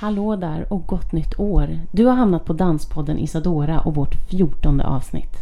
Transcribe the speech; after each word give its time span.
Hallå 0.00 0.36
där 0.36 0.72
och 0.72 0.86
gott 0.86 1.12
nytt 1.12 1.40
år! 1.40 1.78
Du 1.90 2.06
har 2.06 2.14
hamnat 2.14 2.44
på 2.44 2.52
Danspodden 2.52 3.18
Isadora 3.18 3.80
och 3.80 3.94
vårt 3.94 4.14
fjortonde 4.14 4.84
avsnitt. 4.84 5.36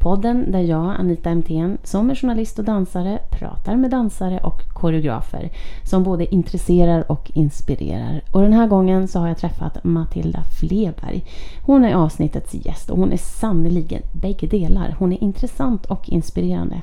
Podden 0.00 0.52
där 0.52 0.60
jag, 0.60 0.94
Anita 0.98 1.30
MTN, 1.30 1.78
som 1.82 2.10
är 2.10 2.14
journalist 2.14 2.58
och 2.58 2.64
dansare 2.64 3.18
pratar 3.30 3.76
med 3.76 3.90
dansare 3.90 4.40
och 4.40 4.62
koreografer 4.74 5.50
som 5.82 6.02
både 6.02 6.34
intresserar 6.34 7.12
och 7.12 7.30
inspirerar. 7.34 8.22
Och 8.32 8.42
den 8.42 8.52
här 8.52 8.66
gången 8.66 9.08
så 9.08 9.18
har 9.18 9.28
jag 9.28 9.38
träffat 9.38 9.84
Matilda 9.84 10.42
Fleberg. 10.60 11.24
Hon 11.62 11.84
är 11.84 11.94
avsnittets 11.94 12.54
gäst 12.54 12.90
och 12.90 12.98
hon 12.98 13.12
är 13.12 13.16
sannerligen 13.16 14.02
bägge 14.12 14.46
delar. 14.46 14.96
Hon 14.98 15.12
är 15.12 15.22
intressant 15.22 15.86
och 15.86 16.08
inspirerande. 16.08 16.82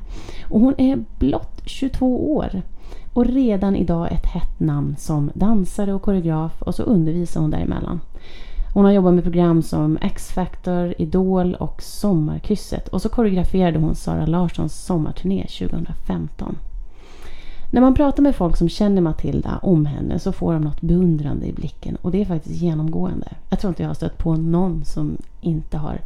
Och 0.49 0.59
hon 0.59 0.75
är 0.77 1.03
blott 1.19 1.61
22 1.65 2.35
år 2.35 2.61
och 3.13 3.25
redan 3.25 3.75
idag 3.75 4.11
ett 4.11 4.25
hett 4.25 4.59
namn 4.59 4.95
som 4.97 5.31
dansare 5.33 5.93
och 5.93 6.01
koreograf 6.01 6.61
och 6.61 6.75
så 6.75 6.83
undervisar 6.83 7.41
hon 7.41 7.51
däremellan. 7.51 7.99
Hon 8.73 8.85
har 8.85 8.91
jobbat 8.91 9.13
med 9.13 9.23
program 9.23 9.61
som 9.61 9.97
X-Factor, 10.01 10.93
Idol 10.97 11.55
och 11.55 11.81
Sommarkrysset 11.81 12.87
och 12.87 13.01
så 13.01 13.09
koreograferade 13.09 13.79
hon 13.79 13.95
Sara 13.95 14.25
Larssons 14.25 14.85
sommarturné 14.85 15.47
2015. 15.59 16.57
När 17.71 17.81
man 17.81 17.95
pratar 17.95 18.23
med 18.23 18.35
folk 18.35 18.57
som 18.57 18.69
känner 18.69 19.01
Matilda 19.01 19.59
om 19.61 19.85
henne 19.85 20.19
så 20.19 20.31
får 20.31 20.53
de 20.53 20.61
något 20.61 20.81
beundrande 20.81 21.45
i 21.45 21.53
blicken 21.53 21.95
och 21.95 22.11
det 22.11 22.21
är 22.21 22.25
faktiskt 22.25 22.61
genomgående. 22.61 23.27
Jag 23.49 23.59
tror 23.59 23.69
inte 23.69 23.83
jag 23.83 23.89
har 23.89 23.93
stött 23.93 24.17
på 24.17 24.35
någon 24.35 24.85
som 24.85 25.17
inte 25.41 25.77
har 25.77 26.01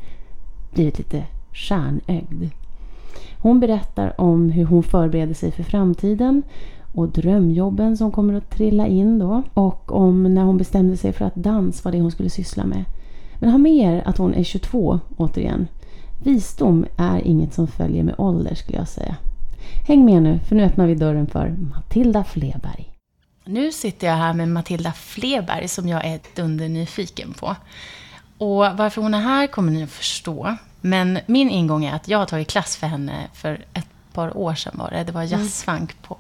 blivit 0.74 0.98
lite 0.98 1.24
stjärnögd. 1.54 2.50
Hon 3.40 3.60
berättar 3.60 4.22
om 4.22 4.50
hur 4.50 4.66
hon 4.66 4.84
förbereder 4.84 5.34
sig 5.34 5.52
för 5.52 5.64
framtiden 5.64 6.44
och 6.96 7.10
drömjobben 7.10 7.98
som 7.98 8.12
kommer 8.12 8.34
att 8.34 8.50
trilla 8.50 8.88
in 8.88 9.20
då. 9.20 9.44
Och 9.54 9.92
om 9.92 10.24
när 10.34 10.44
hon 10.44 10.58
bestämde 10.58 10.98
sig 10.98 11.14
för 11.14 11.26
att 11.26 11.36
dans 11.36 11.86
var 11.86 11.92
det 11.92 12.02
hon 12.02 12.12
skulle 12.12 12.30
syssla 12.30 12.66
med. 12.66 12.86
Men 13.40 13.50
ha 13.50 13.58
med 13.58 13.76
er 13.76 14.04
att 14.06 14.18
hon 14.18 14.34
är 14.34 14.44
22 14.44 15.00
återigen. 15.18 15.68
Visdom 16.24 16.86
är 16.98 17.28
inget 17.28 17.54
som 17.54 17.68
följer 17.68 18.04
med 18.04 18.16
ålder 18.18 18.56
skulle 18.56 18.78
jag 18.78 18.88
säga. 18.88 19.16
Häng 19.88 20.06
med 20.06 20.24
nu, 20.24 20.40
för 20.40 20.56
nu 20.56 20.64
öppnar 20.64 20.88
vi 20.88 20.96
dörren 20.96 21.28
för 21.28 21.56
Matilda 21.76 22.24
Fleberg. 22.24 22.90
Nu 23.46 23.72
sitter 23.72 24.08
jag 24.08 24.16
här 24.16 24.34
med 24.34 24.50
Matilda 24.50 24.92
Fleberg 24.92 25.68
som 25.68 25.88
jag 25.88 26.06
är 26.06 26.20
dundernyfiken 26.36 27.34
på. 27.34 27.56
Och 28.38 28.78
varför 28.78 29.02
hon 29.02 29.14
är 29.14 29.22
här 29.22 29.48
kommer 29.48 29.72
ni 29.72 29.84
att 29.84 29.90
förstå. 29.90 30.56
Men 30.82 31.20
min 31.26 31.50
ingång 31.50 31.86
är 31.86 31.96
att 31.96 32.08
jag 32.08 32.18
har 32.18 32.26
tagit 32.26 32.48
klass 32.48 32.76
för 32.76 32.88
henne 32.88 33.28
för 33.34 33.66
ett 33.74 33.88
par 34.14 34.38
år 34.38 34.56
sedan 34.56 34.74
var 34.76 34.92
det. 34.92 35.04
Det 35.04 35.12
var 35.12 35.24
jazzfunk 35.24 36.02
på 36.02 36.18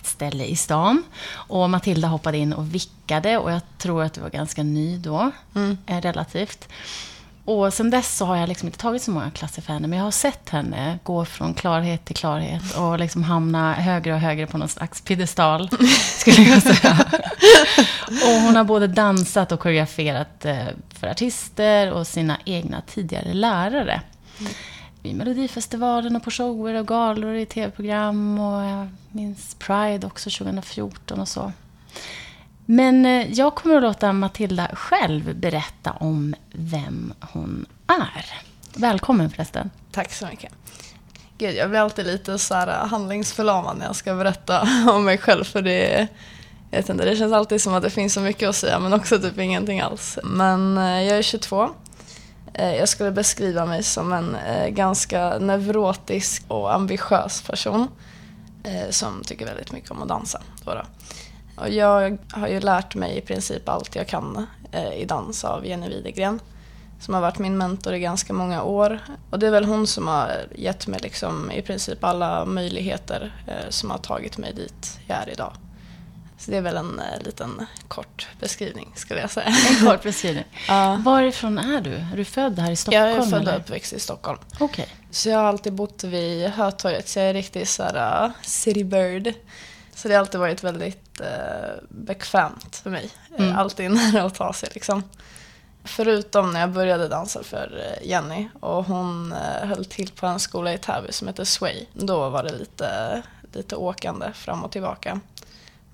ett 0.00 0.06
ställe 0.06 0.44
i 0.44 0.56
stan. 0.56 1.02
Och 1.32 1.70
Matilda 1.70 2.08
hoppade 2.08 2.38
in 2.38 2.52
och 2.52 2.74
vickade 2.74 3.38
och 3.38 3.52
jag 3.52 3.60
tror 3.78 4.02
att 4.02 4.14
du 4.14 4.20
var 4.20 4.30
ganska 4.30 4.62
ny 4.62 4.98
då, 4.98 5.30
mm. 5.54 5.78
Eh, 5.86 6.00
relativt. 6.00 6.68
Och 7.44 7.74
sen 7.74 7.90
dess 7.90 8.16
så 8.16 8.24
har 8.24 8.36
jag 8.36 8.48
liksom 8.48 8.68
inte 8.68 8.78
tagit 8.78 9.02
så 9.02 9.10
många 9.10 9.30
klasser 9.30 9.62
för 9.62 9.72
henne, 9.72 9.88
men 9.88 9.98
jag 9.98 10.04
har 10.04 10.10
sett 10.10 10.48
henne 10.48 10.98
gå 11.02 11.24
från 11.24 11.54
klarhet 11.54 12.04
till 12.04 12.16
klarhet 12.16 12.76
och 12.76 12.98
liksom 12.98 13.22
hamna 13.22 13.74
högre 13.74 14.14
och 14.14 14.20
högre 14.20 14.46
på 14.46 14.58
någon 14.58 14.68
slags 14.68 15.00
piedestal, 15.00 15.70
skulle 16.16 16.42
jag 16.42 16.62
säga. 16.62 17.06
och 18.08 18.40
hon 18.42 18.56
har 18.56 18.64
både 18.64 18.86
dansat 18.86 19.52
och 19.52 19.60
koreograferat 19.60 20.44
eh, 20.44 20.66
för 20.88 21.06
artister 21.06 21.92
och 21.92 22.06
sina 22.06 22.36
egna 22.44 22.82
tidigare 22.86 23.34
lärare. 23.34 24.00
I 25.02 25.14
Melodifestivalen 25.14 26.16
och 26.16 26.22
på 26.22 26.30
shower 26.30 26.74
och 26.74 26.86
galor 26.86 27.34
i 27.34 27.46
tv-program 27.46 28.38
och 28.38 28.64
jag 28.64 28.88
minns 29.10 29.54
Pride 29.54 30.06
också 30.06 30.30
2014 30.30 31.20
och 31.20 31.28
så. 31.28 31.52
Men 32.66 33.06
eh, 33.06 33.32
jag 33.32 33.54
kommer 33.54 33.76
att 33.76 33.82
låta 33.82 34.12
Matilda 34.12 34.68
själv 34.72 35.36
berätta 35.36 35.90
om 35.90 36.34
vem 36.52 37.12
hon 37.20 37.66
är. 37.86 38.24
Välkommen 38.76 39.30
förresten. 39.30 39.70
Tack 39.90 40.12
så 40.12 40.26
mycket. 40.26 40.52
Gud, 41.38 41.54
jag 41.54 41.70
blir 41.70 41.80
alltid 41.80 42.06
lite 42.06 42.38
så 42.38 42.54
här 42.54 42.68
eh, 42.68 42.88
handlingsförlamad 42.88 43.78
när 43.78 43.86
jag 43.86 43.96
ska 43.96 44.14
berätta 44.14 44.68
om 44.88 45.04
mig 45.04 45.18
själv. 45.18 45.44
För 45.44 45.62
det, 45.62 46.08
jag 46.70 46.78
vet 46.78 46.88
inte, 46.88 47.04
det 47.04 47.16
känns 47.16 47.32
alltid 47.32 47.62
som 47.62 47.74
att 47.74 47.82
det 47.82 47.90
finns 47.90 48.14
så 48.14 48.20
mycket 48.20 48.48
att 48.48 48.56
säga 48.56 48.78
men 48.78 48.92
också 48.92 49.18
typ 49.18 49.38
ingenting 49.38 49.80
alls. 49.80 50.18
Men 50.24 50.78
eh, 50.78 51.02
jag 51.02 51.18
är 51.18 51.22
22 51.22 51.70
Eh, 52.54 52.76
jag 52.76 52.88
skulle 52.88 53.10
beskriva 53.10 53.66
mig 53.66 53.82
som 53.82 54.12
en 54.12 54.34
eh, 54.34 54.68
ganska 54.68 55.38
neurotisk 55.38 56.44
och 56.48 56.74
ambitiös 56.74 57.42
person 57.42 57.88
eh, 58.64 58.90
som 58.90 59.22
tycker 59.24 59.46
väldigt 59.46 59.72
mycket 59.72 59.90
om 59.90 60.02
att 60.02 60.08
dansa. 60.08 60.42
Och 61.56 61.70
jag 61.70 62.18
har 62.32 62.48
ju 62.48 62.60
lärt 62.60 62.94
mig 62.94 63.18
i 63.18 63.20
princip 63.20 63.68
allt 63.68 63.96
jag 63.96 64.06
kan 64.08 64.46
i 64.96 65.04
dans 65.04 65.44
av 65.44 65.66
Jenny 65.66 65.88
Widegren 65.88 66.40
som 67.00 67.14
har 67.14 67.20
varit 67.20 67.38
min 67.38 67.58
mentor 67.58 67.94
i 67.94 68.00
ganska 68.00 68.32
många 68.32 68.62
år. 68.62 68.98
Och 69.30 69.38
det 69.38 69.46
är 69.46 69.50
väl 69.50 69.64
hon 69.64 69.86
som 69.86 70.08
har 70.08 70.30
gett 70.54 70.86
mig 70.86 71.00
liksom 71.02 71.50
i 71.50 71.62
princip 71.62 72.04
alla 72.04 72.44
möjligheter 72.44 73.32
som 73.68 73.90
har 73.90 73.98
tagit 73.98 74.38
mig 74.38 74.54
dit 74.54 74.98
jag 75.06 75.18
är 75.18 75.30
idag. 75.30 75.52
Så 76.40 76.50
det 76.50 76.56
är 76.56 76.60
väl 76.60 76.76
en 76.76 76.98
eh, 76.98 77.22
liten 77.24 77.66
kort 77.88 78.28
beskrivning 78.40 78.92
skulle 78.96 79.20
jag 79.20 79.30
säga. 79.30 79.46
En 79.46 79.86
kort 79.86 80.02
beskrivning. 80.02 80.44
ja. 80.68 81.00
Varifrån 81.04 81.58
är 81.58 81.80
du? 81.80 81.92
Är 81.92 82.16
du 82.16 82.24
född 82.24 82.58
här 82.58 82.70
i 82.70 82.76
Stockholm? 82.76 83.06
Jag 83.06 83.16
är 83.16 83.22
född 83.22 83.48
och 83.48 83.56
uppväxt 83.56 83.92
i 83.92 84.00
Stockholm. 84.00 84.38
Okay. 84.60 84.86
Så 85.10 85.28
jag 85.28 85.38
har 85.38 85.44
alltid 85.44 85.72
bott 85.72 86.04
vid 86.04 86.48
Hötorget, 86.48 87.08
så 87.08 87.18
jag 87.18 87.28
är 87.28 87.34
riktigt 87.34 87.68
så 87.68 87.82
här, 87.82 88.24
uh, 88.24 88.32
city 88.42 88.84
bird. 88.84 89.34
Så 89.94 90.08
det 90.08 90.14
har 90.14 90.20
alltid 90.20 90.40
varit 90.40 90.64
väldigt 90.64 91.20
uh, 91.20 91.26
bekvämt 91.88 92.76
för 92.76 92.90
mig. 92.90 93.10
Eh, 93.38 93.44
mm. 93.44 93.58
Alltid 93.58 93.90
nära 93.90 94.24
att 94.24 94.34
ta 94.34 94.52
sig 94.52 94.68
liksom. 94.74 95.02
Förutom 95.84 96.52
när 96.52 96.60
jag 96.60 96.70
började 96.70 97.08
dansa 97.08 97.42
för 97.42 97.98
Jenny 98.02 98.48
och 98.60 98.84
hon 98.84 99.32
höll 99.62 99.84
till 99.84 100.10
på 100.10 100.26
en 100.26 100.40
skola 100.40 100.74
i 100.74 100.78
Täby 100.78 101.12
som 101.12 101.28
heter 101.28 101.44
Sway. 101.44 101.86
Då 101.92 102.28
var 102.28 102.42
det 102.42 102.58
lite, 102.58 103.22
lite 103.52 103.76
åkande 103.76 104.32
fram 104.32 104.64
och 104.64 104.72
tillbaka. 104.72 105.20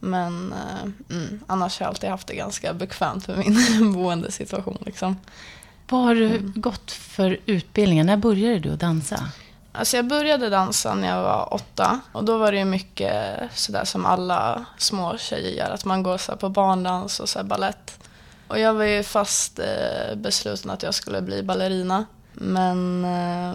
Men 0.00 0.52
eh, 0.52 1.16
mm, 1.16 1.40
annars 1.46 1.78
har 1.78 1.84
jag 1.84 1.88
alltid 1.90 2.10
haft 2.10 2.26
det 2.26 2.34
ganska 2.34 2.74
bekvämt 2.74 3.24
för 3.24 3.36
min 3.36 3.92
boendesituation. 3.92 4.78
Liksom. 4.80 5.16
Vad 5.88 6.00
har 6.00 6.14
du 6.14 6.26
mm. 6.26 6.52
gått 6.56 6.90
för 6.90 7.38
utbildning? 7.46 8.06
När 8.06 8.16
började 8.16 8.58
du 8.58 8.72
att 8.72 8.80
dansa? 8.80 9.30
Alltså 9.72 9.96
jag 9.96 10.06
började 10.06 10.48
dansa 10.48 10.94
när 10.94 11.08
jag 11.08 11.22
var 11.22 11.54
åtta. 11.54 12.00
Och 12.12 12.24
då 12.24 12.38
var 12.38 12.52
det 12.52 12.64
mycket 12.64 13.36
sådär 13.54 13.84
som 13.84 14.06
alla 14.06 14.64
små 14.78 15.18
tjejer 15.18 15.64
gör. 15.64 15.70
Att 15.70 15.84
man 15.84 16.02
går 16.02 16.18
så 16.18 16.36
på 16.36 16.48
barndans 16.48 17.20
och 17.20 17.28
så 17.28 17.44
ballett. 17.44 17.98
Och 18.48 18.60
jag 18.60 18.74
var 18.74 18.84
ju 18.84 19.02
fast 19.02 19.58
eh, 19.58 20.16
besluten 20.16 20.70
att 20.70 20.82
jag 20.82 20.94
skulle 20.94 21.22
bli 21.22 21.42
ballerina. 21.42 22.04
Men 22.32 23.04
eh, 23.04 23.54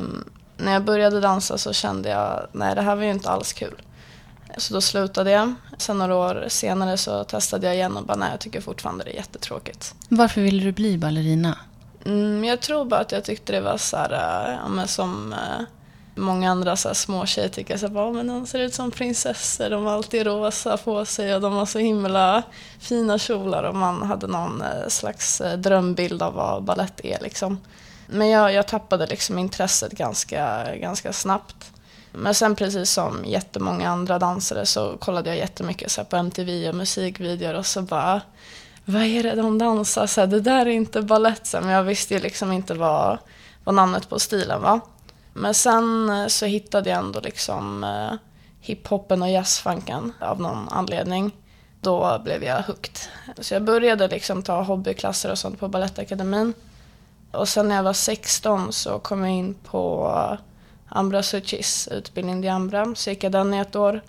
när 0.57 0.73
jag 0.73 0.83
började 0.83 1.19
dansa 1.19 1.57
så 1.57 1.73
kände 1.73 2.09
jag, 2.09 2.47
nej 2.51 2.75
det 2.75 2.81
här 2.81 2.95
var 2.95 3.03
ju 3.03 3.11
inte 3.11 3.29
alls 3.29 3.53
kul. 3.53 3.81
Så 4.57 4.73
då 4.73 4.81
slutade 4.81 5.31
jag. 5.31 5.53
Sen 5.77 5.97
några 5.97 6.15
år 6.15 6.45
senare 6.47 6.97
så 6.97 7.23
testade 7.23 7.67
jag 7.67 7.75
igen 7.75 7.97
och 7.97 8.05
bara 8.05 8.17
nej, 8.17 8.29
jag 8.31 8.39
tycker 8.39 8.61
fortfarande 8.61 9.03
det 9.03 9.11
är 9.11 9.15
jättetråkigt. 9.15 9.95
Varför 10.09 10.41
ville 10.41 10.63
du 10.63 10.71
bli 10.71 10.97
ballerina? 10.97 11.57
Mm, 12.05 12.43
jag 12.43 12.61
tror 12.61 12.85
bara 12.85 12.99
att 12.99 13.11
jag 13.11 13.23
tyckte 13.23 13.53
det 13.53 13.61
var 13.61 13.77
så 13.77 13.97
här, 13.97 14.11
äh, 14.11 14.77
ja, 14.77 14.87
som 14.87 15.33
äh, 15.33 15.65
många 16.15 16.51
andra 16.51 16.75
så 16.75 16.89
här, 16.89 16.95
små 16.95 17.25
tjejer 17.25 17.49
tycker, 17.49 17.77
så 17.77 17.87
här, 17.87 18.11
men 18.11 18.27
de 18.27 18.47
ser 18.47 18.59
ut 18.59 18.73
som 18.73 18.91
prinsessor, 18.91 19.69
de 19.69 19.85
har 19.85 19.93
alltid 19.93 20.25
rosa 20.25 20.77
på 20.77 21.05
sig 21.05 21.35
och 21.35 21.41
de 21.41 21.53
har 21.53 21.65
så 21.65 21.79
himla 21.79 22.43
fina 22.79 23.17
kjolar 23.17 23.63
och 23.63 23.75
man 23.75 24.03
hade 24.03 24.27
någon 24.27 24.61
äh, 24.61 24.87
slags 24.87 25.41
drömbild 25.57 26.21
av 26.21 26.33
vad 26.33 26.63
ballett 26.63 27.05
är 27.05 27.19
liksom. 27.21 27.59
Men 28.07 28.29
jag, 28.29 28.53
jag 28.53 28.67
tappade 28.67 29.07
liksom 29.07 29.39
intresset 29.39 29.91
ganska, 29.91 30.75
ganska 30.75 31.13
snabbt. 31.13 31.71
Men 32.11 32.35
sen 32.35 32.55
precis 32.55 32.91
som 32.91 33.25
jättemånga 33.25 33.89
andra 33.89 34.19
dansare 34.19 34.65
så 34.65 34.97
kollade 34.97 35.29
jag 35.29 35.37
jättemycket 35.37 35.91
så 35.91 36.03
på 36.03 36.15
MTV 36.15 36.69
och 36.69 36.75
musikvideor 36.75 37.53
och 37.53 37.65
så 37.65 37.81
bara 37.81 38.21
vad 38.85 39.01
är 39.01 39.23
det 39.23 39.35
de 39.35 39.57
dansar? 39.57 40.07
Så 40.07 40.21
här, 40.21 40.27
det 40.27 40.39
där 40.39 40.65
är 40.65 40.69
inte 40.69 41.01
balett. 41.01 41.53
Men 41.53 41.69
jag 41.69 41.83
visste 41.83 42.13
ju 42.13 42.19
liksom 42.19 42.51
inte 42.51 42.73
vad, 42.73 43.17
vad 43.63 43.75
namnet 43.75 44.09
på 44.09 44.19
stilen 44.19 44.61
var. 44.61 44.79
Men 45.33 45.53
sen 45.53 46.09
eh, 46.09 46.27
så 46.27 46.45
hittade 46.45 46.89
jag 46.89 46.99
ändå 46.99 47.19
liksom 47.19 47.83
eh, 47.83 48.13
hiphopen 48.59 49.21
och 49.21 49.29
jazzfunken 49.29 50.13
av 50.19 50.41
någon 50.41 50.69
anledning. 50.69 51.31
då 51.81 52.21
blev 52.23 52.43
jag 52.43 52.63
hooked. 52.63 52.97
Så 53.39 53.53
jag 53.53 53.63
började 53.63 54.07
liksom 54.07 54.43
ta 54.43 54.61
hobbyklasser 54.61 55.31
och 55.31 55.37
sånt 55.37 55.59
på 55.59 55.67
Balettakademin. 55.67 56.53
Och 57.31 57.49
sen 57.49 57.67
när 57.67 57.75
jag 57.75 57.83
var 57.83 57.93
16 57.93 58.73
så 58.73 58.99
kom 58.99 59.21
jag 59.21 59.31
in 59.31 59.53
på 59.53 60.37
Ambra 60.91 61.23
Suchis 61.23 61.87
utbildning 61.91 62.43
i 62.43 62.47
Ambra. 62.47 62.95
Så 62.95 63.09
gick 63.09 63.23
jag 63.23 63.31
den 63.31 63.53
i 63.53 63.57
ett 63.57 63.75
år. 63.75 64.01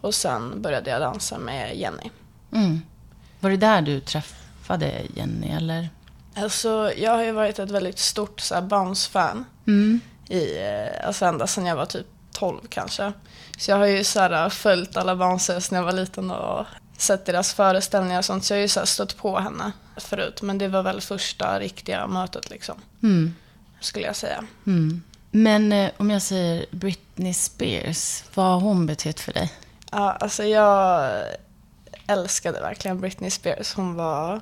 Och 0.00 0.14
sen 0.14 0.62
började 0.62 0.90
jag 0.90 1.00
dansa 1.00 1.38
med 1.38 1.76
Jenny. 1.76 2.10
Mm. 2.52 2.82
Var 3.40 3.50
det 3.50 3.56
där 3.56 3.82
du 3.82 4.00
träffade 4.00 5.02
Jenny 5.14 5.48
eller? 5.48 5.88
Alltså, 6.34 6.92
jag 6.96 7.12
har 7.12 7.22
ju 7.22 7.32
varit 7.32 7.58
ett 7.58 7.70
väldigt 7.70 7.98
stort 7.98 8.40
så 8.40 8.54
här, 8.54 8.62
Bounce-fan. 8.62 9.44
Mm. 9.66 10.00
I, 10.28 10.58
eh, 10.58 11.06
alltså 11.06 11.24
ända 11.24 11.46
sedan 11.46 11.66
jag 11.66 11.76
var 11.76 11.86
typ 11.86 12.06
12 12.32 12.60
kanske. 12.68 13.12
Så 13.58 13.70
jag 13.70 13.78
har 13.78 13.86
ju 13.86 14.04
så 14.04 14.20
här, 14.20 14.48
följt 14.48 14.96
alla 14.96 15.16
Bouncers 15.16 15.70
när 15.70 15.78
jag 15.78 15.84
var 15.84 15.92
liten 15.92 16.30
och 16.30 16.66
sett 16.96 17.26
deras 17.26 17.54
föreställningar 17.54 18.18
och 18.18 18.24
sånt. 18.24 18.44
Så 18.44 18.52
jag 18.52 18.58
har 18.58 18.62
ju 18.62 18.68
så 18.68 18.80
här, 18.80 18.86
stött 18.86 19.16
på 19.16 19.38
henne 19.38 19.72
förut. 19.96 20.42
Men 20.42 20.58
det 20.58 20.68
var 20.68 20.82
väl 20.82 21.00
första 21.00 21.60
riktiga 21.60 22.06
mötet 22.06 22.50
liksom. 22.50 22.80
Mm. 23.02 23.34
Skulle 23.80 24.06
jag 24.06 24.16
säga. 24.16 24.44
Mm. 24.66 25.02
Men 25.34 25.72
eh, 25.72 25.90
om 25.96 26.10
jag 26.10 26.22
säger 26.22 26.66
Britney 26.70 27.34
Spears, 27.34 28.24
vad 28.34 28.46
har 28.46 28.60
hon 28.60 28.86
betytt 28.86 29.20
för 29.20 29.32
dig? 29.32 29.52
Ja, 29.90 30.12
alltså 30.12 30.44
jag 30.44 31.10
älskade 32.06 32.60
verkligen 32.60 33.00
Britney 33.00 33.30
Spears. 33.30 33.74
Hon 33.74 33.94
var... 33.94 34.40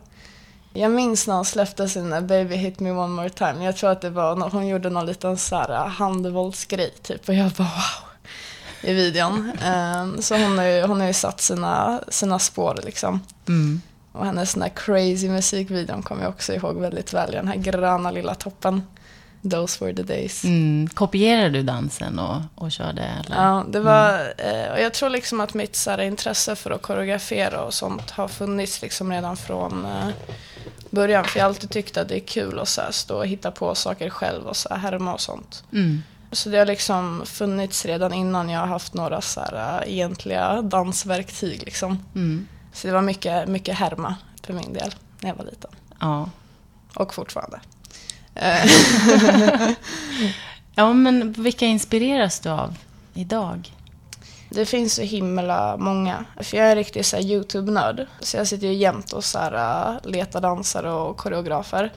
Jag 0.72 0.90
minns 0.90 1.26
när 1.26 1.34
hon 1.34 1.44
släppte 1.44 1.88
sin 1.88 2.26
Baby 2.26 2.54
Hit 2.54 2.80
Me 2.80 2.90
One 2.90 3.08
More 3.08 3.30
Time. 3.30 3.64
Jag 3.64 3.76
tror 3.76 3.90
att 3.90 4.00
det 4.00 4.10
var 4.10 4.36
när 4.36 4.48
hon 4.48 4.66
gjorde 4.66 4.90
någon 4.90 5.06
liten 5.06 5.36
så 5.36 5.56
här 5.56 5.86
handvåldsgrej 5.88 6.94
typ. 7.02 7.28
Och 7.28 7.34
jag 7.34 7.50
bara 7.50 7.68
wow. 7.68 8.10
I 8.82 8.94
videon. 8.94 9.52
Um, 9.66 10.22
så 10.22 10.36
hon 10.36 10.58
har 10.58 10.64
ju, 10.64 10.82
hon 10.82 11.00
har 11.00 11.06
ju 11.06 11.12
satt 11.12 11.40
sina, 11.40 12.00
sina 12.08 12.38
spår 12.38 12.80
liksom. 12.84 13.20
Mm. 13.48 13.82
Och 14.12 14.26
hennes 14.26 14.54
den 14.54 14.62
här 14.62 14.72
crazy 14.74 15.28
musikvideon 15.28 16.02
kommer 16.02 16.22
jag 16.22 16.30
också 16.30 16.54
ihåg 16.54 16.76
väldigt 16.76 17.12
väl. 17.12 17.32
Den 17.32 17.48
här 17.48 17.56
gröna 17.56 18.10
lilla 18.10 18.34
toppen. 18.34 18.82
Those 19.42 19.84
were 19.84 19.94
the 19.94 20.02
days. 20.02 20.44
Mm. 20.44 20.88
Kopierade 20.88 21.48
du 21.48 21.62
dansen 21.62 22.18
och, 22.18 22.42
och 22.54 22.72
körde? 22.72 23.02
Eller? 23.02 23.36
Ja, 23.36 23.64
det 23.68 23.80
var, 23.80 24.34
eh, 24.38 24.72
och 24.72 24.80
jag 24.80 24.94
tror 24.94 25.10
liksom 25.10 25.40
att 25.40 25.54
mitt 25.54 25.76
så 25.76 25.90
här, 25.90 26.00
intresse 26.00 26.56
för 26.56 26.70
att 26.70 26.82
koreografera 26.82 27.62
och 27.62 27.74
sånt 27.74 28.10
har 28.10 28.28
funnits 28.28 28.82
liksom 28.82 29.12
redan 29.12 29.36
från 29.36 29.84
eh, 29.84 30.08
början. 30.90 31.24
För 31.24 31.38
jag 31.38 31.44
har 31.44 31.48
alltid 31.48 31.70
tyckt 31.70 31.96
att 31.96 32.08
det 32.08 32.16
är 32.16 32.26
kul 32.26 32.58
att 32.58 32.68
så 32.68 32.80
här, 32.80 32.90
stå 32.90 33.16
och 33.16 33.26
hitta 33.26 33.50
på 33.50 33.74
saker 33.74 34.10
själv 34.10 34.46
och 34.46 34.56
så 34.56 34.68
här, 34.68 34.76
härma 34.76 35.14
och 35.14 35.20
sånt. 35.20 35.64
Mm. 35.72 36.02
Så 36.32 36.48
det 36.48 36.58
har 36.58 36.66
liksom 36.66 37.22
funnits 37.26 37.86
redan 37.86 38.12
innan 38.12 38.48
jag 38.48 38.60
har 38.60 38.66
haft 38.66 38.94
några 38.94 39.20
så 39.20 39.40
här, 39.40 39.82
äh, 39.82 39.92
egentliga 39.92 40.62
dansverktyg. 40.62 41.62
Liksom. 41.64 42.04
Mm. 42.14 42.48
Så 42.72 42.86
det 42.86 42.92
var 42.92 43.02
mycket, 43.02 43.48
mycket 43.48 43.78
härma 43.78 44.14
för 44.42 44.52
min 44.52 44.72
del 44.72 44.94
när 45.20 45.28
jag 45.28 45.36
var 45.36 45.44
liten. 45.44 45.70
Ja. 46.00 46.30
Och 46.94 47.14
fortfarande. 47.14 47.60
ja, 50.74 50.92
men 50.92 51.32
vilka 51.32 51.66
inspireras 51.66 52.40
du 52.40 52.48
av 52.48 52.76
idag? 53.14 53.72
Det 54.48 54.66
finns 54.66 54.94
så 54.94 55.02
himla 55.02 55.76
många. 55.76 56.24
För 56.36 56.56
jag 56.56 56.66
är 56.66 56.76
riktigt 56.76 57.06
så 57.06 57.16
YouTube-nörd. 57.16 58.06
Så 58.20 58.36
jag 58.36 58.46
sitter 58.46 58.66
ju 58.66 58.74
jämt 58.74 59.12
och 59.12 59.24
så 59.24 59.38
här, 59.38 59.92
äh, 59.94 60.10
letar 60.10 60.40
dansare 60.40 60.92
och 60.92 61.16
koreografer. 61.16 61.92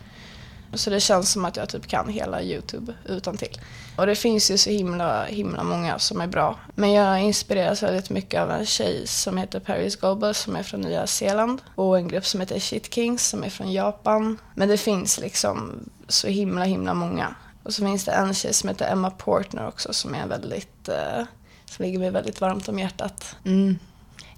Så 0.74 0.90
det 0.90 1.00
känns 1.00 1.32
som 1.32 1.46
att 1.46 1.58
jag 1.58 1.70
typ 1.70 1.88
kan 1.88 2.10
hela 2.10 2.42
YouTube 2.42 2.94
utan 3.06 3.38
till. 3.38 3.60
Och 3.96 4.06
det 4.06 4.16
finns 4.16 4.52
ju 4.52 4.58
så 4.58 4.70
himla, 4.70 5.24
himla 5.24 5.64
många 5.64 6.00
som 6.00 6.22
är 6.22 6.28
bra. 6.28 6.60
Men 6.76 6.92
jag 6.92 7.22
inspireras 7.22 7.84
väldigt 7.84 8.10
mycket 8.10 8.42
av 8.42 8.52
en 8.52 8.66
tjej 8.66 9.08
som 9.08 9.38
heter 9.38 9.60
Paris 9.60 9.96
Goebel 9.96 10.34
som 10.34 10.56
är 10.56 10.64
från 10.64 10.82
Nya 10.82 11.08
Zeeland. 11.08 11.62
Och 11.76 11.98
en 11.98 12.08
grupp 12.08 12.26
som 12.26 12.40
heter 12.40 12.60
Shit 12.60 12.94
Kings 12.94 13.28
som 13.28 13.44
är 13.44 13.50
från 13.50 13.72
Japan. 13.72 14.38
Men 14.56 14.70
det 14.70 14.78
finns 14.78 15.20
liksom 15.20 15.90
så 16.14 16.28
himla, 16.28 16.64
himla 16.64 16.94
många. 16.94 17.36
Och 17.64 17.74
så 17.74 17.86
finns 17.86 18.06
det 18.06 18.12
en 18.12 18.34
tjej 18.34 18.54
som 18.54 18.70
heter 18.70 18.92
Emma 18.92 19.12
Portner 19.12 19.68
också 19.68 19.94
som 19.94 20.16
är 20.16 20.28
väldigt, 20.28 20.90
eh, 20.90 21.26
som 21.66 21.86
ligger 21.86 22.00
mig 22.00 22.12
väldigt 22.12 22.42
varmt 22.42 22.70
om 22.70 22.80
hjärtat. 22.80 23.36
Mm. 23.46 23.80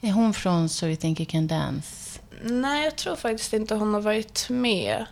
Är 0.02 0.12
hon 0.12 0.34
från 0.34 0.70
So 0.70 0.86
You 0.86 0.96
Think 0.96 1.20
You 1.20 1.30
Can 1.30 1.48
Dance? 1.48 2.20
Nej, 2.44 2.84
jag 2.84 2.96
tror 2.96 3.16
faktiskt 3.16 3.54
inte 3.54 3.76
hon 3.76 3.94
har 3.94 4.02
varit 4.02 4.50
med 4.50 5.06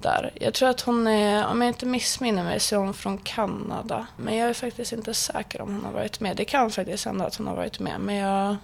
där. 0.00 0.30
Jag 0.34 0.54
tror 0.54 0.68
att 0.68 0.80
hon 0.80 1.06
är, 1.06 1.46
om 1.46 1.62
jag 1.62 1.70
inte 1.70 1.86
missminner 1.86 2.44
mig, 2.44 2.60
så 2.60 2.74
är 2.74 2.78
hon 2.78 2.94
från 2.94 3.18
Kanada. 3.18 4.06
Men 4.16 4.36
jag 4.36 4.48
är 4.48 4.54
faktiskt 4.54 4.92
inte 4.92 5.14
säker 5.14 5.60
om 5.60 5.74
hon 5.74 5.84
har 5.84 5.92
varit 5.92 6.20
med. 6.20 6.36
Det 6.36 6.44
kan 6.44 6.70
faktiskt 6.70 7.04
hända 7.04 7.26
att 7.26 7.36
hon 7.36 7.46
har 7.46 7.56
varit 7.56 7.80
med, 7.80 8.00
men 8.00 8.14
jag 8.14 8.56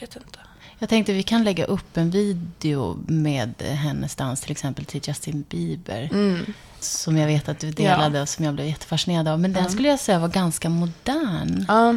vet 0.00 0.16
inte. 0.16 0.38
Jag 0.78 0.88
tänkte 0.88 1.12
vi 1.12 1.22
kan 1.22 1.44
lägga 1.44 1.64
upp 1.64 1.96
en 1.96 2.10
video 2.10 2.98
med 3.06 3.54
hennes 3.62 4.14
dans 4.16 4.40
till 4.40 4.50
exempel 4.52 4.84
till 4.84 5.00
Justin 5.04 5.44
Bieber. 5.48 6.08
Mm. 6.12 6.52
Som 6.80 7.16
jag 7.18 7.26
vet 7.26 7.48
att 7.48 7.58
du 7.58 7.70
delade 7.70 8.16
Ja. 8.18 8.22
och 8.22 8.28
som 8.28 8.44
jag 8.44 8.54
blev 8.54 8.66
jättefascinerad 8.66 9.28
av. 9.28 9.40
Men 9.40 9.52
den 9.52 9.60
Mm. 9.60 9.72
skulle 9.72 9.88
jag 9.88 10.00
säga 10.00 10.18
var 10.18 10.28
ganska 10.28 10.68
modern. 10.68 11.64
Ja, 11.68 11.94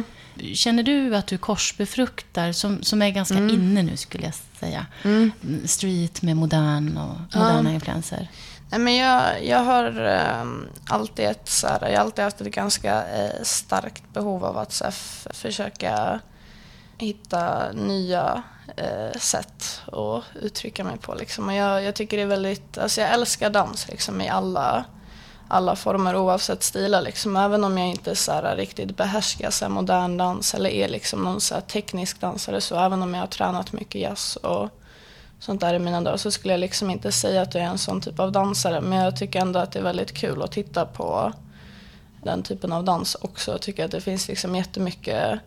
Känner 0.54 0.82
du 0.82 1.16
att 1.16 1.26
du 1.26 1.38
korsbefruktar, 1.38 2.52
som, 2.52 2.82
som 2.82 3.02
är 3.02 3.10
ganska 3.10 3.34
inne 3.38 3.82
nu 3.82 3.96
skulle 3.96 4.24
jag 4.24 4.34
säga, 4.60 4.86
mm. 5.02 5.32
street 5.64 6.22
med 6.22 6.36
modern 6.36 6.96
och 6.96 7.36
moderna 7.38 7.72
influenser? 7.72 8.28
Nej, 8.70 8.80
men 8.80 8.96
jag, 8.96 9.44
jag 9.44 9.58
har 9.64 10.00
ehm, 10.00 10.68
alltid 10.84 11.24
ett 11.24 11.48
så 11.48 11.66
här, 11.66 11.88
jag 11.88 11.98
har 11.98 12.04
alltid 12.04 12.24
haft 12.24 12.40
ett 12.40 12.46
ganska 12.54 12.94
eh, 13.08 13.42
starkt 13.42 14.02
behov 14.12 14.44
av 14.44 14.58
att 14.58 14.72
så 14.72 14.84
här, 14.84 14.94
försöka 15.32 16.20
hitta 16.98 17.72
nya 17.72 18.42
eh, 18.76 19.18
sätt 19.18 19.80
att 19.86 20.24
uttrycka 20.42 20.84
mig 20.84 20.98
på. 20.98 21.14
Liksom. 21.14 21.48
Och 21.48 21.54
jag, 21.54 21.82
jag 21.82 21.94
tycker 21.94 22.16
det 22.16 22.22
är 22.22 22.26
väldigt, 22.26 22.78
alltså 22.78 23.00
jag 23.00 23.10
älskar 23.10 23.50
dans 23.50 23.88
liksom, 23.88 24.20
i 24.20 24.28
alla, 24.28 24.84
alla 25.48 25.76
former 25.76 26.16
oavsett 26.16 26.62
stilar. 26.62 27.02
Liksom. 27.02 27.36
Även 27.36 27.64
om 27.64 27.78
jag 27.78 27.88
inte 27.88 28.16
så 28.16 28.32
här, 28.32 28.56
riktigt 28.56 28.96
behärskar 28.96 29.50
så 29.50 29.64
här, 29.64 29.70
modern 29.70 30.16
dans 30.16 30.54
eller 30.54 30.70
är 30.70 30.88
liksom 30.88 31.22
någon 31.22 31.40
så 31.40 31.54
här, 31.54 31.60
teknisk 31.60 32.20
dansare 32.20 32.60
så 32.60 32.80
även 32.80 33.02
om 33.02 33.14
jag 33.14 33.22
har 33.22 33.26
tränat 33.26 33.72
mycket 33.72 34.00
jazz 34.00 34.36
och 34.36 34.68
sånt 35.38 35.60
där 35.60 35.74
i 35.74 35.78
mina 35.78 36.00
dagar 36.00 36.16
så 36.16 36.30
skulle 36.30 36.54
jag 36.54 36.60
liksom 36.60 36.90
inte 36.90 37.12
säga 37.12 37.42
att 37.42 37.54
jag 37.54 37.64
är 37.64 37.68
en 37.68 37.78
sån 37.78 38.00
typ 38.00 38.20
av 38.20 38.32
dansare. 38.32 38.80
Men 38.80 38.98
jag 38.98 39.16
tycker 39.16 39.40
ändå 39.40 39.58
att 39.58 39.72
det 39.72 39.78
är 39.78 39.82
väldigt 39.82 40.14
kul 40.14 40.42
att 40.42 40.52
titta 40.52 40.86
på 40.86 41.32
den 42.22 42.42
typen 42.42 42.72
av 42.72 42.84
dans 42.84 43.14
också. 43.14 43.50
Jag 43.50 43.62
tycker 43.62 43.84
att 43.84 43.90
det 43.90 44.00
finns 44.00 44.28
liksom 44.28 44.56
jättemycket 44.56 45.40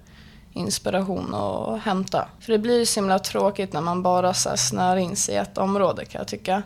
inspiration 0.54 1.36
att 1.36 1.82
hämta. 1.82 2.28
För 2.40 2.52
det 2.52 2.60
blir 2.60 2.86
så 2.86 3.00
himla 3.00 3.20
tråkigt 3.20 3.74
när 3.74 3.82
man 3.82 4.04
bara 4.04 4.34
så 4.34 4.50
här 4.50 4.56
snör 4.56 4.98
in 4.98 5.16
sig 5.16 5.36
i 5.36 5.38
ett 5.38 5.58
område 5.58 6.06
kan 6.06 6.20
jag 6.20 6.28
tycka. 6.28 6.64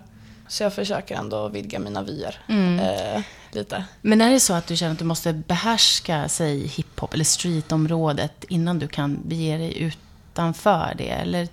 Så 0.47 0.63
jag 0.63 0.73
försöker 0.73 1.15
ändå 1.15 1.47
vidga 1.47 1.79
mina 1.79 2.03
vyer 2.03 2.39
eh, 2.47 3.21
lite. 3.51 3.85
Men 4.01 4.21
är 4.21 4.31
det 4.31 4.39
så 4.39 4.53
att 4.53 4.67
du 4.67 4.75
känner 4.75 4.91
att 4.91 4.99
du 4.99 5.05
måste 5.05 5.33
behärska, 5.33 6.29
säg 6.29 6.67
hiphop 6.67 7.13
eller 7.13 7.25
streetområdet 7.25 8.43
innan 8.49 8.79
du 8.79 8.87
kan 8.87 9.19
bege 9.23 9.57
dig 9.57 9.81
utanför 9.81 10.93
det? 10.97 11.09
Eller? 11.09 11.47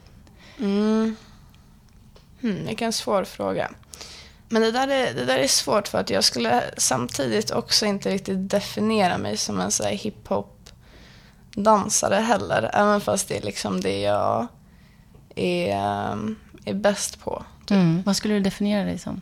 Mm. 0.59 1.17
Hmm, 2.41 2.67
vilken 2.67 2.93
svår 2.93 3.25
fråga. 3.25 3.71
Men 4.49 4.63
det 4.63 4.71
där, 4.71 4.89
är, 4.89 5.15
det 5.15 5.25
där 5.25 5.39
är 5.39 5.49
svårt 5.49 5.89
för 5.89 5.99
att 5.99 6.11
jag 6.11 6.25
skulle 6.25 6.65
samtidigt 6.77 7.51
också 7.51 7.87
inte 7.87 8.11
riktigt 8.11 8.51
definiera 8.51 9.19
mig 9.19 9.37
som 9.37 9.61
en 9.61 9.71
så 9.71 9.83
här 9.83 9.93
hiphop-dansare 11.55 12.15
heller. 12.15 12.71
Även 12.73 13.01
fast 13.01 13.29
det 13.29 13.37
är 13.37 13.43
liksom 13.43 13.81
det 13.81 14.01
jag 14.01 14.47
är, 15.37 15.75
ehm, 15.77 16.37
är 16.65 16.75
bäst 16.75 17.21
på. 17.21 17.45
Mm. 17.71 18.03
Vad 18.07 18.17
skulle 18.17 18.35
du 18.35 18.41
definiera 18.41 18.85
dig 18.85 18.99
som? 18.99 19.21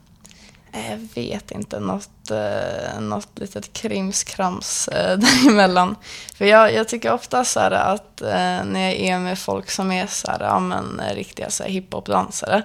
Eh, 0.72 0.90
Jag 0.90 1.08
vet 1.14 1.50
inte, 1.50 1.80
något, 1.80 2.30
eh, 2.30 3.00
något 3.00 3.38
litet 3.38 3.72
krimskrams 3.72 4.88
eh, 4.88 5.18
däremellan. 5.44 5.96
För 6.34 6.44
jag, 6.44 6.74
jag 6.74 6.88
tycker 6.88 7.12
ofta 7.12 7.44
så 7.44 7.60
att 7.60 8.22
eh, 8.22 8.64
när 8.64 8.80
jag 8.80 8.94
är 8.94 9.18
med 9.18 9.38
folk 9.38 9.70
som 9.70 9.92
är 9.92 10.06
så 10.06 10.30
här, 10.30 10.40
ja, 10.40 10.58
men, 10.60 11.00
riktiga 11.14 11.50
så 11.50 11.62
här, 11.62 11.70
hiphop-dansare 11.70 12.62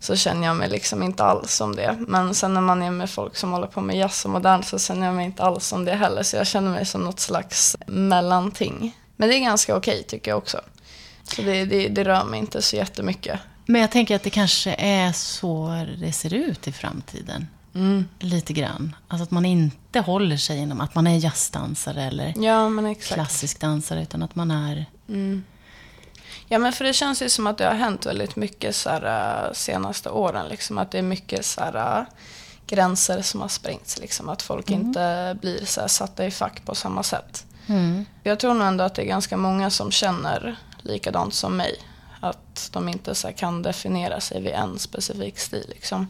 så 0.00 0.16
känner 0.16 0.46
jag 0.46 0.56
mig 0.56 0.68
liksom 0.68 1.02
inte 1.02 1.24
alls 1.24 1.54
som 1.54 1.76
det. 1.76 1.96
Men 2.08 2.34
sen 2.34 2.54
när 2.54 2.60
man 2.60 2.82
är 2.82 2.90
med 2.90 3.10
folk 3.10 3.36
som 3.36 3.52
håller 3.52 3.66
på 3.66 3.80
med 3.80 3.96
jazz 3.96 4.24
och 4.24 4.30
modern 4.30 4.62
så 4.62 4.78
känner 4.78 5.06
jag 5.06 5.14
mig 5.14 5.24
inte 5.24 5.42
alls 5.42 5.66
som 5.66 5.84
det 5.84 5.94
heller. 5.94 6.22
Så 6.22 6.36
jag 6.36 6.46
känner 6.46 6.70
mig 6.70 6.86
som 6.86 7.04
något 7.04 7.20
slags 7.20 7.76
mellanting. 7.86 8.96
Men 9.20 9.28
det 9.28 9.36
är 9.36 9.40
ganska 9.40 9.76
okej 9.76 10.02
tycker 10.02 10.30
jag 10.30 10.38
också. 10.38 10.60
Så 11.22 11.42
det, 11.42 11.64
det, 11.64 11.88
det 11.88 12.04
rör 12.04 12.24
mig 12.24 12.40
inte 12.40 12.62
så 12.62 12.76
jättemycket. 12.76 13.40
Men 13.66 13.80
jag 13.80 13.90
tänker 13.90 14.16
att 14.16 14.22
det 14.22 14.30
kanske 14.30 14.74
är 14.78 15.12
så 15.12 15.86
det 15.98 16.12
ser 16.12 16.34
ut 16.34 16.68
i 16.68 16.72
framtiden. 16.72 17.46
Mm. 17.74 18.08
Lite 18.18 18.52
grann. 18.52 18.96
Alltså 19.08 19.22
att 19.22 19.30
man 19.30 19.44
inte 19.44 20.00
håller 20.00 20.36
sig 20.36 20.58
inom 20.58 20.80
att 20.80 20.94
man 20.94 21.06
är 21.06 21.16
jazzdansare 21.16 22.02
eller 22.02 22.34
Ja, 22.36 22.94
klassisk 22.94 23.60
dansare, 23.60 24.02
utan 24.02 24.22
att 24.22 24.34
man 24.34 24.50
är... 24.50 24.86
Mm. 25.08 25.44
Ja, 26.48 26.58
men 26.58 26.72
för 26.72 26.84
det 26.84 26.92
känns 26.92 27.22
ju 27.22 27.28
som 27.28 27.46
att 27.46 27.58
det 27.58 27.64
har 27.64 27.74
hänt 27.74 28.06
väldigt 28.06 28.36
mycket 28.36 28.76
så 28.76 28.90
här, 28.90 29.46
äh, 29.46 29.52
senaste 29.52 30.10
åren. 30.10 30.48
Liksom, 30.48 30.78
att 30.78 30.90
det 30.90 30.98
är 30.98 31.02
mycket 31.02 31.44
så 31.44 31.60
här, 31.60 31.98
äh, 31.98 32.04
gränser 32.66 33.22
som 33.22 33.40
har 33.40 33.48
sprängts. 33.48 33.98
Liksom, 33.98 34.28
att 34.28 34.42
folk 34.42 34.70
inte 34.70 35.36
blir 35.40 35.64
så 35.64 35.80
här, 35.80 35.88
satta 35.88 36.26
i 36.26 36.30
fack 36.30 36.64
på 36.64 36.74
samma 36.74 37.02
sätt. 37.02 37.46
Mm. 37.70 38.04
Jag 38.22 38.40
tror 38.40 38.54
nog 38.54 38.66
ändå 38.66 38.84
att 38.84 38.94
det 38.94 39.02
är 39.02 39.06
ganska 39.06 39.36
många 39.36 39.70
som 39.70 39.90
känner 39.90 40.56
likadant 40.82 41.34
som 41.34 41.56
mig. 41.56 41.74
Att 42.20 42.70
de 42.72 42.88
inte 42.88 43.14
så 43.14 43.32
kan 43.32 43.62
definiera 43.62 44.20
sig 44.20 44.42
vid 44.42 44.52
en 44.52 44.78
specifik 44.78 45.38
stil. 45.38 45.66
Liksom. 45.68 46.06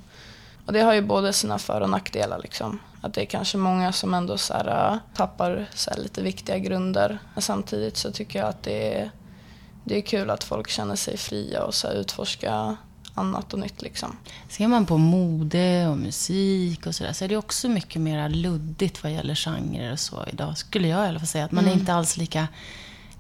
Och 0.67 0.73
det 0.73 0.81
har 0.81 0.93
ju 0.95 1.03
både 1.03 1.33
sina 1.33 1.59
för 1.59 1.81
och 1.81 1.91
nackdelar. 1.91 2.39
Liksom. 2.39 2.79
Att 3.01 3.15
det 3.15 3.23
är 3.23 3.27
kanske 3.27 3.59
många 3.59 3.93
som 3.93 4.15
ändå 4.15 4.39
så 4.39 4.55
här, 4.55 4.93
äh, 4.93 4.99
tappar 5.15 5.67
så 5.75 5.91
lite 5.97 6.23
viktiga 6.23 6.59
grunder. 6.59 7.19
Men 7.35 7.43
samtidigt 7.43 7.97
så 7.97 8.13
tycker 8.13 8.39
jag 8.39 8.49
att 8.49 8.63
det 8.63 8.99
är, 8.99 9.11
det 9.85 9.97
är 9.97 10.01
kul 10.01 10.31
att 10.31 10.45
folk 10.45 10.69
känner 10.69 10.97
sig 10.97 11.17
fria 11.17 11.65
och 11.65 11.75
så 11.75 11.89
här, 11.89 11.95
utforska 11.95 12.77
annat 13.21 13.53
och 13.53 13.59
nytt. 13.59 13.83
Liksom. 13.83 14.17
Ser 14.49 14.69
man 14.69 14.87
på 14.87 14.99
mode 14.99 15.87
och 15.89 15.99
musik 15.99 16.87
och 16.87 16.95
sådär 16.95 17.13
så 17.13 17.25
är 17.25 17.29
det 17.29 17.37
också 17.37 17.69
mycket 17.69 18.03
mer 18.03 18.29
luddigt 18.29 19.03
vad 19.03 19.13
gäller 19.13 19.35
genrer 19.35 19.93
och 19.93 20.01
så 20.01 20.27
idag. 20.33 20.59
Skulle 20.59 20.89
jag 20.89 21.07
i 21.07 21.09
alla 21.09 21.19
fall 21.19 21.29
säga. 21.29 21.45
Att 21.45 21.53
man 21.53 21.65
mm. 21.65 21.77
är 21.77 21.81
inte 21.81 21.95
alls 21.95 22.17
lika 22.17 22.49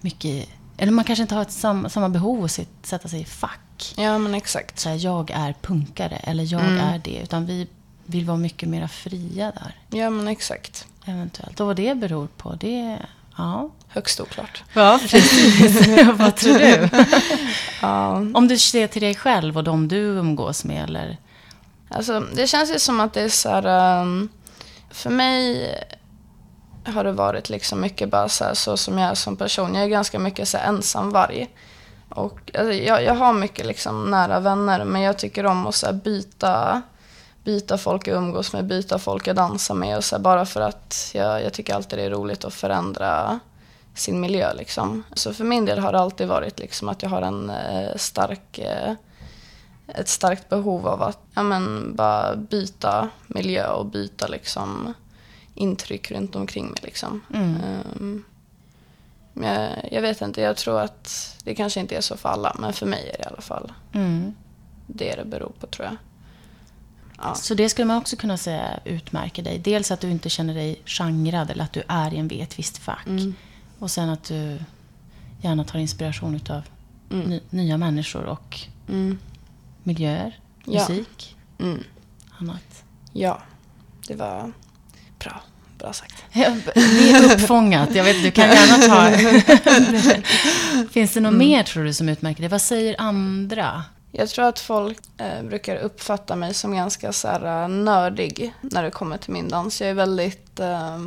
mycket... 0.01 0.49
Eller 0.77 0.93
man 0.93 1.05
kanske 1.05 1.23
inte 1.23 1.35
har 1.35 1.43
ett 1.43 1.53
sam, 1.53 1.91
samma 1.91 2.09
behov 2.09 2.45
att 2.45 2.61
sätta 2.83 3.09
sig 3.09 3.21
i 3.21 3.25
fack. 3.25 3.95
Ja, 3.97 4.19
men 4.19 4.35
exakt. 4.35 4.79
Så 4.79 4.89
här, 4.89 4.97
jag 4.97 5.31
är 5.31 5.55
punkare 5.63 6.17
eller 6.17 6.53
jag 6.53 6.63
mm. 6.63 6.79
är 6.79 6.99
det. 6.99 7.21
Utan 7.23 7.47
vi 7.47 7.67
vill 8.07 8.25
vara 8.25 8.37
mycket 8.37 8.69
mer 8.69 8.87
fria 8.87 9.53
där. 9.53 9.99
Ja, 9.99 10.11
men 10.11 10.29
exakt. 10.29 10.87
Eventuellt. 11.05 11.61
Och 11.61 11.67
vad 11.67 11.77
det 11.77 11.95
beror 11.95 12.27
på, 12.27 12.55
det 12.55 12.99
Ja. 13.37 13.71
Högst 13.89 14.21
oklart. 14.21 14.65
Ja, 14.73 15.01
precis. 15.03 15.89
Vad 16.13 16.37
tror 16.37 16.59
du? 16.59 16.89
ja. 17.83 18.13
Om 18.35 18.49
du 18.49 18.59
ser 18.59 18.87
till 18.87 19.03
dig 19.03 19.15
själv 19.15 19.57
och 19.57 19.65
de 19.65 19.89
du 19.89 19.97
umgås 19.97 20.65
med, 20.65 20.85
eller? 20.85 21.19
Alltså, 21.89 22.21
det 22.21 22.47
känns 22.47 22.75
ju 22.75 22.79
som 22.79 23.01
att 23.01 23.13
det 23.13 23.23
är 23.23 23.29
så 23.29 23.49
här... 23.49 24.01
Um, 24.03 24.29
för 24.91 25.11
mig 25.11 25.75
har 26.85 27.05
det 27.05 27.13
varit 27.13 27.51
liksom 27.51 27.81
mycket 27.81 28.11
bara 28.11 28.29
så, 28.29 28.45
här, 28.45 28.55
så 28.55 28.77
som 28.77 28.99
jag 28.99 29.11
är 29.11 29.15
som 29.15 29.37
person. 29.37 29.75
Jag 29.75 29.85
är 29.85 29.89
ganska 29.89 30.19
mycket 30.19 30.49
så 30.49 30.59
här, 30.59 30.69
ensamvarg. 30.69 31.49
Och, 32.09 32.51
alltså, 32.59 32.73
jag, 32.73 33.05
jag 33.05 33.15
har 33.15 33.33
mycket 33.33 33.67
liksom, 33.67 34.11
nära 34.11 34.41
vänner, 34.41 34.85
men 34.85 35.03
jag 35.03 35.19
tycker 35.19 35.47
om 35.47 35.67
att 35.67 35.75
så 35.75 35.87
här, 35.87 35.93
byta 35.93 36.83
byta 37.45 37.79
folk 37.79 38.09
jag 38.09 38.17
umgås 38.17 38.53
med, 38.53 38.65
byta 38.65 38.99
folk 38.99 39.27
jag 39.27 39.37
dansar 39.37 39.75
med. 39.75 39.97
Och 39.97 40.05
så 40.05 40.17
här, 40.17 40.23
bara 40.23 40.47
för 40.47 40.61
att 40.61 41.11
jag, 41.15 41.43
jag 41.43 41.53
tycker 41.53 41.75
alltid 41.75 41.99
det 41.99 42.05
är 42.05 42.11
roligt 42.11 42.45
att 42.45 42.55
förändra 42.55 43.41
sin 43.95 44.21
miljö. 44.21 44.55
Liksom. 44.55 45.03
Så 45.13 45.35
för 45.35 45.45
min 45.45 45.65
del 45.65 45.79
har 45.79 45.93
det 45.93 45.99
alltid 45.99 46.29
varit 46.29 46.59
liksom, 46.59 46.89
att 46.89 47.03
jag 47.03 47.11
har 47.11 47.23
en 47.23 47.51
eh, 47.51 47.97
stark, 47.97 48.59
eh, 48.59 48.93
ett 49.87 50.09
starkt 50.09 50.49
behov 50.49 50.89
av 50.89 51.03
att 51.03 51.19
ja, 51.35 51.43
men, 51.43 51.95
bara 51.97 52.37
byta 52.37 53.09
miljö 53.27 53.69
och 53.69 53.87
byta 53.87 54.27
liksom, 54.27 54.95
intryck 55.55 56.11
runt 56.11 56.37
omkring 56.37 56.67
mig. 56.67 56.81
Liksom. 56.83 57.21
Mm. 57.35 57.57
Um, 58.01 58.25
jag, 59.35 59.89
jag, 59.91 60.03
vet 60.03 60.21
inte, 60.21 60.41
jag 60.41 60.57
tror 60.57 60.81
att 60.81 61.37
det 61.45 61.55
kanske 61.55 61.81
inte 61.81 61.97
är 61.97 62.01
så 62.01 62.17
för 62.17 62.29
alla, 62.29 62.57
men 62.59 62.73
för 62.73 62.87
mig 62.87 63.11
är 63.15 63.19
det 63.19 63.25
i 63.25 63.27
alla 63.27 63.41
fall 63.41 63.73
mm. 63.93 64.35
det 64.87 65.17
det 65.17 65.25
beror 65.25 65.53
på 65.61 65.67
tror 65.67 65.87
jag. 65.87 65.97
Ja. 67.21 67.35
Så 67.35 67.55
det 67.55 67.69
skulle 67.69 67.85
man 67.85 67.97
också 67.97 68.17
kunna 68.17 68.37
säga 68.37 68.81
utmärker 68.85 69.43
dig. 69.43 69.59
Dels 69.59 69.91
att 69.91 70.01
du 70.01 70.11
inte 70.11 70.29
känner 70.29 70.55
dig 70.55 70.83
genrad 70.87 71.51
eller 71.51 71.65
att 71.65 71.73
du 71.73 71.83
är 71.89 72.15
i 72.15 72.17
en 72.17 72.31
ett 72.31 72.59
visst 72.59 72.79
fack. 72.79 73.07
Mm. 73.07 73.35
Och 73.79 73.91
sen 73.91 74.09
att 74.09 74.25
du 74.25 74.59
gärna 75.43 75.65
tar 75.65 75.79
inspiration 75.79 76.41
av 76.49 76.63
mm. 77.11 77.41
nya 77.51 77.77
människor 77.77 78.25
och 78.25 78.61
mm. 78.89 79.19
miljöer, 79.83 80.39
musik, 80.65 81.37
ja. 81.57 81.65
Mm. 81.65 81.85
annat. 82.39 82.85
Ja, 83.13 83.43
det 84.07 84.15
var 84.15 84.53
bra. 85.19 85.43
Bra 85.79 85.93
sagt. 85.93 86.25
Det 86.33 87.11
är 87.11 87.35
uppfångat. 87.35 87.95
Jag 87.95 88.05
vet, 88.05 88.23
du 88.23 88.31
kan 88.31 88.49
gärna 88.49 88.89
ta... 88.89 89.11
Finns 90.91 91.15
det 91.15 91.21
något 91.21 91.35
mer, 91.35 91.63
tror 91.63 91.85
du, 91.85 91.95
som 91.95 92.09
utmärker 92.09 92.41
dig? 92.41 92.49
Vad 92.49 92.63
säger 92.63 92.97
andra? 92.99 93.85
Jag 94.13 94.29
tror 94.29 94.45
att 94.45 94.59
folk 94.59 94.99
eh, 95.17 95.43
brukar 95.43 95.77
uppfatta 95.77 96.37
mig 96.37 96.55
som 96.55 96.75
ganska 96.75 97.13
så 97.13 97.29
här, 97.29 97.63
eh, 97.63 97.69
nördig 97.69 98.55
när 98.61 98.83
det 98.83 98.91
kommer 98.91 99.19
till 99.19 99.33
min 99.33 99.49
dans. 99.49 99.81
Jag 99.81 99.91
är 99.91 99.95
väldigt... 99.95 100.61
Eh, 100.61 100.99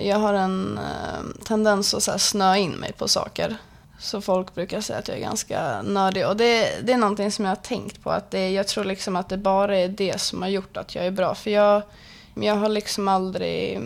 jag 0.00 0.16
har 0.16 0.34
en 0.34 0.78
eh, 0.78 1.44
tendens 1.44 1.94
att 1.94 2.02
så 2.02 2.10
här, 2.10 2.18
snöa 2.18 2.58
in 2.58 2.72
mig 2.72 2.92
på 2.92 3.08
saker. 3.08 3.56
Så 3.98 4.20
folk 4.20 4.54
brukar 4.54 4.80
säga 4.80 4.98
att 4.98 5.08
jag 5.08 5.16
är 5.16 5.20
ganska 5.20 5.82
nördig. 5.82 6.26
Och 6.26 6.36
det, 6.36 6.86
det 6.86 6.92
är 6.92 6.98
någonting 6.98 7.32
som 7.32 7.44
jag 7.44 7.50
har 7.50 7.56
tänkt 7.56 8.02
på. 8.02 8.10
Att 8.10 8.30
det, 8.30 8.50
jag 8.50 8.68
tror 8.68 8.84
liksom 8.84 9.16
att 9.16 9.28
det 9.28 9.38
bara 9.38 9.78
är 9.78 9.88
det 9.88 10.20
som 10.20 10.42
har 10.42 10.48
gjort 10.48 10.76
att 10.76 10.94
jag 10.94 11.06
är 11.06 11.10
bra. 11.10 11.34
För 11.34 11.50
jag, 11.50 11.82
jag 12.34 12.54
har 12.54 12.68
liksom 12.68 13.08
aldrig 13.08 13.80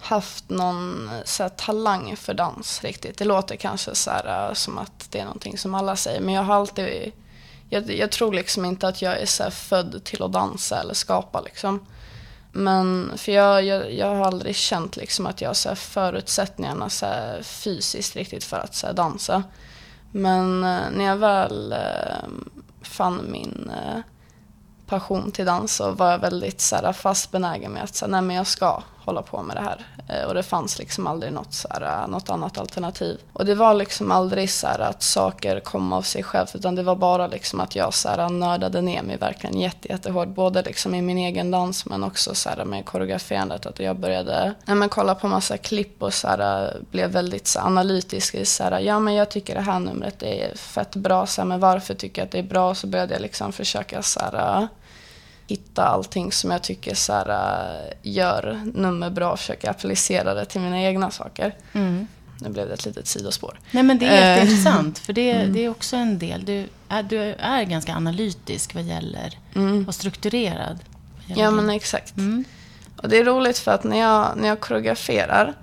haft 0.00 0.50
någon 0.50 1.10
så 1.24 1.42
här, 1.42 1.50
talang 1.50 2.16
för 2.16 2.34
dans 2.34 2.84
riktigt. 2.84 3.18
Det 3.18 3.24
låter 3.24 3.56
kanske 3.56 3.94
så 3.94 4.10
här, 4.10 4.48
äh, 4.48 4.54
som 4.54 4.78
att 4.78 5.06
det 5.10 5.18
är 5.18 5.24
någonting 5.24 5.58
som 5.58 5.74
alla 5.74 5.96
säger. 5.96 6.20
Men 6.20 6.34
jag 6.34 6.42
har 6.42 6.54
alltid 6.54 7.12
jag, 7.68 7.90
jag, 7.90 8.10
tror 8.10 8.32
liksom 8.32 8.64
inte 8.64 8.88
att 8.88 9.02
jag 9.02 9.20
är 9.20 9.26
så 9.26 9.50
född 9.50 10.04
till 10.04 10.22
att 10.22 10.32
dansa 10.32 10.80
eller 10.80 10.94
skapa 10.94 11.40
liksom. 11.40 11.86
Men 12.52 13.12
för 13.16 13.32
jag, 13.32 13.64
jag, 13.64 13.92
jag 13.92 14.06
har 14.06 14.26
aldrig 14.26 14.56
känt 14.56 14.96
liksom 14.96 15.26
att 15.26 15.40
jag 15.40 15.48
har 15.48 15.54
så 15.54 15.74
förutsättningarna 15.74 16.90
så 16.90 17.06
fysiskt 17.42 18.16
riktigt 18.16 18.44
för 18.44 18.56
att 18.56 18.74
så 18.74 18.92
dansa. 18.92 19.42
Men 20.12 20.64
äh, 20.64 20.80
när 20.92 21.04
jag 21.04 21.16
väl 21.16 21.72
äh, 21.72 22.28
fann 22.82 23.30
min 23.30 23.70
passion 24.90 25.32
till 25.32 25.46
dans 25.46 25.74
så 25.74 25.92
var 25.92 26.10
jag 26.10 26.18
väldigt 26.18 26.60
så 26.60 26.76
här, 26.76 26.92
fast 26.92 27.30
benägen 27.30 27.72
med 27.72 27.82
att 27.82 27.94
så 27.94 28.04
här, 28.04 28.10
nej, 28.10 28.22
men 28.22 28.36
jag 28.36 28.46
ska 28.46 28.82
hålla 29.10 29.22
på 29.22 29.42
med 29.42 29.56
det 29.56 29.60
här. 29.60 29.86
Eh, 30.08 30.28
och 30.28 30.34
det 30.34 30.42
fanns 30.42 30.78
liksom 30.78 31.06
aldrig 31.06 31.32
något, 31.32 31.54
så 31.54 31.68
här, 31.70 32.02
eh, 32.02 32.08
något 32.08 32.30
annat 32.30 32.58
alternativ. 32.58 33.20
Och 33.32 33.44
det 33.44 33.54
var 33.54 33.74
liksom 33.74 34.10
aldrig 34.10 34.50
så 34.50 34.66
här 34.66 34.78
att 34.78 35.02
saker 35.02 35.60
kom 35.60 35.92
av 35.92 36.02
sig 36.02 36.22
självt 36.22 36.54
utan 36.54 36.74
det 36.74 36.82
var 36.82 36.96
bara 36.96 37.26
liksom 37.26 37.60
att 37.60 37.76
jag 37.76 37.94
så 37.94 38.08
här, 38.08 38.18
eh, 38.18 38.30
nördade 38.30 38.80
ner 38.80 39.02
mig 39.02 39.16
verkligen 39.16 39.60
jätte, 39.60 39.88
jättehårt. 39.88 40.28
Både 40.28 40.62
liksom 40.62 40.94
i 40.94 41.02
min 41.02 41.18
egen 41.18 41.50
dans 41.50 41.86
men 41.86 42.04
också 42.04 42.34
så 42.34 42.48
här, 42.48 42.64
med 42.64 42.84
koreograferandet. 42.84 43.66
Att 43.66 43.78
jag 43.78 43.96
började 43.96 44.54
ja, 44.64 44.74
men, 44.74 44.88
kolla 44.88 45.14
på 45.14 45.28
massa 45.28 45.56
klipp 45.56 46.02
och 46.02 46.14
så 46.14 46.28
här, 46.28 46.76
blev 46.90 47.10
väldigt 47.10 47.46
så 47.46 47.60
analytisk. 47.60 48.34
I, 48.34 48.44
så 48.44 48.64
här, 48.64 48.80
ja 48.80 49.00
men 49.00 49.14
jag 49.14 49.30
tycker 49.30 49.54
det 49.54 49.60
här 49.60 49.80
numret 49.80 50.22
är 50.22 50.54
fett 50.54 50.96
bra, 50.96 51.26
så 51.26 51.40
här, 51.40 51.48
men 51.48 51.60
varför 51.60 51.94
tycker 51.94 52.22
jag 52.22 52.26
att 52.26 52.32
det 52.32 52.38
är 52.38 52.42
bra? 52.42 52.74
Så 52.74 52.86
började 52.86 53.14
jag 53.14 53.22
liksom 53.22 53.52
försöka 53.52 54.02
så 54.02 54.20
här, 54.20 54.68
hitta 55.50 55.84
allting 55.84 56.32
som 56.32 56.50
jag 56.50 56.62
tycker 56.62 56.94
så 56.94 57.12
här, 57.12 57.28
äh, 57.28 57.92
gör 58.02 58.60
nummer 58.74 59.10
bra 59.10 59.32
och 59.32 59.38
försöka 59.38 59.70
applicera 59.70 60.34
det 60.34 60.44
till 60.44 60.60
mina 60.60 60.82
egna 60.82 61.10
saker. 61.10 61.54
Mm. 61.72 62.06
Nu 62.40 62.48
blev 62.48 62.68
det 62.68 62.74
ett 62.74 62.84
litet 62.84 63.06
sidospår. 63.06 63.60
Nej 63.70 63.82
men 63.82 63.98
det 63.98 64.06
är 64.06 64.10
uh, 64.10 64.28
jätteintressant. 64.28 64.98
För 64.98 65.12
det, 65.12 65.30
mm. 65.30 65.52
det 65.52 65.64
är 65.64 65.68
också 65.68 65.96
en 65.96 66.18
del. 66.18 66.44
Du 66.44 66.68
är, 66.88 67.02
du 67.02 67.18
är 67.38 67.64
ganska 67.64 67.94
analytisk 67.94 68.74
vad 68.74 68.84
gäller 68.84 69.38
mm. 69.54 69.88
och 69.88 69.94
strukturerad. 69.94 70.78
Ja 71.26 71.50
men 71.50 71.70
exakt. 71.70 72.16
Mm. 72.16 72.44
Och 72.96 73.08
det 73.08 73.18
är 73.18 73.24
roligt 73.24 73.58
för 73.58 73.70
att 73.70 73.84
när 73.84 73.98
jag, 73.98 74.36
när 74.36 74.48
jag 74.48 74.60
koreograferar 74.60 75.54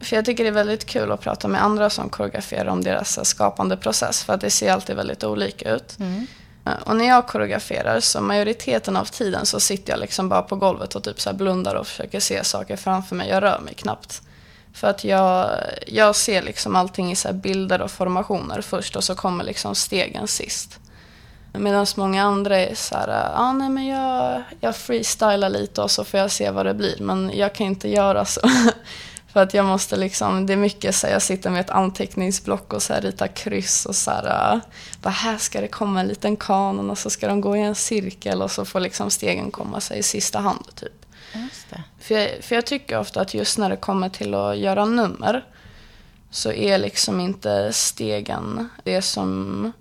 för 0.00 0.16
jag 0.16 0.24
tycker 0.24 0.44
det 0.44 0.50
är 0.50 0.54
väldigt 0.54 0.84
kul 0.84 1.12
att 1.12 1.20
prata 1.20 1.48
med 1.48 1.62
andra 1.62 1.90
som 1.90 2.08
koreograferar 2.08 2.66
om 2.66 2.84
deras 2.84 3.28
skapande 3.28 3.76
process. 3.76 4.24
För 4.24 4.32
att 4.32 4.40
det 4.40 4.50
ser 4.50 4.72
alltid 4.72 4.96
väldigt 4.96 5.24
olika 5.24 5.70
ut. 5.70 5.98
Mm. 5.98 6.26
Eh, 6.66 6.72
och 6.84 6.96
när 6.96 7.04
jag 7.04 7.26
koreograferar 7.26 8.00
så 8.00 8.20
majoriteten 8.20 8.96
av 8.96 9.04
tiden 9.04 9.46
så 9.46 9.60
sitter 9.60 9.92
jag 9.92 10.00
liksom 10.00 10.28
bara 10.28 10.42
på 10.42 10.56
golvet 10.56 10.94
och 10.94 11.04
typ 11.04 11.20
så 11.20 11.32
blundar 11.32 11.74
och 11.74 11.86
försöker 11.86 12.20
se 12.20 12.44
saker 12.44 12.76
framför 12.76 13.16
mig. 13.16 13.28
Jag 13.28 13.42
rör 13.42 13.58
mig 13.58 13.74
knappt. 13.74 14.22
För 14.74 14.88
att 14.88 15.04
jag, 15.04 15.50
jag 15.86 16.16
ser 16.16 16.42
liksom 16.42 16.76
allting 16.76 17.12
i 17.12 17.16
så 17.16 17.32
bilder 17.32 17.82
och 17.82 17.90
formationer 17.90 18.60
först 18.60 18.96
och 18.96 19.04
så 19.04 19.14
kommer 19.14 19.44
liksom 19.44 19.74
stegen 19.74 20.28
sist. 20.28 20.78
Medan 21.52 21.86
många 21.96 22.22
andra 22.24 22.58
är 22.58 22.74
så 22.74 22.94
här, 22.94 23.32
ah, 23.34 23.52
nej 23.52 23.68
men 23.68 23.86
jag, 23.86 24.42
jag 24.60 24.76
freestylar 24.76 25.48
lite 25.48 25.82
och 25.82 25.90
så 25.90 26.04
får 26.04 26.20
jag 26.20 26.30
se 26.30 26.50
vad 26.50 26.66
det 26.66 26.74
blir. 26.74 26.96
Men 27.00 27.30
jag 27.34 27.54
kan 27.54 27.66
inte 27.66 27.88
göra 27.88 28.24
så. 28.24 28.40
För 29.34 29.42
att 29.42 29.54
jag 29.54 29.66
måste 29.66 29.96
liksom, 29.96 30.46
det 30.46 30.52
är 30.52 30.56
mycket 30.56 30.94
så 30.94 31.06
jag 31.06 31.22
sitter 31.22 31.50
med 31.50 31.60
ett 31.60 31.70
anteckningsblock 31.70 32.72
och 32.72 32.82
så 32.82 32.92
här 32.92 33.00
ritar 33.00 33.26
kryss 33.26 33.86
och 33.86 33.96
så 33.96 34.10
här, 34.10 34.60
bara 35.02 35.10
här 35.10 35.36
ska 35.36 35.60
det 35.60 35.68
komma 35.68 36.00
en 36.00 36.08
liten 36.08 36.36
kanon 36.36 36.90
och 36.90 36.98
så 36.98 37.10
ska 37.10 37.28
de 37.28 37.40
gå 37.40 37.56
i 37.56 37.60
en 37.60 37.74
cirkel 37.74 38.42
och 38.42 38.50
så 38.50 38.64
får 38.64 38.80
liksom 38.80 39.10
stegen 39.10 39.50
komma 39.50 39.80
sig 39.80 39.98
i 39.98 40.02
sista 40.02 40.38
hand 40.38 40.64
typ. 40.74 41.06
För 42.00 42.14
jag, 42.14 42.44
för 42.44 42.54
jag 42.54 42.66
tycker 42.66 42.98
ofta 42.98 43.20
att 43.20 43.34
just 43.34 43.58
när 43.58 43.70
det 43.70 43.76
kommer 43.76 44.08
till 44.08 44.34
att 44.34 44.58
göra 44.58 44.84
nummer 44.84 45.44
så 46.30 46.52
är 46.52 46.78
liksom 46.78 47.20
inte 47.20 47.72
stegen 47.72 48.68
det 48.84 49.02
som 49.02 49.72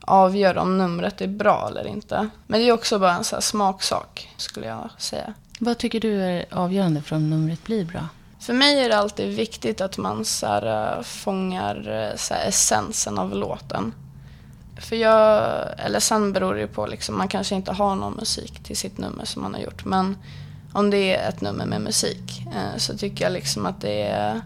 avgör 0.00 0.58
om 0.58 0.78
numret 0.78 1.20
är 1.20 1.28
bra 1.28 1.68
eller 1.70 1.86
inte. 1.86 2.28
Men 2.46 2.60
det 2.60 2.68
är 2.68 2.72
också 2.72 2.98
bara 2.98 3.14
en 3.14 3.24
så 3.24 3.40
smaksak 3.40 4.28
skulle 4.36 4.66
jag 4.66 4.90
säga. 4.98 5.34
Vad 5.60 5.78
tycker 5.78 6.00
du 6.00 6.22
är 6.22 6.44
avgörande 6.50 7.02
för 7.02 7.16
om 7.16 7.30
numret 7.30 7.64
blir 7.64 7.84
bra? 7.84 8.08
För 8.40 8.52
mig 8.52 8.80
är 8.80 8.88
det 8.88 8.98
alltid 8.98 9.36
viktigt 9.36 9.80
att 9.80 9.98
man 9.98 10.24
så 10.24 10.46
här, 10.46 10.96
eh, 10.96 11.02
fångar 11.02 11.88
eh, 11.88 12.16
så 12.16 12.34
här, 12.34 12.48
essensen 12.48 13.18
av 13.18 13.34
låten. 13.34 13.94
För 14.80 14.96
jag, 14.96 15.54
eller 15.78 16.00
sen 16.00 16.32
beror 16.32 16.54
det 16.54 16.60
ju 16.60 16.66
på, 16.66 16.86
liksom, 16.86 17.18
man 17.18 17.28
kanske 17.28 17.54
inte 17.54 17.72
har 17.72 17.94
någon 17.94 18.14
musik 18.14 18.64
till 18.64 18.76
sitt 18.76 18.98
nummer 18.98 19.24
som 19.24 19.42
man 19.42 19.54
har 19.54 19.60
gjort. 19.60 19.84
Men 19.84 20.16
om 20.72 20.90
det 20.90 21.16
är 21.16 21.28
ett 21.28 21.40
nummer 21.40 21.66
med 21.66 21.80
musik 21.80 22.42
eh, 22.46 22.78
så 22.78 22.96
tycker 22.96 23.24
jag 23.24 23.32
liksom 23.32 23.66
att 23.66 23.80
det 23.80 24.02
är, 24.02 24.40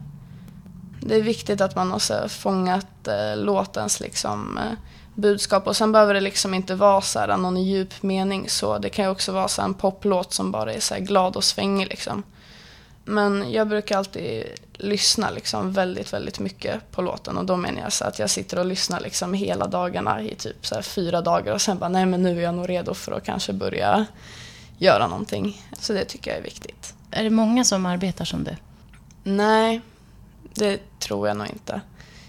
Det 1.01 1.17
är 1.17 1.23
viktigt 1.23 1.61
att 1.61 1.77
man 1.77 1.91
har 1.91 2.29
fångat 2.29 3.09
eh, 3.09 3.37
låtens 3.37 4.01
liksom, 4.01 4.59
eh, 4.59 4.79
budskap. 5.15 5.67
Och 5.67 5.77
sen 5.77 5.93
behöver 5.93 6.15
det 6.15 6.21
liksom 6.21 6.55
inte 6.55 6.75
vara 6.75 7.01
så 7.01 7.19
här, 7.19 7.37
någon 7.37 7.63
djup 7.63 8.03
mening. 8.03 8.49
Så 8.49 8.79
det 8.79 8.89
kan 8.89 9.05
ju 9.05 9.11
också 9.11 9.33
vara 9.33 9.49
så 9.49 9.63
här, 9.63 9.69
en 9.69 9.75
poplåt 9.75 10.33
som 10.33 10.53
bara 10.53 10.73
är 10.73 10.81
så 10.81 10.95
glad 10.99 11.37
och 11.37 11.45
svängig. 11.45 11.89
Liksom. 11.89 12.23
Men 13.05 13.53
jag 13.53 13.69
brukar 13.69 13.99
alltid 13.99 14.47
lyssna 14.75 15.31
liksom 15.31 15.73
väldigt, 15.73 16.13
väldigt 16.13 16.39
mycket 16.39 16.91
på 16.91 17.03
låten. 17.03 17.39
Och 17.39 17.45
då 17.45 17.57
menar 17.57 17.81
jag 17.81 17.93
så 17.93 18.05
att 18.05 18.19
jag 18.19 18.31
sitter 18.31 18.59
och 18.59 18.67
lyssnar 18.67 19.01
liksom 19.01 19.35
hela 19.35 19.67
dagarna 19.67 20.23
i 20.23 20.35
typ 20.35 20.67
så 20.67 20.83
fyra 20.83 21.21
dagar. 21.21 21.53
Och 21.55 21.63
sen 21.63 21.79
bara, 21.79 21.89
nej 21.89 22.07
men 22.07 22.23
nu 22.23 22.39
är 22.39 22.43
jag 22.43 22.55
nog 22.55 22.69
redo 22.69 22.95
för 22.95 23.13
att 23.13 23.25
kanske 23.25 23.53
börja 23.53 24.07
göra 24.79 25.07
någonting. 25.07 25.63
Så 25.79 25.93
det 25.93 26.05
tycker 26.05 26.31
jag 26.31 26.39
är 26.39 26.45
viktigt. 26.45 26.95
Är 27.11 27.25
det 27.25 27.31
många 27.31 27.65
som 27.65 27.87
arbetar 27.87 28.25
som 28.25 28.45
du? 28.45 28.57
Nej, 29.23 29.81
det 30.55 30.81
tror 30.99 31.29
jag 31.29 31.37
nog 31.37 31.47
inte. 31.47 31.81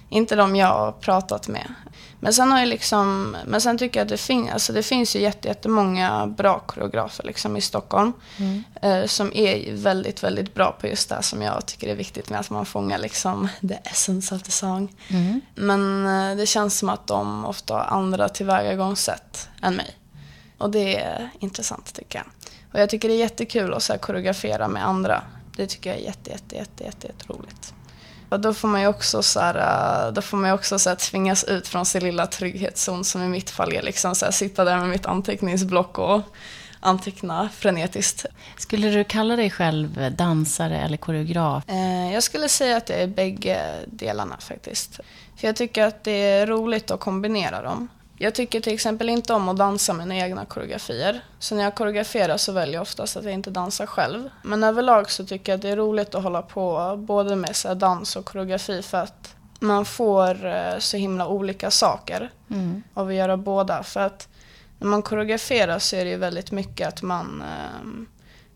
Inte 0.10 0.36
de 0.36 0.56
jag 0.56 0.68
har 0.68 0.92
pratat 0.92 1.48
med. 1.48 1.74
Men 2.24 2.34
sen, 2.34 2.51
har 2.51 2.60
jag 2.60 2.68
liksom, 2.68 3.38
men 3.46 3.62
sen 3.62 3.77
tycker 3.77 4.00
jag 4.00 4.06
att 4.06 4.10
det, 4.10 4.18
fin, 4.18 4.50
alltså 4.50 4.74
det 4.74 4.84
finns 4.84 5.15
ju 5.15 5.20
jättemånga 5.20 6.27
bra 6.27 6.60
koreografer 6.60 7.24
liksom 7.24 7.58
i 7.58 7.62
Stockholm. 7.62 8.13
Mm. 8.38 8.63
Eh, 8.82 9.06
som 9.06 9.32
är 9.34 9.74
väldigt, 9.74 10.24
väldigt 10.24 10.53
bra 10.53 10.77
på 10.82 10.88
just 10.88 11.10
det 11.10 11.24
som 11.24 11.42
jag 11.42 11.65
tycker 11.65 11.88
är 11.88 11.96
viktigt 11.96 12.30
med 12.30 12.39
att 12.39 12.50
man 12.50 12.65
fångar 12.65 12.98
liksom 12.98 13.50
the 13.62 13.77
essence 13.84 14.36
of 14.36 14.44
the 14.44 14.51
song. 14.51 14.96
Mm. 15.08 15.42
Men 15.56 16.06
eh, 16.06 16.38
det 16.38 16.46
känns 16.46 16.77
som 16.77 16.89
att 16.89 17.08
de 17.08 17.46
ofta 17.46 17.74
har 17.74 17.82
andra 17.82 18.30
tillvägagångssätt 18.30 19.50
än 19.62 19.75
mig. 19.75 19.98
Och 20.58 20.72
det 20.72 21.01
är 21.01 21.30
intressant 21.39 21.94
tycker 21.94 22.20
jag. 22.20 22.25
Och 22.74 22.80
jag 22.80 22.89
tycker 22.89 23.08
det 23.08 23.13
är 23.13 23.20
jättekul 23.20 23.74
att 23.74 23.84
så 23.84 23.98
koreografera 23.98 24.68
med 24.68 24.88
andra. 24.88 25.24
Det 25.58 25.68
tycker 25.68 25.89
jag 25.89 26.00
är 26.00 26.03
jätte, 26.03 26.30
jätte, 26.30 26.56
jätte, 26.56 26.84
jätte, 26.84 27.08
jätte 27.08 27.34
roligt. 27.34 27.74
Och 28.34 28.40
då 28.40 28.54
får 28.54 28.68
man 28.68 28.82
ju 28.82 28.88
också, 28.88 29.24
så 29.24 29.40
här, 29.40 29.56
äh, 30.08 30.13
då 30.13 30.22
får 30.22 30.38
man 30.38 30.52
också 30.52 30.80
så 30.80 30.90
här, 30.90 30.96
tvingas 30.96 31.44
ut 31.44 31.68
från 31.68 31.86
sin 31.86 32.04
lilla 32.04 32.28
trygghetszon 32.28 33.04
som 33.04 33.24
i 33.24 33.28
mitt 33.28 33.50
fall 33.50 33.74
är 33.74 33.82
liksom 33.82 34.16
så 34.16 34.25
här, 34.25 34.32
sitta 34.32 34.63
där 34.63 34.78
med 34.78 34.90
mitt 34.90 35.06
anteckningsblock 35.06 36.00
och 36.00 36.22
anteckna 36.80 37.50
frenetiskt. 37.50 38.25
Skulle 38.58 38.90
du 38.90 39.04
kalla 39.04 39.36
dig 39.36 39.50
själv 39.50 40.16
dansare 40.18 40.80
eller 40.80 40.98
koreograf? 40.98 41.63
Eh, 41.68 42.13
jag 42.13 42.24
skulle 42.24 42.50
säga 42.50 42.78
att 42.78 42.90
jag 42.90 43.00
är 43.00 43.08
bägge 43.08 43.60
delarna 43.88 44.38
faktiskt. 44.40 45.00
För 45.38 45.48
jag 45.48 45.56
tycker 45.56 45.84
att 45.84 46.04
det 46.04 46.12
är 46.12 46.48
roligt 46.48 46.92
att 46.92 47.00
kombinera 47.00 47.62
dem. 47.62 47.88
Jag 48.24 48.36
tycker 48.36 48.62
till 48.62 48.74
exempel 48.74 49.10
inte 49.10 49.34
om 49.34 49.50
att 49.50 49.58
dansa 49.58 49.94
mina 49.94 50.15
egna 50.15 50.46
koreografier. 50.46 51.22
Så 51.39 51.56
när 51.56 51.63
jag 51.63 51.75
koreograferar 51.75 52.38
så 52.38 52.51
väljer 52.51 52.74
jag 52.74 52.82
oftast 52.82 53.18
att 53.18 53.24
jag 53.24 53.34
inte 53.34 53.50
dansar 53.50 53.86
själv. 53.86 54.30
Men 54.42 54.63
överlag 54.63 55.12
så 55.12 55.25
tycker 55.25 55.51
jag 55.51 55.58
att 55.58 55.62
det 55.62 55.70
är 55.70 55.75
roligt 55.75 56.15
att 56.15 56.24
hålla 56.24 56.42
på 56.42 56.96
både 56.98 57.36
med 57.36 57.56
så 57.56 57.74
dans 57.74 58.15
och 58.15 58.25
koreografi 58.25 58.82
för 58.82 58.98
att 58.98 59.36
man 59.60 59.86
får 59.86 60.46
eh, 60.46 60.77
så 60.80 60.98
himla 60.98 61.27
olika 61.27 61.72
saker 61.72 62.32
mm. 62.50 62.84
av 62.94 63.08
att 63.08 63.13
göra 63.13 63.38
båda. 63.38 63.84
För 63.84 64.00
att 64.00 64.27
när 64.80 64.88
man 64.88 65.01
koreograferar 65.01 65.80
så 65.80 65.96
är 65.96 66.06
det 66.06 66.12
ju 66.12 66.18
väldigt 66.18 66.51
mycket 66.51 66.88
att 66.88 67.01
man 67.01 67.42
ehm, 67.42 68.08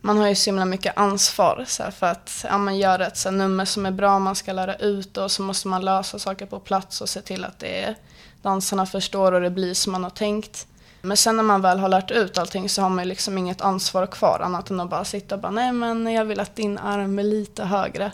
man 0.02 0.18
har 0.18 0.28
ju 0.28 0.36
så 0.36 0.50
himla 0.50 0.66
mycket 0.66 0.98
ansvar 0.98 1.66
så 1.68 1.84
här, 1.84 1.92
för 1.92 2.08
att 2.08 2.46
ja, 2.50 2.58
man 2.58 2.78
gör 2.78 3.00
ett 3.00 3.18
så 3.18 3.30
här, 3.30 3.38
nummer 3.38 3.66
som 3.66 3.86
är 3.86 3.92
bra, 3.92 4.20
man 4.20 4.36
ska 4.36 4.54
lära 4.54 4.76
ut 4.76 5.18
och 5.18 5.32
så 5.32 5.42
måste 5.42 5.68
man 5.68 5.86
lösa 5.86 6.20
saker 6.20 6.46
på 6.46 6.60
plats 6.60 7.02
och 7.02 7.10
se 7.10 7.22
till 7.22 7.46
att 7.46 7.60
det 7.60 7.84
är 7.84 7.96
dansarna 8.42 8.86
förstår 8.86 9.32
och 9.32 9.42
det 9.42 9.50
blir 9.50 9.74
som 9.74 9.92
man 9.92 10.04
har 10.04 10.10
tänkt. 10.10 10.68
Men 11.02 11.18
sen 11.18 11.38
när 11.38 11.44
man 11.44 11.62
väl 11.62 11.80
har 11.80 11.90
lärt 11.90 12.12
ut 12.12 12.38
allting 12.38 12.70
så 12.70 12.82
har 12.82 12.90
man 12.90 13.08
liksom 13.08 13.38
inget 13.38 13.62
ansvar 13.62 14.06
kvar 14.06 14.40
annat 14.44 14.70
än 14.70 14.80
att 14.80 14.90
bara 14.90 15.06
sitta 15.06 15.36
och 15.36 15.42
bara 15.42 15.52
nej 15.52 15.72
men 15.72 16.14
jag 16.14 16.26
vill 16.26 16.40
att 16.40 16.56
din 16.56 16.78
arm 16.78 17.20
är 17.20 17.24
lite 17.24 17.64
högre. 17.64 18.12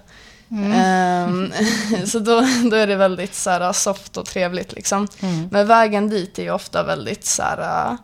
Mm. 0.51 1.29
Um, 1.29 1.53
så 2.05 2.19
då, 2.19 2.41
då 2.71 2.75
är 2.75 2.87
det 2.87 2.95
väldigt 2.95 3.35
så 3.35 3.49
här, 3.49 3.73
soft 3.73 4.17
och 4.17 4.25
trevligt 4.25 4.73
liksom. 4.73 5.07
Mm. 5.19 5.47
Men 5.51 5.67
vägen 5.67 6.09
dit 6.09 6.39
är 6.39 6.43
ju 6.43 6.51
ofta 6.51 6.83
väldigt 6.83 7.25
så 7.25 7.43
här, 7.43 7.91
uh, 7.91 7.97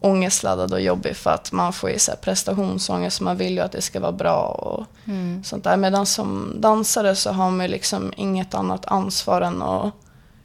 ångestladdad 0.00 0.72
och 0.72 0.80
jobbig 0.80 1.16
för 1.16 1.30
att 1.30 1.52
man 1.52 1.72
får 1.72 1.90
ju 1.90 1.98
så 1.98 2.10
här, 2.10 2.18
prestationsångest 2.18 3.16
så 3.16 3.24
man 3.24 3.36
vill 3.36 3.52
ju 3.52 3.60
att 3.60 3.72
det 3.72 3.82
ska 3.82 4.00
vara 4.00 4.12
bra 4.12 4.46
och 4.46 4.86
mm. 5.04 5.44
sånt 5.44 5.64
där. 5.64 5.76
Medan 5.76 6.06
som 6.06 6.56
dansare 6.60 7.16
så 7.16 7.30
har 7.30 7.50
man 7.50 7.66
ju 7.66 7.72
liksom 7.72 8.12
inget 8.16 8.54
annat 8.54 8.86
ansvar 8.86 9.40
än 9.40 9.62
att 9.62 9.94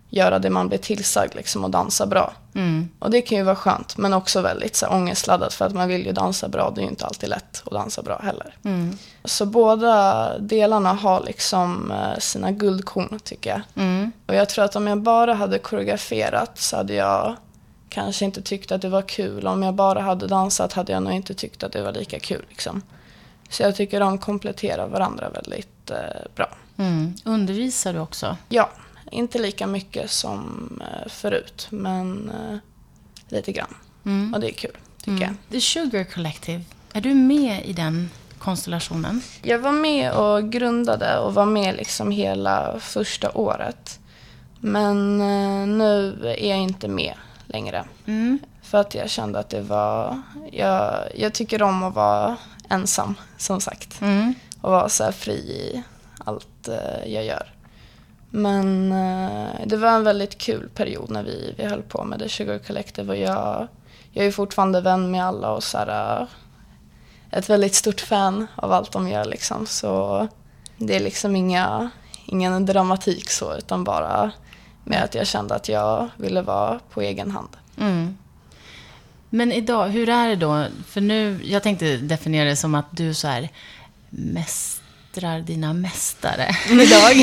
göra 0.09 0.39
det 0.39 0.49
man 0.49 0.67
blir 0.67 0.77
tillsagd 0.77 1.35
liksom, 1.35 1.63
och 1.63 1.69
dansa 1.69 2.05
bra. 2.05 2.33
Mm. 2.55 2.89
Och 2.99 3.11
det 3.11 3.21
kan 3.21 3.37
ju 3.37 3.43
vara 3.43 3.55
skönt, 3.55 3.97
men 3.97 4.13
också 4.13 4.41
väldigt 4.41 4.75
så, 4.75 4.87
ångestladdat 4.87 5.53
för 5.53 5.65
att 5.65 5.73
man 5.73 5.87
vill 5.87 6.05
ju 6.05 6.11
dansa 6.11 6.47
bra. 6.47 6.71
Det 6.75 6.81
är 6.81 6.83
ju 6.83 6.89
inte 6.89 7.05
alltid 7.05 7.29
lätt 7.29 7.63
att 7.65 7.71
dansa 7.71 8.01
bra 8.01 8.19
heller. 8.23 8.55
Mm. 8.63 8.97
Så 9.23 9.45
båda 9.45 10.39
delarna 10.39 10.93
har 10.93 11.23
liksom 11.23 11.91
eh, 11.91 12.19
sina 12.19 12.51
guldkorn 12.51 13.19
tycker 13.23 13.49
jag. 13.49 13.61
Mm. 13.75 14.11
Och 14.25 14.35
jag 14.35 14.49
tror 14.49 14.65
att 14.65 14.75
om 14.75 14.87
jag 14.87 15.01
bara 15.01 15.33
hade 15.33 15.59
koreograferat 15.59 16.59
så 16.59 16.77
hade 16.77 16.93
jag 16.93 17.35
kanske 17.89 18.25
inte 18.25 18.41
tyckt 18.41 18.71
att 18.71 18.81
det 18.81 18.89
var 18.89 19.01
kul. 19.01 19.47
Om 19.47 19.63
jag 19.63 19.73
bara 19.73 20.01
hade 20.01 20.27
dansat 20.27 20.73
hade 20.73 20.91
jag 20.91 21.03
nog 21.03 21.13
inte 21.13 21.33
tyckt 21.33 21.63
att 21.63 21.71
det 21.71 21.81
var 21.81 21.91
lika 21.91 22.19
kul. 22.19 22.45
Liksom. 22.49 22.81
Så 23.49 23.63
jag 23.63 23.75
tycker 23.75 23.99
de 23.99 24.17
kompletterar 24.17 24.87
varandra 24.87 25.29
väldigt 25.29 25.91
eh, 25.91 25.97
bra. 26.35 26.49
Mm. 26.77 27.13
Undervisar 27.23 27.93
du 27.93 27.99
också? 27.99 28.37
Ja, 28.49 28.69
inte 29.11 29.39
lika 29.39 29.67
mycket 29.67 30.11
som 30.11 30.69
eh, 30.81 31.09
förut, 31.09 31.67
men 31.69 32.29
eh, 32.29 32.57
lite 33.29 33.51
grann. 33.51 33.75
Mm. 34.05 34.33
Och 34.33 34.39
det 34.39 34.49
är 34.49 34.53
kul, 34.53 34.77
tycker 34.97 35.11
mm. 35.11 35.21
jag. 35.21 35.35
The 35.51 35.61
Sugar 35.61 36.03
Collective, 36.03 36.63
är 36.93 37.01
du 37.01 37.13
med 37.13 37.65
i 37.65 37.73
den 37.73 38.09
konstellationen? 38.39 39.21
Jag 39.41 39.59
var 39.59 39.71
med 39.71 40.11
och 40.11 40.51
grundade 40.51 41.19
och 41.19 41.33
var 41.33 41.45
med 41.45 41.75
liksom 41.75 42.11
hela 42.11 42.79
första 42.79 43.31
året. 43.31 43.99
Men 44.59 45.21
eh, 45.21 45.67
nu 45.67 46.17
är 46.39 46.49
jag 46.49 46.57
inte 46.57 46.87
med 46.87 47.13
längre. 47.45 47.85
Mm. 48.05 48.39
För 48.61 48.77
att 48.77 48.95
jag 48.95 49.09
kände 49.09 49.39
att 49.39 49.49
det 49.49 49.61
var... 49.61 50.21
Jag, 50.51 50.93
jag 51.15 51.33
tycker 51.33 51.61
om 51.61 51.83
att 51.83 51.95
vara 51.95 52.37
ensam, 52.69 53.15
som 53.37 53.61
sagt. 53.61 54.01
Mm. 54.01 54.33
Och 54.61 54.71
vara 54.71 54.89
så 54.89 55.11
fri 55.11 55.33
i 55.33 55.83
allt 56.25 56.69
jag 57.05 57.25
gör. 57.25 57.56
Men 58.29 58.91
eh, 58.91 59.49
det 59.65 59.77
var 59.77 59.89
en 59.89 60.03
väldigt 60.03 60.37
kul 60.37 60.69
period 60.69 61.09
när 61.09 61.23
vi, 61.23 61.53
vi 61.57 61.65
höll 61.65 61.81
på 61.81 62.03
med 62.03 62.19
The 62.19 62.29
Sugar 62.29 62.57
Collective 62.57 63.13
och 63.13 63.19
jag, 63.19 63.67
jag 64.11 64.25
är 64.25 64.31
fortfarande 64.31 64.81
vän 64.81 65.11
med 65.11 65.25
alla 65.25 65.51
och 65.51 65.63
så 65.63 65.77
här, 65.77 66.21
eh, 66.21 66.27
ett 67.31 67.49
väldigt 67.49 67.75
stort 67.75 68.01
fan 68.01 68.47
av 68.55 68.71
allt 68.71 68.91
de 68.91 69.09
gör 69.09 69.25
liksom. 69.25 69.65
Så 69.65 70.27
det 70.77 70.95
är 70.95 70.99
liksom 70.99 71.35
inga, 71.35 71.89
ingen 72.25 72.65
dramatik 72.65 73.29
så 73.29 73.57
utan 73.57 73.83
bara 73.83 74.31
med 74.83 75.03
att 75.03 75.15
jag 75.15 75.27
kände 75.27 75.55
att 75.55 75.69
jag 75.69 76.09
ville 76.17 76.41
vara 76.41 76.79
på 76.89 77.01
egen 77.01 77.31
hand. 77.31 77.49
Mm. 77.79 78.17
Men 79.29 79.51
idag, 79.51 79.87
hur 79.87 80.09
är 80.09 80.27
det 80.27 80.35
då? 80.35 80.65
För 80.87 81.01
nu, 81.01 81.39
jag 81.43 81.63
tänkte 81.63 81.97
definiera 81.97 82.49
det 82.49 82.55
som 82.55 82.75
att 82.75 82.85
du 82.91 83.13
så 83.13 83.27
här 83.27 83.49
mest 84.09 84.81
mästrar 85.17 85.39
dina 85.39 85.73
mästare 85.73 86.55
idag. 86.69 87.15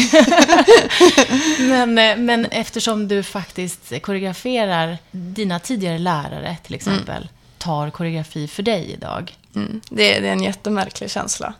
men, 1.58 1.98
eh, 1.98 2.16
men 2.16 2.44
eftersom 2.44 3.08
du 3.08 3.22
faktiskt 3.22 4.02
koreograferar 4.02 4.98
dina 5.10 5.58
tidigare 5.58 5.98
lärare 5.98 6.56
till 6.62 6.74
exempel, 6.74 7.16
mm. 7.16 7.28
tar 7.58 7.90
koreografi 7.90 8.48
för 8.48 8.62
dig 8.62 8.92
idag. 8.92 9.36
Mm. 9.54 9.80
Det, 9.90 10.20
det 10.20 10.28
är 10.28 10.32
en 10.32 10.42
jättemärklig 10.42 11.10
känsla. 11.10 11.54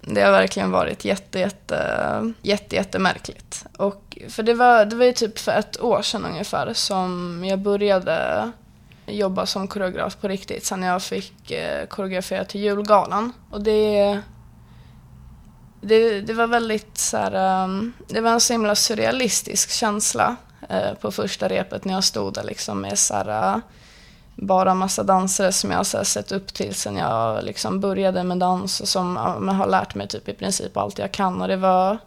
Det 0.00 0.22
har 0.22 0.32
verkligen 0.32 0.70
varit 0.70 1.04
jätte, 1.04 1.38
jätte, 1.38 2.32
jätte, 2.42 2.76
jättemärkligt. 2.76 3.64
Och, 3.76 4.18
för 4.28 4.42
det 4.42 4.54
var, 4.54 4.84
det 4.84 4.96
var 4.96 5.04
ju 5.04 5.12
typ 5.12 5.38
för 5.38 5.52
ett 5.52 5.80
år 5.80 6.02
sedan 6.02 6.24
ungefär 6.24 6.72
som 6.74 7.42
jag 7.44 7.58
började 7.58 8.50
jobba 9.06 9.46
som 9.46 9.68
koreograf 9.68 10.16
på 10.16 10.28
riktigt 10.28 10.64
sen 10.64 10.82
jag 10.82 11.02
fick 11.02 11.50
eh, 11.50 11.86
koreografera 11.86 12.44
till 12.44 12.60
julgalan. 12.60 13.32
Och 13.50 13.60
det 13.60 14.20
det, 15.86 16.20
det 16.20 16.32
var 16.32 16.46
väldigt 16.46 16.98
så 16.98 17.16
här, 17.16 17.64
um, 17.64 17.92
det 18.08 18.20
var 18.20 18.30
en 18.30 18.40
så 18.40 18.52
himla 18.52 18.74
surrealistisk 18.74 19.70
känsla 19.70 20.36
uh, 20.70 20.94
på 21.00 21.12
första 21.12 21.48
repet 21.48 21.84
när 21.84 21.94
jag 21.94 22.04
stod 22.04 22.34
där 22.34 22.44
liksom 22.44 22.80
med 22.80 22.98
så 22.98 23.14
här, 23.14 23.54
uh, 23.56 23.62
bara 24.34 24.74
massa 24.74 25.02
dansare 25.02 25.52
som 25.52 25.70
jag 25.70 25.78
har 25.78 26.04
sett 26.04 26.32
upp 26.32 26.54
till 26.54 26.74
sen 26.74 26.96
jag 26.96 27.44
liksom 27.44 27.80
började 27.80 28.24
med 28.24 28.38
dans 28.38 28.80
och 28.80 28.88
som 28.88 29.16
uh, 29.16 29.54
har 29.54 29.66
lärt 29.66 29.94
mig 29.94 30.08
typ 30.08 30.28
i 30.28 30.32
princip 30.34 30.76
allt 30.76 30.98
jag 30.98 31.12
kan 31.12 31.42
och 31.42 31.48
det 31.48 31.56
var 31.56 31.98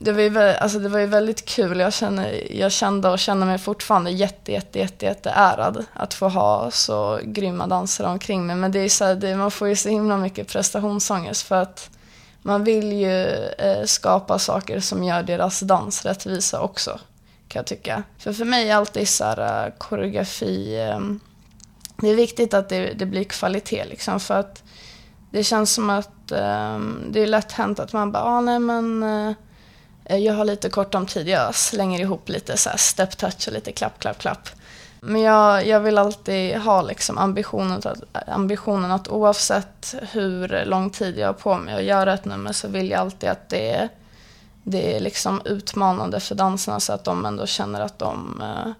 det 0.00 0.12
var, 0.12 0.22
ju, 0.22 0.38
alltså 0.38 0.78
det 0.78 0.88
var 0.88 0.98
ju 0.98 1.06
väldigt 1.06 1.44
kul. 1.44 1.80
Jag 1.80 1.92
kände, 1.92 2.54
jag 2.54 2.72
kände 2.72 3.08
och 3.08 3.18
känner 3.18 3.46
mig 3.46 3.58
fortfarande 3.58 4.10
jätte, 4.10 4.52
jätte, 4.52 4.78
jätte, 4.78 5.06
jätte 5.06 5.30
ärad 5.30 5.84
att 5.92 6.14
få 6.14 6.28
ha 6.28 6.70
så 6.70 7.20
grymma 7.22 7.66
dansare 7.66 8.06
omkring 8.06 8.46
mig. 8.46 8.56
Men 8.56 8.72
det 8.72 8.78
är 8.78 8.88
så 8.88 9.04
här, 9.04 9.14
det, 9.14 9.36
man 9.36 9.50
får 9.50 9.68
ju 9.68 9.76
så 9.76 9.88
himla 9.88 10.16
mycket 10.16 10.48
prestationsångest 10.48 11.42
för 11.42 11.62
att 11.62 11.90
man 12.48 12.64
vill 12.64 12.92
ju 12.92 13.46
eh, 13.46 13.84
skapa 13.84 14.38
saker 14.38 14.80
som 14.80 15.04
gör 15.04 15.22
deras 15.22 15.60
dans 15.60 16.04
rättvisa 16.04 16.60
också, 16.60 17.00
kan 17.48 17.60
jag 17.60 17.66
tycka. 17.66 18.02
För 18.18 18.32
för 18.32 18.44
mig 18.44 18.70
är 18.70 18.76
alltid 18.76 19.08
så 19.08 19.24
här, 19.24 19.66
uh, 19.66 19.72
koreografi, 19.78 20.88
um, 20.96 21.20
det 21.96 22.08
är 22.08 22.14
viktigt 22.14 22.54
att 22.54 22.68
det, 22.68 22.92
det, 22.92 23.06
blir 23.06 23.24
kvalitet 23.24 23.84
liksom, 23.84 24.20
för 24.20 24.34
att 24.34 24.62
det 25.30 25.44
känns 25.44 25.72
som 25.72 25.90
att 25.90 26.32
um, 26.32 27.08
det 27.10 27.20
är 27.20 27.26
lätt 27.26 27.52
hänt 27.52 27.78
att 27.78 27.92
man 27.92 28.12
bara, 28.12 28.22
ah, 28.22 28.40
nej 28.40 28.58
men 28.58 29.02
uh, 29.02 29.34
Jag 30.18 30.34
har 30.34 30.44
lite 30.44 30.68
kort 30.68 30.94
om 30.94 31.06
tid, 31.06 31.28
jag 31.28 31.54
slänger 31.54 32.00
ihop 32.00 32.28
lite 32.28 32.56
så 32.56 32.70
här 32.70 32.76
step 32.76 33.16
touch 33.16 33.44
och 33.46 33.52
lite 33.52 33.72
klapp, 33.72 33.98
klapp, 33.98 34.18
klapp. 34.18 34.48
Men 35.00 35.20
jag, 35.20 35.66
jag 35.66 35.80
vill 35.80 35.98
alltid 35.98 36.56
ha 36.56 36.82
liksom 36.82 37.18
ambitionen, 37.18 37.82
att, 37.84 38.28
ambitionen 38.28 38.90
att 38.90 39.08
oavsett 39.08 39.94
hur 40.12 40.64
lång 40.64 40.90
tid 40.90 41.18
jag 41.18 41.26
har 41.26 41.32
på 41.32 41.58
mig 41.58 41.74
att 41.74 41.82
göra 41.84 42.14
ett 42.14 42.24
nummer 42.24 42.52
så 42.52 42.68
vill 42.68 42.90
jag 42.90 43.00
alltid 43.00 43.28
att 43.30 43.48
det 43.48 43.70
är, 43.70 43.88
det 44.62 44.96
är 44.96 45.00
liksom 45.00 45.40
utmanande 45.44 46.20
för 46.20 46.34
dansarna 46.34 46.80
så 46.80 46.92
att 46.92 47.04
de 47.04 47.26
ändå 47.26 47.46
känner 47.46 47.80
att 47.80 47.98
de, 47.98 48.42
eh, 48.42 48.72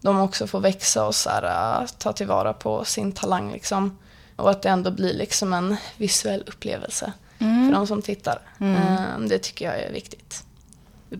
de 0.00 0.20
också 0.20 0.46
får 0.46 0.60
växa 0.60 1.06
och 1.06 1.14
så 1.14 1.30
här, 1.30 1.80
eh, 1.82 1.86
ta 1.98 2.12
tillvara 2.12 2.52
på 2.52 2.84
sin 2.84 3.12
talang. 3.12 3.52
Liksom. 3.52 3.98
Och 4.36 4.50
att 4.50 4.62
det 4.62 4.68
ändå 4.68 4.90
blir 4.90 5.14
liksom 5.14 5.52
en 5.52 5.76
visuell 5.96 6.44
upplevelse 6.46 7.12
för 7.38 7.72
de 7.72 7.86
som 7.86 8.02
tittar. 8.02 8.38
Eh, 8.60 9.18
Det 9.28 9.38
tycker 9.38 9.64
jag 9.64 9.80
är 9.80 9.92
viktigt. 9.92 10.44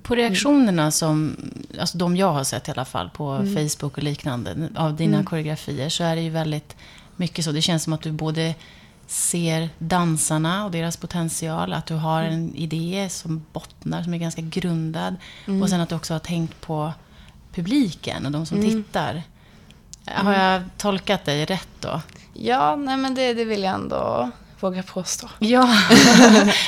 På 0.03 0.14
reaktionerna 0.14 0.90
som, 0.90 1.37
alltså 1.81 1.99
de 1.99 2.16
jag 2.16 2.33
har 2.33 2.44
sett 2.44 2.68
i 2.68 2.70
alla 2.70 2.85
fall 2.85 3.11
på 3.11 3.37
Facebook 3.55 3.97
och 3.97 4.03
liknande, 4.03 4.68
av 4.77 4.97
dina 4.97 5.25
koreografier, 5.25 5.88
så 5.88 6.05
är 6.05 6.16
det 6.16 6.23
ju 6.23 6.31
väldigt 6.31 6.77
mycket 7.16 7.44
så. 7.44 7.53
Det 7.53 7.62
känns 7.62 7.83
som 7.83 7.92
att 7.92 8.03
du 8.03 8.12
både 8.12 8.55
ser 9.07 9.68
dansarna 9.79 10.64
och 10.64 10.70
deras 10.70 10.97
potential, 10.97 11.73
att 11.73 11.87
du 11.87 11.94
har 11.94 12.23
en 12.23 12.55
idé 12.55 13.09
som 13.11 13.47
bottnar, 13.53 14.03
som 14.03 14.14
är 14.14 14.18
ganska 14.18 14.42
grundad. 14.42 15.16
Och 15.62 15.68
sen 15.68 15.81
att 15.81 15.88
du 15.88 15.94
också 15.94 16.14
har 16.14 16.18
tänkt 16.18 16.61
på 16.61 16.92
publiken 17.53 18.27
och 18.27 18.33
de 18.33 18.47
som 18.47 18.62
tittar. 18.62 19.23
Har 20.07 20.33
jag 20.33 20.62
tolkat 20.77 21.25
dig 21.25 21.44
rätt 21.44 21.68
då? 21.81 22.01
Ja, 22.33 22.77
nej 22.77 22.97
men 22.97 23.14
det, 23.14 23.35
det 23.35 23.44
vill 23.44 23.62
jag 23.62 23.75
ändå 23.75 24.31
våga 24.64 24.83
påstå. 24.83 25.29
Ja, 25.38 25.66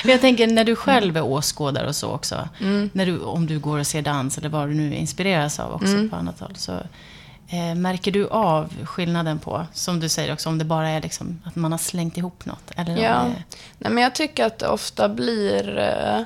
men 0.04 0.10
jag 0.12 0.20
tänker 0.20 0.46
när 0.46 0.64
du 0.64 0.76
själv 0.76 1.16
är 1.16 1.24
åskådare 1.24 1.88
och 1.88 1.96
så 1.96 2.10
också. 2.10 2.48
När 2.92 3.06
du, 3.06 3.18
om 3.18 3.46
du 3.46 3.58
går 3.58 3.78
och 3.78 3.86
ser 3.86 4.02
dans 4.02 4.38
eller 4.38 4.48
vad 4.48 4.68
du 4.68 4.74
nu 4.74 4.94
inspireras 4.94 5.60
av 5.60 5.74
också 5.74 6.08
på 6.10 6.16
annat 6.16 6.40
håll. 6.40 6.54
Så 6.56 6.72
eh, 7.48 7.74
märker 7.74 8.12
du 8.12 8.28
av 8.28 8.86
skillnaden 8.86 9.38
på, 9.38 9.66
som 9.72 10.00
du 10.00 10.08
säger 10.08 10.32
också, 10.32 10.48
om 10.48 10.58
det 10.58 10.64
bara 10.64 10.88
är 10.88 11.02
liksom 11.02 11.42
att 11.44 11.56
man 11.56 11.72
har 11.72 11.78
slängt 11.78 12.16
ihop 12.16 12.44
något? 12.44 12.70
Eller 12.76 12.96
Ja, 12.96 13.22
det, 13.22 13.56
nej 13.78 13.92
men 13.92 14.02
jag 14.02 14.14
tycker 14.14 14.44
att 14.46 14.58
det 14.58 14.68
ofta 14.68 15.08
blir 15.08 15.78
eh, 15.78 16.24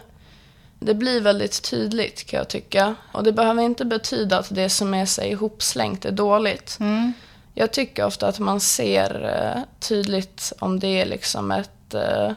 det 0.80 0.94
blir 0.94 1.20
väldigt 1.20 1.70
tydligt 1.70 2.26
kan 2.26 2.38
jag 2.38 2.48
tycka. 2.48 2.94
Och 3.12 3.24
det 3.24 3.32
behöver 3.32 3.62
inte 3.62 3.84
betyda 3.84 4.38
att 4.38 4.54
det 4.54 4.68
som 4.68 4.94
är 4.94 5.06
sig 5.06 5.30
ihopslängt 5.30 6.04
är 6.04 6.12
dåligt. 6.12 6.76
mm, 6.80 7.12
Jag 7.54 7.72
tycker 7.72 8.04
ofta 8.06 8.28
att 8.28 8.38
man 8.38 8.60
ser 8.60 9.24
eh, 9.24 9.62
tydligt 9.80 10.52
om 10.58 10.80
det 10.80 11.00
är 11.00 11.06
liksom 11.06 11.50
ett, 11.50 11.94
eh, 11.94 12.32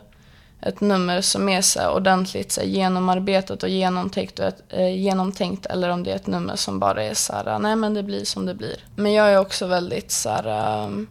ett 0.62 0.82
nummer 0.82 1.22
som 1.22 1.50
är 1.50 1.62
så 1.62 1.90
ordentligt 1.90 2.52
så 2.52 2.62
genomarbetat 2.62 3.64
och 3.64 3.70
genomtänkt, 3.70 4.40
och 4.40 4.46
ett, 4.46 4.64
eh, 4.70 4.96
genomtänkt 4.96 5.66
eller 5.66 5.90
om 5.90 6.04
det 6.04 6.12
är 6.12 6.16
ett 6.16 6.28
nummer 6.28 6.56
som 6.56 6.80
bara 6.80 7.04
är 7.04 7.14
så 7.14 7.34
här, 7.34 7.60
nej 7.60 7.76
men 7.76 7.94
det 7.94 8.04
blir 8.04 8.26
som 8.26 8.46
det 8.46 8.54
blir. 8.54 8.76
Men 8.96 9.14
jag 9.14 9.32
är 9.32 9.38
också 9.40 9.68
väldigt 9.68 10.12
så 10.12 10.30
här, 10.30 10.84
um, 10.86 11.08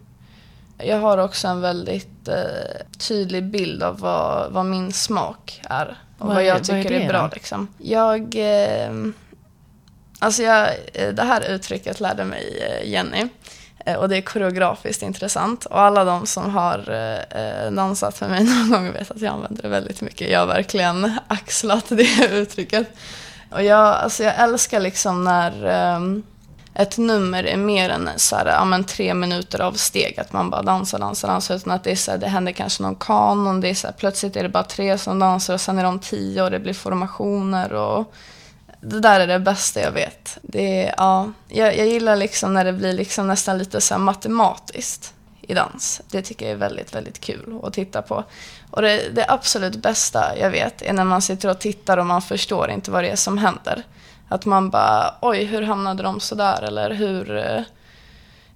jag 0.77 0.99
har 0.99 1.17
också 1.17 1.47
en 1.47 1.61
väldigt 1.61 2.29
tydlig 3.07 3.43
bild 3.43 3.83
av 3.83 3.99
vad, 3.99 4.51
vad 4.51 4.65
min 4.65 4.93
smak 4.93 5.61
är. 5.69 5.97
Och 6.17 6.27
Vad 6.27 6.35
vad, 6.35 6.45
jag 6.45 6.53
vad 6.53 6.69
är 6.69 6.83
tycker 6.83 6.95
är, 6.95 7.07
bra. 7.07 7.21
då? 7.21 7.29
Liksom. 7.33 7.67
Jag... 7.77 8.35
Eh, 8.35 8.91
alltså 10.19 10.43
jag, 10.43 10.69
det 11.13 11.23
här 11.23 11.49
uttrycket 11.49 11.99
lärde 11.99 12.25
mig 12.25 12.81
Jenny. 12.85 13.27
Eh, 13.85 13.95
och 13.95 14.09
det 14.09 14.17
är 14.17 14.21
koreografiskt 14.21 15.01
intressant. 15.01 15.65
Och 15.65 15.79
alla 15.79 16.03
de 16.03 16.25
som 16.25 16.49
har 16.49 16.89
eh, 16.89 17.41
eh 17.41 17.71
dansat 17.71 18.21
med 18.21 18.29
mig 18.29 18.43
någon 18.43 18.69
gång 18.69 18.91
vet 18.91 19.11
att 19.11 19.21
jag 19.21 19.33
använder 19.33 19.63
det 19.63 19.69
väldigt 19.69 20.01
mycket. 20.01 20.31
Jag 20.31 20.39
har 20.39 20.47
verkligen 20.47 21.11
axlat 21.27 21.85
det 21.89 22.27
uttrycket. 22.31 22.87
Och 23.51 23.63
jag, 23.63 23.79
alltså 23.79 24.23
jag 24.23 24.39
älskar 24.39 24.79
liksom 24.79 25.23
när 25.23 25.65
ehm, 25.65 26.23
ett 26.75 26.97
nummer 26.97 27.43
är 27.43 27.57
mer 27.57 27.89
än 27.89 28.09
så 28.15 28.35
här, 28.35 28.45
ja, 28.45 28.65
men 28.65 28.83
tre 28.83 29.13
minuter 29.13 29.61
av 29.61 29.73
steg. 29.73 30.19
Att 30.19 30.33
man 30.33 30.49
bara 30.49 30.61
dansar, 30.61 30.99
dansar, 30.99 31.27
dansar. 31.27 31.55
Utan 31.55 31.73
att 31.73 31.83
det, 31.83 31.91
är 31.91 31.95
så 31.95 32.11
här, 32.11 32.17
det 32.17 32.27
händer 32.27 32.51
kanske 32.51 32.83
någon 32.83 32.95
kanon. 32.95 33.61
Det 33.61 33.69
är 33.69 33.73
så 33.73 33.87
här, 33.87 33.93
plötsligt 33.93 34.35
är 34.35 34.43
det 34.43 34.49
bara 34.49 34.63
tre 34.63 34.97
som 34.97 35.19
dansar 35.19 35.53
och 35.53 35.61
sen 35.61 35.79
är 35.79 35.83
de 35.83 35.99
tio 35.99 36.43
och 36.43 36.51
det 36.51 36.59
blir 36.59 36.73
formationer. 36.73 37.73
Och 37.73 38.13
det 38.83 38.99
där 38.99 39.19
är 39.19 39.27
det 39.27 39.39
bästa 39.39 39.81
jag 39.81 39.91
vet. 39.91 40.37
Det 40.41 40.85
är, 40.85 40.93
ja, 40.97 41.31
jag, 41.47 41.77
jag 41.77 41.87
gillar 41.87 42.15
liksom 42.15 42.53
när 42.53 42.65
det 42.65 42.73
blir 42.73 42.93
liksom 42.93 43.27
nästan 43.27 43.57
lite 43.57 43.81
så 43.81 43.97
matematiskt 43.97 45.13
i 45.41 45.53
dans. 45.53 46.01
Det 46.11 46.21
tycker 46.21 46.45
jag 46.45 46.53
är 46.53 46.57
väldigt, 46.57 46.95
väldigt 46.95 47.19
kul 47.19 47.59
att 47.63 47.73
titta 47.73 48.01
på. 48.01 48.23
Och 48.71 48.81
det, 48.81 49.09
det 49.15 49.25
absolut 49.29 49.75
bästa 49.75 50.37
jag 50.37 50.49
vet 50.49 50.81
är 50.81 50.93
när 50.93 51.03
man 51.03 51.21
sitter 51.21 51.49
och 51.49 51.59
tittar 51.59 51.97
och 51.97 52.05
man 52.05 52.21
förstår 52.21 52.69
inte 52.69 52.91
vad 52.91 53.03
det 53.03 53.09
är 53.09 53.15
som 53.15 53.37
händer. 53.37 53.83
Att 54.29 54.45
man 54.45 54.69
bara, 54.69 55.15
oj, 55.21 55.43
hur 55.43 55.61
hamnade 55.61 56.03
de 56.03 56.19
sådär? 56.19 56.61
Eller 56.61 56.89
hur... 56.89 57.37
Eh, 57.37 57.61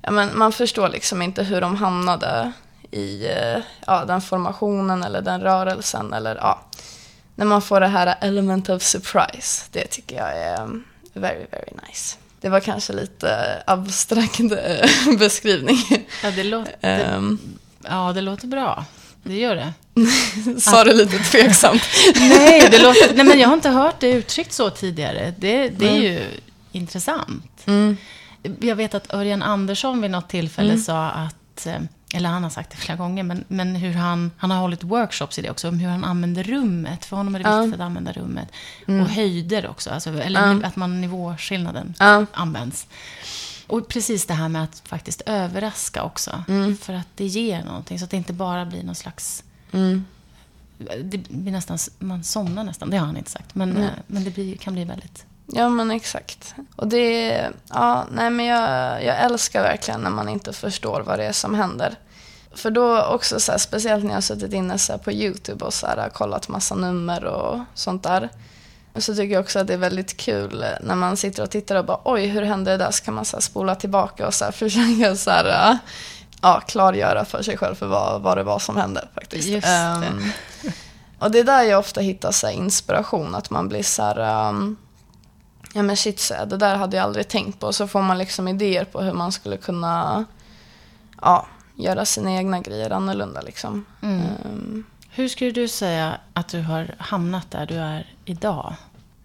ja, 0.01 0.11
men 0.11 0.37
man 0.37 0.51
förstår 0.51 0.89
liksom 0.89 1.21
inte 1.21 1.43
hur 1.43 1.61
de 1.61 1.75
hamnade 1.75 2.51
i 2.91 3.27
eh, 3.27 3.59
ja, 3.87 4.05
den 4.05 4.21
formationen 4.21 5.03
eller 5.03 5.21
den 5.21 5.41
rörelsen. 5.41 6.13
Eller, 6.13 6.35
ja. 6.35 6.59
När 7.37 7.45
man 7.45 7.61
får 7.61 7.79
det 7.79 7.87
här 7.87 8.15
element 8.21 8.69
of 8.69 8.81
surprise. 8.83 9.63
Det 9.71 9.87
tycker 9.87 10.15
jag 10.15 10.37
är 10.37 10.61
um, 10.61 10.83
very, 11.13 11.45
very 11.51 11.71
nice. 11.87 12.17
Det 12.41 12.49
var 12.49 12.59
kanske 12.59 12.93
lite 12.93 13.63
abstrakt 13.67 14.39
eh, 14.39 15.17
beskrivning. 15.19 15.77
ja, 16.23 16.31
det 16.31 16.43
låter, 16.43 16.75
Ehm, 16.81 17.39
ja, 17.83 18.13
det 18.13 18.21
låter 18.21 18.47
bra. 18.47 18.85
Det 19.23 19.37
gör 19.37 19.55
det. 19.55 19.73
Sa 20.61 20.83
det 20.83 20.93
lite 20.93 21.19
tveksamt. 21.19 21.81
nej, 22.15 22.67
det 22.71 22.79
låter, 22.79 23.15
nej, 23.15 23.25
men 23.25 23.39
jag 23.39 23.47
har 23.47 23.55
inte 23.55 23.69
hört 23.69 23.99
det 23.99 24.09
uttryckt 24.11 24.53
så 24.53 24.69
tidigare. 24.69 25.33
Det, 25.37 25.69
det 25.69 25.89
är 25.89 26.01
ju 26.01 26.21
intressant. 26.71 27.61
Mm. 27.65 27.97
Jag 28.59 28.75
vet 28.75 28.93
att 28.93 29.13
Örjan 29.13 29.43
Andersson 29.43 30.01
vid 30.01 30.11
något 30.11 30.29
tillfälle 30.29 30.77
sa 30.77 31.09
att, 31.09 31.65
eh, 31.65 31.79
eller 32.13 32.29
han 32.29 32.43
har 32.43 32.49
sagt 32.49 32.69
det 32.71 32.77
flera 32.77 32.97
gånger, 32.97 33.23
men, 33.23 33.43
men 33.47 33.75
hur 33.75 33.93
han, 33.93 34.31
han 34.37 34.51
har 34.51 34.57
hållit 34.59 34.83
workshops 34.83 35.39
i 35.39 35.41
det 35.41 35.49
också, 35.49 35.67
om 35.69 35.79
hur 35.79 35.89
han 35.89 36.03
använder 36.03 36.43
rummet. 36.43 37.05
För 37.05 37.17
honom 37.17 37.35
är 37.35 37.39
det 37.39 37.49
Ja. 37.49 37.61
viktigt 37.61 37.79
att 37.81 37.85
använda 37.85 38.11
rummet. 38.11 38.47
Och 38.85 39.09
höjder 39.09 39.67
också, 39.67 39.89
alltså, 39.89 40.09
eller 40.21 40.41
Ja. 40.47 40.67
att 40.67 40.75
man 40.75 41.01
nivåskillnaden 41.01 41.93
Ja. 41.99 42.25
används. 42.33 42.87
Och 43.67 43.87
precis 43.87 44.25
det 44.25 44.33
här 44.33 44.49
med 44.49 44.63
att 44.63 44.81
faktiskt 44.85 45.21
överraska 45.25 46.03
också. 46.03 46.43
För 46.81 46.93
att 46.93 47.07
det 47.15 47.25
ger 47.25 47.63
någonting, 47.63 47.99
så 47.99 48.05
att 48.05 48.11
det 48.11 48.17
inte 48.17 48.33
bara 48.33 48.65
blir 48.65 48.83
någon 48.83 48.95
slags... 48.95 49.43
Mm. 49.71 50.05
Det 51.03 51.17
blir 51.17 51.51
nästan, 51.51 51.77
man 51.99 52.23
somnar 52.23 52.63
nästan, 52.63 52.89
det 52.89 52.97
har 52.97 53.05
han 53.05 53.17
inte 53.17 53.31
sagt. 53.31 53.55
Men, 53.55 53.77
eh, 53.77 53.89
men 54.07 54.23
det 54.23 54.31
blir, 54.31 54.57
kan 54.57 54.73
bli 54.73 54.83
väldigt... 54.83 55.25
Ja, 55.47 55.69
men 55.69 55.91
exakt. 55.91 56.55
Och 56.75 56.87
det, 56.87 57.49
ja, 57.69 58.05
nej 58.11 58.29
men 58.29 58.45
jag, 58.45 59.03
jag 59.03 59.19
älskar 59.19 59.63
verkligen 59.63 60.01
när 60.01 60.09
man 60.09 60.29
inte 60.29 60.53
förstår 60.53 61.01
vad 61.01 61.19
det 61.19 61.25
är 61.25 61.31
som 61.31 61.53
händer. 61.53 61.95
För 62.55 62.71
då 62.71 63.03
också 63.03 63.39
så 63.39 63.51
här, 63.51 63.59
speciellt 63.59 64.03
när 64.03 64.11
jag 64.11 64.17
har 64.17 64.21
suttit 64.21 64.53
inne 64.53 64.77
så 64.77 64.97
på 64.97 65.11
YouTube 65.11 65.65
och 65.65 65.73
så 65.73 65.87
här, 65.87 66.09
kollat 66.09 66.47
massa 66.47 66.75
nummer 66.75 67.25
och 67.25 67.59
sånt 67.73 68.03
där. 68.03 68.29
Så 68.95 69.15
tycker 69.15 69.33
jag 69.33 69.43
också 69.43 69.59
att 69.59 69.67
det 69.67 69.73
är 69.73 69.77
väldigt 69.77 70.17
kul 70.17 70.65
när 70.81 70.95
man 70.95 71.17
sitter 71.17 71.43
och 71.43 71.49
tittar 71.49 71.75
och 71.75 71.85
bara 71.85 71.99
oj, 72.03 72.25
hur 72.25 72.41
hände 72.41 72.71
det 72.71 72.77
där? 72.77 72.91
Så 72.91 73.03
kan 73.03 73.13
man 73.13 73.25
så 73.25 73.37
här, 73.37 73.41
spola 73.41 73.75
tillbaka 73.75 74.27
och 74.27 74.33
så 74.33 74.45
här, 74.45 74.51
försöka 74.51 75.15
så 75.15 75.31
här, 75.31 75.77
ja, 76.41 76.61
klargöra 76.67 77.25
för 77.25 77.41
sig 77.41 77.57
själv 77.57 77.75
för 77.75 77.87
vad, 77.87 78.21
vad 78.21 78.37
det 78.37 78.43
var 78.43 78.59
som 78.59 78.77
hände 78.77 79.07
faktiskt. 79.15 79.47
Just 79.47 79.67
det. 79.67 79.73
Ehm, 79.73 80.31
och 81.19 81.31
det 81.31 81.39
är 81.39 81.43
där 81.43 81.63
jag 81.63 81.79
ofta 81.79 82.01
hittar 82.01 82.31
så 82.31 82.49
inspiration, 82.49 83.35
att 83.35 83.49
man 83.49 83.67
blir 83.67 83.83
så 83.83 84.03
här, 84.03 84.49
ehm, 84.49 84.77
ja 85.77 85.83
men 85.83 85.97
shit, 85.97 86.19
så 86.19 86.45
det 86.45 86.57
där 86.57 86.75
hade 86.75 86.97
jag 86.97 87.03
aldrig 87.03 87.27
tänkt 87.27 87.59
på. 87.59 87.73
Så 87.73 87.87
får 87.87 88.01
man 88.01 88.17
liksom 88.17 88.47
idéer 88.47 88.85
på 88.85 89.01
hur 89.01 89.13
man 89.13 89.31
skulle 89.31 89.57
kunna 89.57 90.25
ja, 91.21 91.47
göra 91.75 92.05
sina 92.05 92.31
egna 92.31 92.59
grejer 92.59 92.89
annorlunda. 92.89 93.41
Liksom. 93.41 93.85
Mm. 94.01 94.21
Ehm, 94.21 94.83
Hur 95.09 95.27
skulle 95.27 95.51
du 95.51 95.67
säga 95.67 96.17
att 96.33 96.47
du 96.47 96.61
har 96.61 96.95
hamnat 96.97 97.51
där 97.51 97.65
du 97.65 97.75
är 97.75 98.13
idag? 98.25 98.75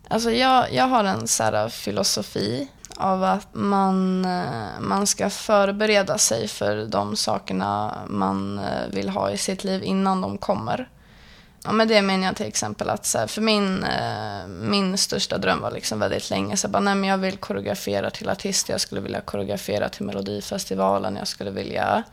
Alltså 0.09 0.31
jag, 0.31 0.73
jag 0.73 0.85
har 0.85 1.05
en 1.05 1.29
så 1.29 1.43
här 1.43 1.69
filosofi 1.69 2.69
av 2.97 3.25
att 3.25 3.49
man, 3.53 4.25
eh, 4.25 4.81
man 4.81 5.07
ska 5.07 5.31
förbereda 5.31 6.19
sig 6.19 6.49
för 6.49 6.87
de 6.87 7.17
sakerna 7.17 7.99
man 8.07 8.59
eh, 8.59 8.89
vill 8.91 9.09
ha 9.09 9.31
i 9.31 9.39
sitt 9.39 9.65
liv 9.65 9.83
innan 9.83 10.21
de 10.21 10.39
kommer. 10.39 10.89
Ja, 11.65 11.73
men 11.73 11.89
det 11.89 12.03
menar 12.03 12.27
jag 12.27 12.37
till 12.37 12.47
exempel 12.47 12.91
att 12.91 13.07
så 13.07 13.19
här, 13.19 13.27
för 13.27 13.41
min, 13.41 13.85
eh, 13.85 14.47
min 14.47 14.99
största 14.99 15.39
dröm 15.39 15.61
var 15.61 15.71
liksom 15.71 15.99
väldigt 15.99 16.31
länge 16.31 16.57
så 16.57 16.69
bara, 16.69 16.81
nej, 16.81 16.95
men 16.95 17.11
jag 17.11 17.19
vill 17.19 17.37
koreografera 17.37 18.11
till 18.11 18.29
artister, 18.29 18.73
jag 18.75 18.81
skulle 18.81 19.01
vilja 19.01 19.21
koreografera 19.21 19.89
till 19.89 20.07
Melodifestivalen, 20.07 21.17
jag 21.17 21.29
skulle 21.29 21.51
vilja 21.51 22.05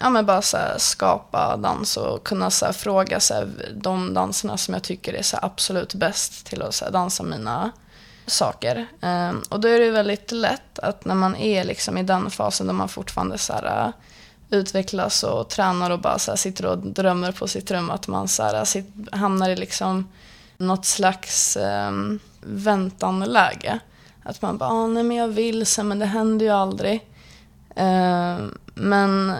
ja, 0.00 0.10
men 0.10 0.26
bara 0.26 0.42
så 0.42 0.56
här, 0.56 0.78
skapa 0.78 1.56
dans 1.56 1.96
och 1.96 2.24
kunna 2.24 2.50
så 2.50 2.66
här, 2.66 2.72
fråga 2.72 3.20
så 3.20 3.34
här, 3.34 3.48
de 3.74 4.14
danserna 4.14 4.56
som 4.56 4.74
jag 4.74 4.82
tycker 4.82 5.14
är 5.14 5.22
så 5.22 5.36
här, 5.36 5.44
absolut 5.44 5.94
bäst 5.94 6.46
till 6.46 6.62
att 6.62 6.74
så 6.74 6.84
här, 6.84 6.92
dansa 6.92 7.22
mina 7.22 7.70
saker. 8.26 8.86
Eh, 9.00 9.32
och 9.48 9.60
då 9.60 9.68
är 9.68 9.78
det 9.78 9.84
ju 9.84 9.90
väldigt 9.90 10.32
lätt 10.32 10.78
att 10.78 11.04
när 11.04 11.14
man 11.14 11.36
är 11.36 11.64
liksom 11.64 11.98
i 11.98 12.02
den 12.02 12.30
fasen 12.30 12.66
där 12.66 12.74
man 12.74 12.88
fortfarande 12.88 13.38
så 13.38 13.52
här, 13.52 13.92
utvecklas 14.50 15.22
och 15.22 15.48
tränar 15.48 15.90
och 15.90 16.00
bara 16.00 16.18
så 16.18 16.30
här, 16.30 16.36
sitter 16.36 16.66
och 16.66 16.78
drömmer 16.78 17.32
på 17.32 17.48
sitt 17.48 17.70
rum 17.70 17.90
att 17.90 18.08
man 18.08 18.28
så 18.28 18.42
här, 18.42 18.64
sit, 18.64 18.86
hamnar 19.12 19.50
i 19.50 19.56
liksom 19.56 20.08
något 20.56 20.84
slags 20.84 21.56
eh, 21.56 21.92
väntanläge. 22.40 23.78
Att 24.22 24.42
man 24.42 24.58
bara, 24.58 24.70
ah, 24.70 24.86
nej 24.86 25.02
men 25.02 25.16
jag 25.16 25.28
vill 25.28 25.66
så 25.66 25.82
men 25.82 25.98
det 25.98 26.06
händer 26.06 26.46
ju 26.46 26.52
aldrig. 26.52 26.94
Uh, 27.80 28.46
men 28.74 29.34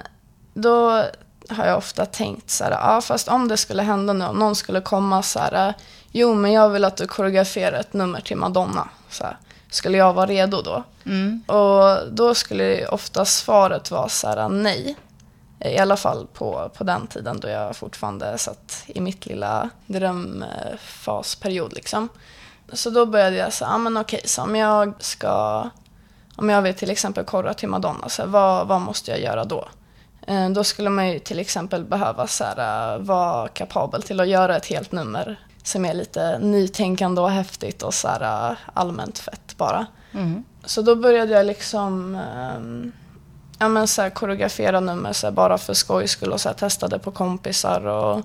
då 0.54 1.04
har 1.48 1.66
jag 1.66 1.78
ofta 1.78 2.06
tänkt 2.06 2.50
så 2.50 2.64
här, 2.64 2.70
ja 2.70 2.96
ah, 2.96 3.00
fast 3.00 3.28
om 3.28 3.48
det 3.48 3.56
skulle 3.56 3.82
hända 3.82 4.12
nu, 4.12 4.24
om 4.24 4.36
någon 4.36 4.56
skulle 4.56 4.80
komma 4.80 5.22
så 5.22 5.38
här, 5.38 5.74
jo 6.12 6.34
men 6.34 6.52
jag 6.52 6.68
vill 6.68 6.84
att 6.84 6.96
du 6.96 7.06
koreograferar 7.06 7.80
ett 7.80 7.92
nummer 7.92 8.20
till 8.20 8.36
Madonna. 8.36 8.88
Så 9.10 9.24
här, 9.24 9.36
skulle 9.70 9.98
jag 9.98 10.12
vara 10.12 10.26
redo 10.26 10.62
då? 10.62 10.84
Mm. 11.06 11.42
Och 11.46 12.12
då 12.12 12.34
skulle 12.34 12.86
ofta 12.86 13.24
svaret 13.24 13.90
vara 13.90 14.08
så 14.08 14.28
här, 14.28 14.48
nej. 14.48 14.96
I 15.64 15.78
alla 15.78 15.96
fall 15.96 16.26
på, 16.34 16.70
på 16.74 16.84
den 16.84 17.06
tiden 17.06 17.40
då 17.40 17.48
jag 17.48 17.76
fortfarande 17.76 18.38
satt 18.38 18.82
i 18.86 19.00
mitt 19.00 19.26
lilla 19.26 19.70
drömfasperiod. 19.86 21.72
Liksom. 21.72 22.08
Så 22.72 22.90
då 22.90 23.06
började 23.06 23.36
jag 23.36 23.52
säga, 23.52 23.70
ah, 23.70 23.78
men 23.78 23.96
okej, 23.96 24.20
så 24.24 24.42
om 24.42 24.56
jag 24.56 24.94
ska, 24.98 25.64
om 26.36 26.50
jag 26.50 26.62
vill 26.62 26.74
till 26.74 26.90
exempel 26.90 27.24
korra 27.24 27.54
till 27.54 27.68
Madonna, 27.68 28.08
så 28.08 28.22
här, 28.22 28.28
vad, 28.28 28.66
vad 28.66 28.80
måste 28.80 29.10
jag 29.10 29.20
göra 29.20 29.44
då? 29.44 29.68
Eh, 30.26 30.50
då 30.50 30.64
skulle 30.64 30.90
man 30.90 31.08
ju 31.08 31.18
till 31.18 31.38
exempel 31.38 31.84
behöva 31.84 32.26
så 32.26 32.44
här, 32.44 32.94
eh, 32.94 33.00
vara 33.00 33.48
kapabel 33.48 34.02
till 34.02 34.20
att 34.20 34.28
göra 34.28 34.56
ett 34.56 34.66
helt 34.66 34.92
nummer 34.92 35.47
som 35.68 35.84
är 35.84 35.94
lite 35.94 36.38
nytänkande 36.38 37.20
och 37.20 37.30
häftigt 37.30 37.82
och 37.82 37.94
så 37.94 38.08
här, 38.08 38.50
eh, 38.50 38.56
allmänt 38.74 39.18
fett 39.18 39.56
bara. 39.56 39.86
Mm. 40.12 40.44
Så 40.64 40.82
då 40.82 40.96
började 40.96 41.32
jag 41.32 41.46
liksom 41.46 42.18
um, 42.56 42.92
ja, 43.58 43.68
men 43.68 43.88
så 43.88 44.02
här, 44.02 44.10
koreografera 44.10 44.80
nummer 44.80 45.12
så 45.12 45.26
här, 45.26 45.32
bara 45.32 45.58
för 45.58 45.74
skojs 45.74 46.10
skull 46.10 46.32
och 46.32 46.40
så 46.40 46.48
här, 46.48 46.56
testade 46.56 46.98
på 46.98 47.10
kompisar 47.10 47.86
och 47.86 48.22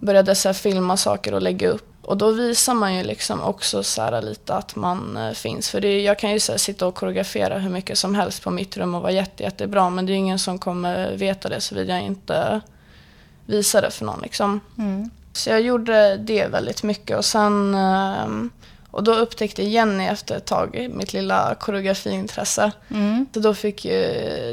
började 0.00 0.34
så 0.34 0.48
här, 0.48 0.54
filma 0.54 0.96
saker 0.96 1.34
och 1.34 1.42
lägga 1.42 1.68
upp. 1.68 1.86
Och 2.02 2.16
då 2.16 2.30
visar 2.30 2.74
man 2.74 2.94
ju 2.94 3.02
liksom 3.02 3.42
också 3.42 3.82
så 3.82 4.02
här, 4.02 4.22
lite 4.22 4.54
att 4.54 4.76
man 4.76 5.16
uh, 5.16 5.32
finns. 5.32 5.70
För 5.70 5.80
det, 5.80 6.02
jag 6.02 6.18
kan 6.18 6.30
ju 6.30 6.40
så 6.40 6.52
här, 6.52 6.58
sitta 6.58 6.86
och 6.86 6.94
koreografera 6.94 7.58
hur 7.58 7.70
mycket 7.70 7.98
som 7.98 8.14
helst 8.14 8.42
på 8.42 8.50
mitt 8.50 8.76
rum 8.76 8.94
och 8.94 9.02
vara 9.02 9.12
jätte, 9.12 9.42
jättebra 9.42 9.90
men 9.90 10.06
det 10.06 10.12
är 10.12 10.16
ingen 10.16 10.38
som 10.38 10.58
kommer 10.58 11.16
veta 11.16 11.48
det 11.48 11.60
såvida 11.60 11.92
jag 11.92 12.02
inte 12.02 12.60
visar 13.46 13.82
det 13.82 13.90
för 13.90 14.04
någon. 14.04 14.20
Liksom. 14.22 14.60
Mm. 14.78 15.10
Så 15.32 15.50
jag 15.50 15.60
gjorde 15.60 16.16
det 16.16 16.46
väldigt 16.46 16.82
mycket 16.82 17.16
och 17.16 17.24
sen 17.24 17.74
um, 17.74 18.50
och 18.90 19.04
då 19.04 19.14
upptäckte 19.14 19.62
Jenny 19.62 20.04
efter 20.04 20.36
ett 20.36 20.46
tag 20.46 20.88
mitt 20.90 21.12
lilla 21.12 21.54
koreografiintresse. 21.54 22.72
Mm. 22.90 23.26
Så 23.34 23.40
då 23.40 23.54
fick, 23.54 23.86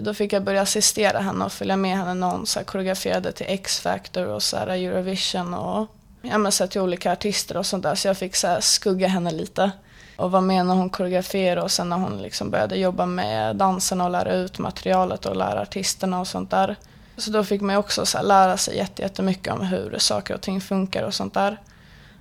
då 0.01 0.13
fick 0.13 0.33
jag 0.33 0.43
börja 0.43 0.61
assistera 0.61 1.19
henne 1.19 1.45
och 1.45 1.51
följa 1.51 1.77
med 1.77 1.97
henne 1.97 2.13
när 2.13 2.27
hon 2.27 2.45
så 2.45 2.59
här, 2.59 2.65
koreograferade 2.65 3.31
till 3.31 3.45
X-Factor 3.49 4.25
och 4.25 4.43
så 4.43 4.57
här, 4.57 4.67
Eurovision 4.67 5.53
och 5.53 5.87
ja, 6.21 6.37
men, 6.37 6.51
så 6.51 6.63
här, 6.63 6.69
till 6.69 6.81
olika 6.81 7.11
artister 7.11 7.57
och 7.57 7.65
sånt 7.65 7.83
där. 7.83 7.95
Så 7.95 8.07
jag 8.07 8.17
fick 8.17 8.35
så 8.35 8.47
här, 8.47 8.59
skugga 8.61 9.07
henne 9.07 9.31
lite 9.31 9.71
och 10.15 10.31
vara 10.31 10.41
med 10.41 10.65
när 10.65 10.73
hon 10.73 10.89
koreograferade 10.89 11.61
och 11.61 11.71
sen 11.71 11.89
när 11.89 11.97
hon 11.97 12.21
liksom 12.21 12.49
började 12.49 12.77
jobba 12.77 13.05
med 13.05 13.55
danserna 13.55 14.05
och 14.05 14.11
lära 14.11 14.33
ut 14.33 14.59
materialet 14.59 15.25
och 15.25 15.35
lära 15.35 15.61
artisterna 15.61 16.19
och 16.19 16.27
sånt 16.27 16.51
där. 16.51 16.75
Så 17.17 17.31
då 17.31 17.43
fick 17.43 17.61
man 17.61 17.75
ju 17.75 17.79
också 17.79 18.05
så 18.05 18.17
här, 18.17 18.25
lära 18.25 18.57
sig 18.57 18.77
jättemycket 18.77 19.53
om 19.53 19.61
hur 19.61 19.99
saker 19.99 20.33
och 20.33 20.41
ting 20.41 20.61
funkar 20.61 21.03
och 21.03 21.13
sånt 21.13 21.33
där. 21.33 21.57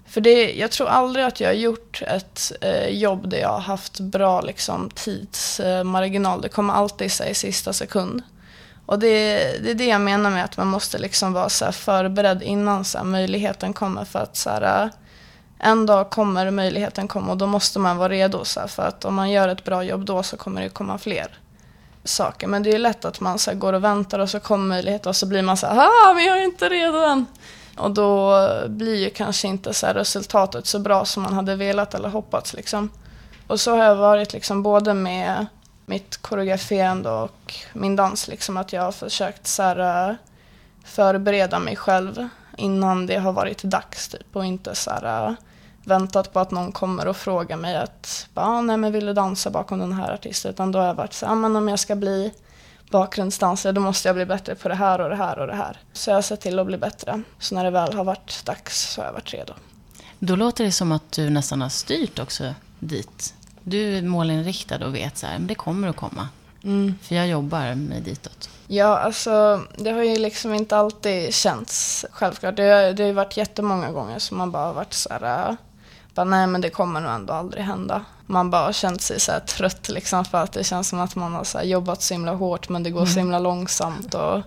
För 0.07 0.21
det, 0.21 0.53
jag 0.55 0.71
tror 0.71 0.89
aldrig 0.89 1.25
att 1.25 1.41
jag 1.41 1.49
har 1.49 1.55
gjort 1.55 2.03
ett 2.03 2.53
eh, 2.61 2.89
jobb 2.89 3.29
där 3.29 3.39
jag 3.39 3.49
har 3.49 3.61
haft 3.61 4.01
bra 4.01 4.41
liksom, 4.41 4.91
tidsmarginal. 4.95 6.41
det 6.41 6.49
kommer 6.49 6.75
alltid 6.75 7.07
i 7.31 7.35
sista 7.35 7.73
sekund. 7.73 8.23
Och 8.87 8.99
det, 8.99 9.37
det 9.63 9.71
är 9.71 9.75
det 9.75 9.87
jag 9.87 10.01
menar 10.01 10.31
med 10.31 10.45
att 10.45 10.57
man 10.57 10.67
måste 10.67 10.99
liksom 10.99 11.33
vara 11.33 11.49
så 11.49 11.73
förberedd 11.73 12.43
innan 12.43 12.85
så 12.85 12.99
här, 12.99 13.05
möjligheten 13.05 13.73
kommer. 13.73 14.05
För 14.05 14.19
att 14.19 14.37
så 14.37 14.51
här, 14.51 14.85
eh, 14.85 14.91
en 15.59 15.87
dag 15.87 16.11
kommer 16.11 16.51
möjligheten 16.51 17.09
komma 17.09 17.33
och 17.33 17.39
då 17.39 17.47
måste 17.47 17.79
man 17.79 17.97
vara 17.97 18.09
redo. 18.09 18.45
Så 18.45 18.61
här, 18.61 18.67
för 18.67 18.83
att 18.83 19.05
om 19.05 19.15
man 19.15 19.31
gör 19.31 19.49
ett 19.49 19.65
bra 19.65 19.83
jobb 19.83 20.05
då 20.05 20.23
så 20.23 20.37
kommer 20.37 20.63
det 20.63 20.69
komma 20.69 20.99
fler 20.99 21.39
saker. 22.07 22.47
Men 22.47 22.63
det 22.63 22.75
är 22.75 22.79
lätt 22.79 23.05
att 23.05 23.21
man 23.21 23.39
så 23.39 23.51
här, 23.51 23.59
går 23.59 23.73
och 23.73 23.85
väntar 23.85 24.19
och 24.19 24.31
så 24.31 24.41
kommer 24.41 24.67
möjligheten 24.67 25.09
och 25.09 25.17
så 25.17 25.27
blir 25.27 25.43
man 25.43 25.57
så 25.57 25.67
här, 25.67 25.87
ah, 25.87 26.15
men 26.15 26.25
jag 26.25 26.39
är 26.39 26.45
inte 26.45 26.69
redo 26.69 26.99
än. 26.99 27.27
Och 27.77 27.91
då 27.91 28.49
blir 28.69 28.97
ju 28.97 29.11
kanske 29.11 29.49
inte 29.49 29.75
så 29.75 29.87
resultatet 29.87 30.67
så 30.67 30.79
bra 30.79 31.05
som 31.05 31.23
man 31.23 31.33
hade 31.33 31.57
velat 31.57 31.95
eller 31.95 32.09
hoppats. 32.09 32.55
Liksom. 32.55 32.91
Och 33.47 33.61
så 33.61 33.77
har 33.77 33.85
jag 33.85 33.97
varit 33.97 34.33
liksom 34.33 34.63
både 34.63 34.95
med 34.95 35.47
mitt 35.87 36.17
koreograferande 36.17 37.11
och 37.11 37.55
min 37.73 37.97
dans. 37.97 38.29
Liksom, 38.29 38.57
att 38.57 38.73
jag 38.73 38.83
har 38.83 38.93
försökt 38.93 39.47
så 39.47 39.63
här, 39.63 40.09
eh, 40.11 40.15
förbereda 40.85 41.59
mig 41.59 41.77
själv 41.77 42.29
innan 42.57 43.07
det 43.07 43.17
har 43.17 43.33
varit 43.33 43.63
dags. 43.63 44.09
Typ, 44.09 44.37
och 44.37 44.45
inte 44.45 44.75
så 44.75 44.91
här, 44.91 45.29
eh, 45.29 45.35
väntat 45.87 46.33
på 46.33 46.41
att 46.41 46.51
någon 46.51 46.73
kommer 46.73 47.09
och 47.09 47.17
frågar 47.17 47.57
mig 47.57 47.77
att 47.77 48.29
ah, 48.35 48.61
nej, 48.61 48.77
men 48.77 48.93
vill 48.93 49.07
du 49.07 49.13
dansa 49.13 49.51
bakom 49.51 49.79
den 49.79 49.93
här 49.93 50.15
artisten. 50.15 50.51
Utan 50.51 50.73
då 50.73 50.79
har 50.79 50.87
jag 50.87 50.95
varit 50.95 51.13
så 51.13 51.27
här, 51.27 51.33
ah, 51.33 51.37
men 51.37 51.57
om 51.57 51.69
jag 51.69 51.79
ska 51.79 51.97
bli 51.97 52.33
bakgrundsdanser, 52.91 53.73
då 53.73 53.81
måste 53.81 54.09
jag 54.09 54.17
bli 54.17 54.27
bättre 54.27 54.55
på 54.55 54.69
det 54.69 54.75
här 54.75 55.01
och 55.01 55.11
det 55.11 55.17
här 55.17 55.39
och 55.39 55.47
det 55.47 55.55
här. 55.55 55.79
Så 55.93 56.11
jag 56.11 56.15
har 56.15 56.23
sett 56.23 56.41
till 56.41 56.59
att 56.59 56.67
bli 56.67 56.77
bättre. 56.77 57.23
Så 57.39 57.55
när 57.55 57.65
det 57.65 57.71
väl 57.71 57.95
har 57.95 58.05
varit 58.05 58.43
dags 58.45 58.93
så 58.93 59.01
har 59.01 59.07
jag 59.07 59.13
varit 59.13 59.35
redo. 59.35 59.53
Då 60.19 60.37
låter 60.37 60.65
det 60.65 60.73
som 60.73 60.93
att 60.93 61.13
du 61.13 61.31
nästan 61.31 61.63
har 61.63 61.69
styrt 61.69 62.19
också 62.19 62.55
dit. 62.79 63.35
Du 63.63 63.99
är 63.99 64.03
målinriktad 64.03 64.87
och 64.87 64.95
vet 64.95 65.19
så 65.19 65.27
här, 65.27 65.39
men 65.39 65.47
det 65.47 65.55
kommer 65.55 65.89
att 65.89 65.97
komma. 65.97 66.29
Mm. 66.65 66.95
För 67.03 67.15
jag 67.15 67.29
jobbar 67.29 67.75
med 67.75 68.03
ditåt. 68.03 68.51
Ja, 68.67 68.99
alltså 68.99 69.63
det 69.77 69.91
har 69.91 70.03
ju 70.03 70.17
liksom 70.17 70.55
inte 70.55 70.77
alltid 70.77 71.35
känts 71.35 72.05
självklart. 72.11 72.57
Det, 72.57 72.63
har, 72.63 72.93
det 72.93 73.03
har 73.03 73.09
ju 73.09 73.13
varit 73.13 73.37
jättemånga 73.37 73.91
gånger 73.91 74.19
som 74.19 74.39
man 74.39 74.51
bara 74.51 74.67
har 74.67 74.75
varit 74.75 74.93
så 74.93 75.09
här, 75.13 75.57
bara, 76.17 76.25
nej 76.25 76.47
men 76.47 76.61
det 76.61 76.71
kommer 76.71 77.01
nog 77.01 77.13
ändå 77.13 77.33
aldrig 77.33 77.65
hända. 77.65 78.05
Man 78.27 78.51
bara 78.51 78.63
har 78.63 78.73
känt 78.73 79.01
sig 79.01 79.21
så 79.21 79.33
trött 79.47 79.89
liksom 79.89 80.25
för 80.25 80.39
att 80.39 80.53
det 80.53 80.65
känns 80.65 80.89
som 80.89 81.01
att 81.01 81.17
man 81.17 81.35
har 81.35 81.45
så 81.45 81.61
jobbat 81.63 82.03
så 82.03 82.15
himla 82.15 82.35
hårt 82.35 82.69
men 82.69 82.83
det 82.83 82.91
går 82.91 83.01
mm. 83.01 83.13
så 83.13 83.19
himla 83.19 83.39
långsamt. 83.39 84.15
Och... 84.15 84.43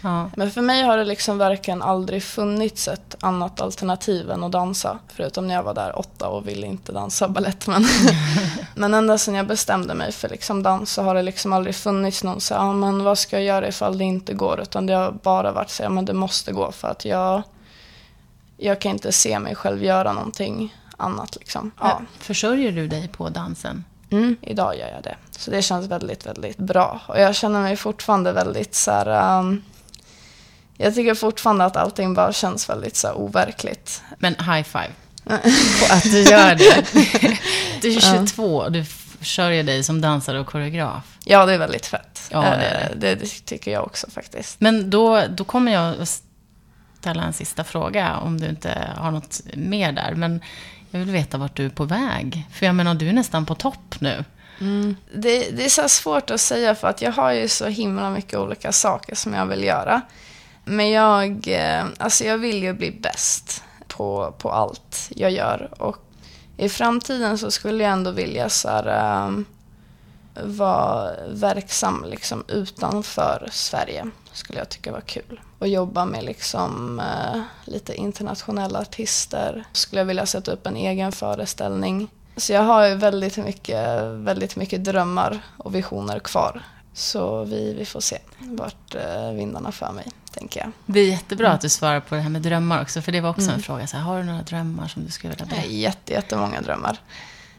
Ja. 0.00 0.30
Men 0.36 0.50
för 0.50 0.60
mig 0.60 0.82
har 0.82 0.96
det 0.96 1.04
liksom 1.04 1.38
verkligen 1.38 1.82
aldrig 1.82 2.22
funnits 2.22 2.88
ett 2.88 3.16
annat 3.20 3.60
alternativ 3.60 4.30
än 4.30 4.44
att 4.44 4.52
dansa. 4.52 4.98
Förutom 5.08 5.48
när 5.48 5.54
jag 5.54 5.62
var 5.62 5.74
där 5.74 5.98
åtta 5.98 6.28
och 6.28 6.48
ville 6.48 6.66
inte 6.66 6.92
dansa 6.92 7.28
balett. 7.28 7.66
Men, 7.66 7.86
men 8.74 8.94
ända 8.94 9.18
sedan 9.18 9.34
jag 9.34 9.46
bestämde 9.46 9.94
mig 9.94 10.12
för 10.12 10.28
liksom 10.28 10.62
dans 10.62 10.92
så 10.92 11.02
har 11.02 11.14
det 11.14 11.22
liksom 11.22 11.52
aldrig 11.52 11.74
funnits 11.74 12.24
någon 12.24 12.40
så 12.40 12.54
ah, 12.54 12.72
men 12.72 13.04
vad 13.04 13.18
ska 13.18 13.36
jag 13.36 13.44
göra 13.44 13.68
ifall 13.68 13.98
det 13.98 14.04
inte 14.04 14.34
går? 14.34 14.60
Utan 14.60 14.86
det 14.86 14.94
har 14.94 15.12
bara 15.12 15.52
varit 15.52 15.70
så 15.70 15.82
ja, 15.82 15.88
men 15.88 16.04
det 16.04 16.14
måste 16.14 16.52
gå 16.52 16.72
för 16.72 16.88
att 16.88 17.04
jag, 17.04 17.42
jag 18.56 18.80
kan 18.80 18.92
inte 18.92 19.12
se 19.12 19.38
mig 19.38 19.54
själv 19.54 19.84
göra 19.84 20.12
någonting 20.12 20.74
annat. 20.98 21.36
Liksom. 21.36 21.70
Ja. 21.80 22.02
Försörjer 22.18 22.72
du 22.72 22.88
dig 22.88 23.08
på 23.08 23.28
dansen? 23.28 23.84
Mm, 24.10 24.36
idag 24.40 24.78
gör 24.78 24.88
jag 24.88 25.02
det. 25.02 25.16
Så 25.30 25.50
det 25.50 25.62
känns 25.62 25.86
väldigt, 25.86 26.26
väldigt 26.26 26.58
bra. 26.58 27.00
Och 27.08 27.20
jag 27.20 27.34
känner 27.34 27.60
mig 27.60 27.76
fortfarande 27.76 28.32
väldigt 28.32 28.74
så 28.74 28.90
här... 28.90 29.38
Um, 29.38 29.62
jag 30.76 30.94
tycker 30.94 31.14
fortfarande 31.14 31.64
att 31.64 31.76
allting 31.76 32.14
bara 32.14 32.32
känns 32.32 32.68
väldigt 32.68 32.96
så 32.96 33.06
här, 33.06 33.18
overkligt. 33.18 34.02
Men 34.18 34.34
high 34.34 34.62
five 34.62 34.92
på 35.80 35.94
att 35.94 36.02
du 36.02 36.22
gör 36.22 36.54
det. 36.54 36.84
Du 37.82 37.96
är 37.96 38.00
22 38.00 38.56
och 38.56 38.72
du 38.72 38.84
försörjer 38.84 39.64
dig 39.64 39.84
som 39.84 40.00
dansare 40.00 40.40
och 40.40 40.46
koreograf. 40.46 41.18
Ja, 41.24 41.46
det 41.46 41.54
är 41.54 41.58
väldigt 41.58 41.86
fett. 41.86 42.28
Ja, 42.30 42.40
det, 42.40 42.46
är 42.46 42.58
det. 42.58 42.94
Eh, 42.94 42.96
det, 42.96 43.14
det 43.14 43.26
tycker 43.44 43.70
jag 43.70 43.84
också 43.84 44.10
faktiskt. 44.10 44.60
Men 44.60 44.90
då, 44.90 45.22
då 45.30 45.44
kommer 45.44 45.72
jag 45.72 46.08
ställa 47.00 47.22
en 47.22 47.32
sista 47.32 47.64
fråga 47.64 48.16
om 48.16 48.40
du 48.40 48.48
inte 48.48 48.92
har 48.96 49.10
något 49.10 49.40
mer 49.54 49.92
där. 49.92 50.14
Men 50.14 50.40
jag 50.90 50.98
vill 50.98 51.10
veta 51.10 51.38
vart 51.38 51.56
du 51.56 51.66
är 51.66 51.70
på 51.70 51.84
väg. 51.84 52.46
För 52.52 52.66
jag 52.66 52.74
menar, 52.74 52.94
du 52.94 53.08
är 53.08 53.12
nästan 53.12 53.46
på 53.46 53.54
topp 53.54 54.00
nu. 54.00 54.24
Mm. 54.60 54.96
Det, 55.14 55.50
det, 55.50 55.64
är 55.64 55.68
så 55.68 55.88
svårt 55.88 56.30
att 56.30 56.40
säga 56.40 56.74
för 56.74 56.88
att 56.88 57.02
jag 57.02 57.12
har 57.12 57.32
ju 57.32 57.48
så 57.48 57.66
himla 57.66 58.10
mycket 58.10 58.38
olika 58.38 58.72
saker 58.72 59.14
som 59.14 59.34
jag 59.34 59.46
vill 59.46 59.64
göra. 59.64 60.00
Men 60.64 60.90
jag, 60.90 61.48
eh, 61.48 61.84
alltså 61.98 62.24
jag 62.24 62.38
vill 62.38 62.62
ju 62.62 62.72
bli 62.72 62.90
bäst 62.90 63.64
på, 63.88 64.34
på 64.38 64.50
allt 64.50 65.10
jag 65.16 65.30
gör. 65.30 65.68
Och 65.78 65.96
i 66.56 66.68
framtiden 66.68 67.38
så 67.38 67.50
skulle 67.50 67.84
jag 67.84 67.92
ändå 67.92 68.10
vilja 68.10 68.48
så 68.48 68.68
här, 68.68 69.26
um, 69.26 69.44
vara 70.42 71.10
verksam 71.28 72.04
liksom 72.08 72.44
utanför 72.48 73.48
Sverige 73.52 74.10
skulle 74.38 74.58
jag 74.58 74.68
tycka 74.68 74.92
var 74.92 75.00
kul. 75.00 75.40
Och 75.58 75.68
jobba 75.68 76.04
med 76.04 76.24
liksom, 76.24 77.00
uh, 77.00 77.42
lite 77.64 77.94
internationella 77.94 78.78
artister. 78.78 79.64
Skulle 79.72 80.00
jag 80.00 80.06
vilja 80.06 80.26
sätta 80.26 80.52
upp 80.52 80.66
en 80.66 80.76
egen 80.76 81.12
föreställning. 81.12 82.08
Så 82.36 82.52
jag 82.52 82.62
har 82.62 82.88
ju 82.88 82.94
väldigt 82.94 83.36
mycket, 83.36 84.02
väldigt 84.02 84.56
mycket 84.56 84.84
drömmar 84.84 85.40
och 85.56 85.74
visioner 85.74 86.18
kvar. 86.18 86.62
Så 86.92 87.44
vi, 87.44 87.74
vi 87.74 87.84
får 87.84 88.00
se 88.00 88.18
vart 88.38 88.94
uh, 88.94 89.32
vindarna 89.32 89.72
för 89.72 89.92
mig, 89.92 90.06
tänker 90.32 90.60
jag. 90.60 90.70
Det 90.86 91.00
är 91.00 91.06
jättebra 91.06 91.52
att 91.52 91.60
du 91.60 91.68
svarar 91.68 92.00
på 92.00 92.14
det 92.14 92.20
här 92.20 92.30
med 92.30 92.42
drömmar 92.42 92.82
också, 92.82 93.02
för 93.02 93.12
det 93.12 93.20
var 93.20 93.30
också 93.30 93.42
mm. 93.42 93.54
en 93.54 93.62
fråga. 93.62 93.86
Så 93.86 93.96
här, 93.96 94.04
har 94.04 94.18
du 94.18 94.24
några 94.24 94.42
drömmar 94.42 94.88
som 94.88 95.04
du 95.04 95.10
skulle 95.10 95.30
vilja 95.30 95.46
berätta? 95.46 95.66
Jätte, 95.66 96.12
jättemånga 96.12 96.60
drömmar. 96.60 96.98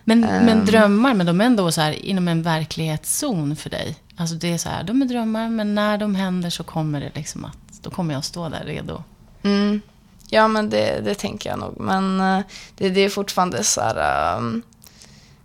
Men, 0.03 0.23
um, 0.23 0.45
men 0.45 0.65
drömmar, 0.65 1.13
men 1.13 1.25
de 1.25 1.41
är 1.41 1.45
ändå 1.45 1.71
så 1.71 1.81
här 1.81 1.91
inom 1.91 2.27
en 2.27 2.43
verklighetszon 2.43 3.55
för 3.55 3.69
dig? 3.69 3.95
Alltså 4.19 4.35
det 4.35 4.53
är 4.53 4.57
så 4.57 4.69
här, 4.69 4.83
de 4.83 5.01
är 5.01 5.05
drömmar, 5.05 5.49
men 5.49 5.75
när 5.75 5.97
de 5.97 6.15
händer 6.15 6.49
så 6.49 6.63
kommer 6.63 6.99
det 6.99 7.11
liksom 7.15 7.45
att, 7.45 7.57
då 7.81 7.89
kommer 7.89 8.13
jag 8.13 8.25
stå 8.25 8.49
där 8.49 8.63
redo. 8.65 9.03
Mm. 9.43 9.81
Ja, 10.29 10.47
men 10.47 10.69
det, 10.69 11.01
det 11.03 11.15
tänker 11.15 11.49
jag 11.49 11.59
nog. 11.59 11.73
Men 11.79 12.19
eh, 12.21 12.45
det, 12.77 12.89
det 12.89 13.01
är 13.01 13.09
fortfarande 13.09 13.63
så 13.63 13.81
här... 13.81 14.37
Um, 14.37 14.61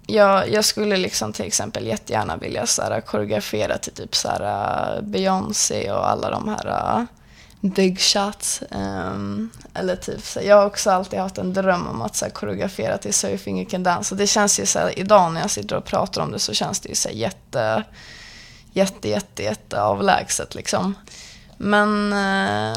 jag, 0.06 0.50
jag 0.50 0.64
skulle 0.64 0.96
liksom 0.96 1.32
till 1.32 1.44
exempel 1.44 1.86
jättegärna 1.86 2.36
vilja 2.36 2.66
så 2.66 2.82
här, 2.82 3.00
koreografera 3.00 3.78
till 3.78 3.92
typ 3.92 4.14
så 4.14 4.28
här, 4.28 4.96
eh, 4.96 5.02
Beyoncé 5.02 5.92
och 5.92 6.10
alla 6.10 6.30
de 6.30 6.48
här 6.48 6.98
uh, 6.98 7.04
big 7.60 8.00
shots. 8.00 8.62
Um, 8.70 9.50
eller 9.74 9.96
typ 9.96 10.20
så 10.24 10.40
jag 10.42 10.56
har 10.56 10.66
också 10.66 10.90
alltid 10.90 11.18
haft 11.18 11.38
en 11.38 11.52
dröm 11.52 11.86
om 11.86 12.02
att 12.02 12.16
så 12.16 12.24
här, 12.24 12.32
koreografera 12.32 12.98
till 12.98 13.14
Surfing 13.14 13.60
You 13.60 13.70
Can 13.70 13.82
Dance. 13.82 14.14
Och 14.14 14.18
det 14.18 14.26
känns 14.26 14.60
ju 14.60 14.66
så 14.66 14.78
här, 14.78 14.98
idag 14.98 15.32
när 15.32 15.40
jag 15.40 15.50
sitter 15.50 15.76
och 15.76 15.84
pratar 15.84 16.22
om 16.22 16.32
det 16.32 16.38
så 16.38 16.52
känns 16.52 16.80
det 16.80 16.88
ju 16.88 16.94
så 16.94 17.08
här, 17.08 17.16
jätte, 17.16 17.84
jätte, 18.74 19.08
jätte, 19.08 19.42
jätte 19.42 19.82
avlägset 19.82 20.54
liksom. 20.54 20.94
Men 21.58 22.12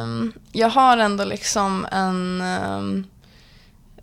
um, 0.01 0.33
jag 0.51 0.69
har 0.69 0.97
ändå 0.97 1.23
liksom 1.23 1.88
en 1.91 2.41
um, 2.41 3.05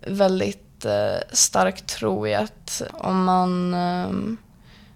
väldigt 0.01 0.85
uh, 0.85 1.19
stark 1.33 1.85
tro 1.85 2.27
i 2.27 2.35
att 2.35 2.81
om 2.93 3.23
man 3.23 3.73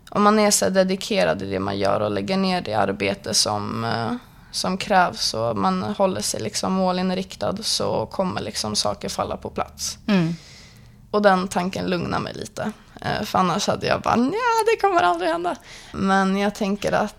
om 0.09 0.23
man 0.23 0.39
är 0.39 0.51
så 0.51 0.69
dedikerad 0.69 1.41
i 1.41 1.49
det 1.49 1.59
man 1.59 1.77
gör 1.77 1.99
och 1.99 2.11
lägger 2.11 2.37
ner 2.37 2.61
det 2.61 2.73
arbete 2.73 3.33
som 3.33 3.83
uh, 3.83 4.13
som 4.51 4.77
krävs 4.77 5.33
och 5.33 5.57
man 5.57 5.83
håller 5.83 6.21
sig 6.21 6.41
liksom 6.41 6.73
målinriktad 6.73 7.57
så 7.61 8.05
kommer 8.05 8.41
liksom 8.41 8.75
saker 8.75 9.09
falla 9.09 9.37
på 9.37 9.49
plats. 9.49 9.97
Mm. 10.07 10.33
Och 11.11 11.21
den 11.21 11.47
tanken 11.47 11.85
lugnar 11.85 12.19
mig 12.19 12.33
lite. 12.33 12.71
Eh, 13.01 13.23
för 13.23 13.39
annars 13.39 13.67
hade 13.67 13.87
jag 13.87 14.01
bara, 14.01 14.17
ja 14.17 14.73
det 14.73 14.81
kommer 14.81 15.01
aldrig 15.03 15.29
hända. 15.29 15.55
Men 15.91 16.37
jag 16.37 16.55
tänker 16.55 16.91
att, 16.91 17.15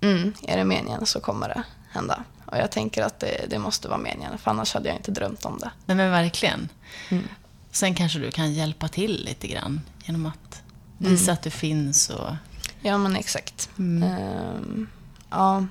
mm, 0.00 0.32
är 0.42 0.56
det 0.56 0.64
meningen 0.64 1.06
så 1.06 1.20
kommer 1.20 1.48
det 1.48 1.62
hända. 1.90 2.24
Och 2.46 2.58
jag 2.58 2.70
tänker 2.70 3.02
att 3.02 3.20
det, 3.20 3.46
det 3.50 3.58
måste 3.58 3.88
vara 3.88 3.98
meningen, 3.98 4.38
för 4.38 4.50
annars 4.50 4.74
hade 4.74 4.88
jag 4.88 4.96
inte 4.96 5.10
drömt 5.10 5.44
om 5.44 5.58
det. 5.58 5.70
Nej 5.86 5.96
men 5.96 6.10
verkligen. 6.10 6.68
Mm. 7.08 7.24
Sen 7.70 7.94
kanske 7.94 8.18
du 8.18 8.30
kan 8.30 8.52
hjälpa 8.52 8.88
till 8.88 9.24
lite 9.24 9.46
grann 9.46 9.80
genom 10.04 10.26
att 10.26 10.62
visa 10.98 11.30
mm. 11.30 11.34
att 11.34 11.42
du 11.42 11.50
finns 11.50 12.10
och... 12.10 12.30
Ja 12.80 12.98
men 12.98 13.16
exakt. 13.16 13.70
Mm. 13.78 14.02
Um, 14.02 14.88
ja. 15.30 15.66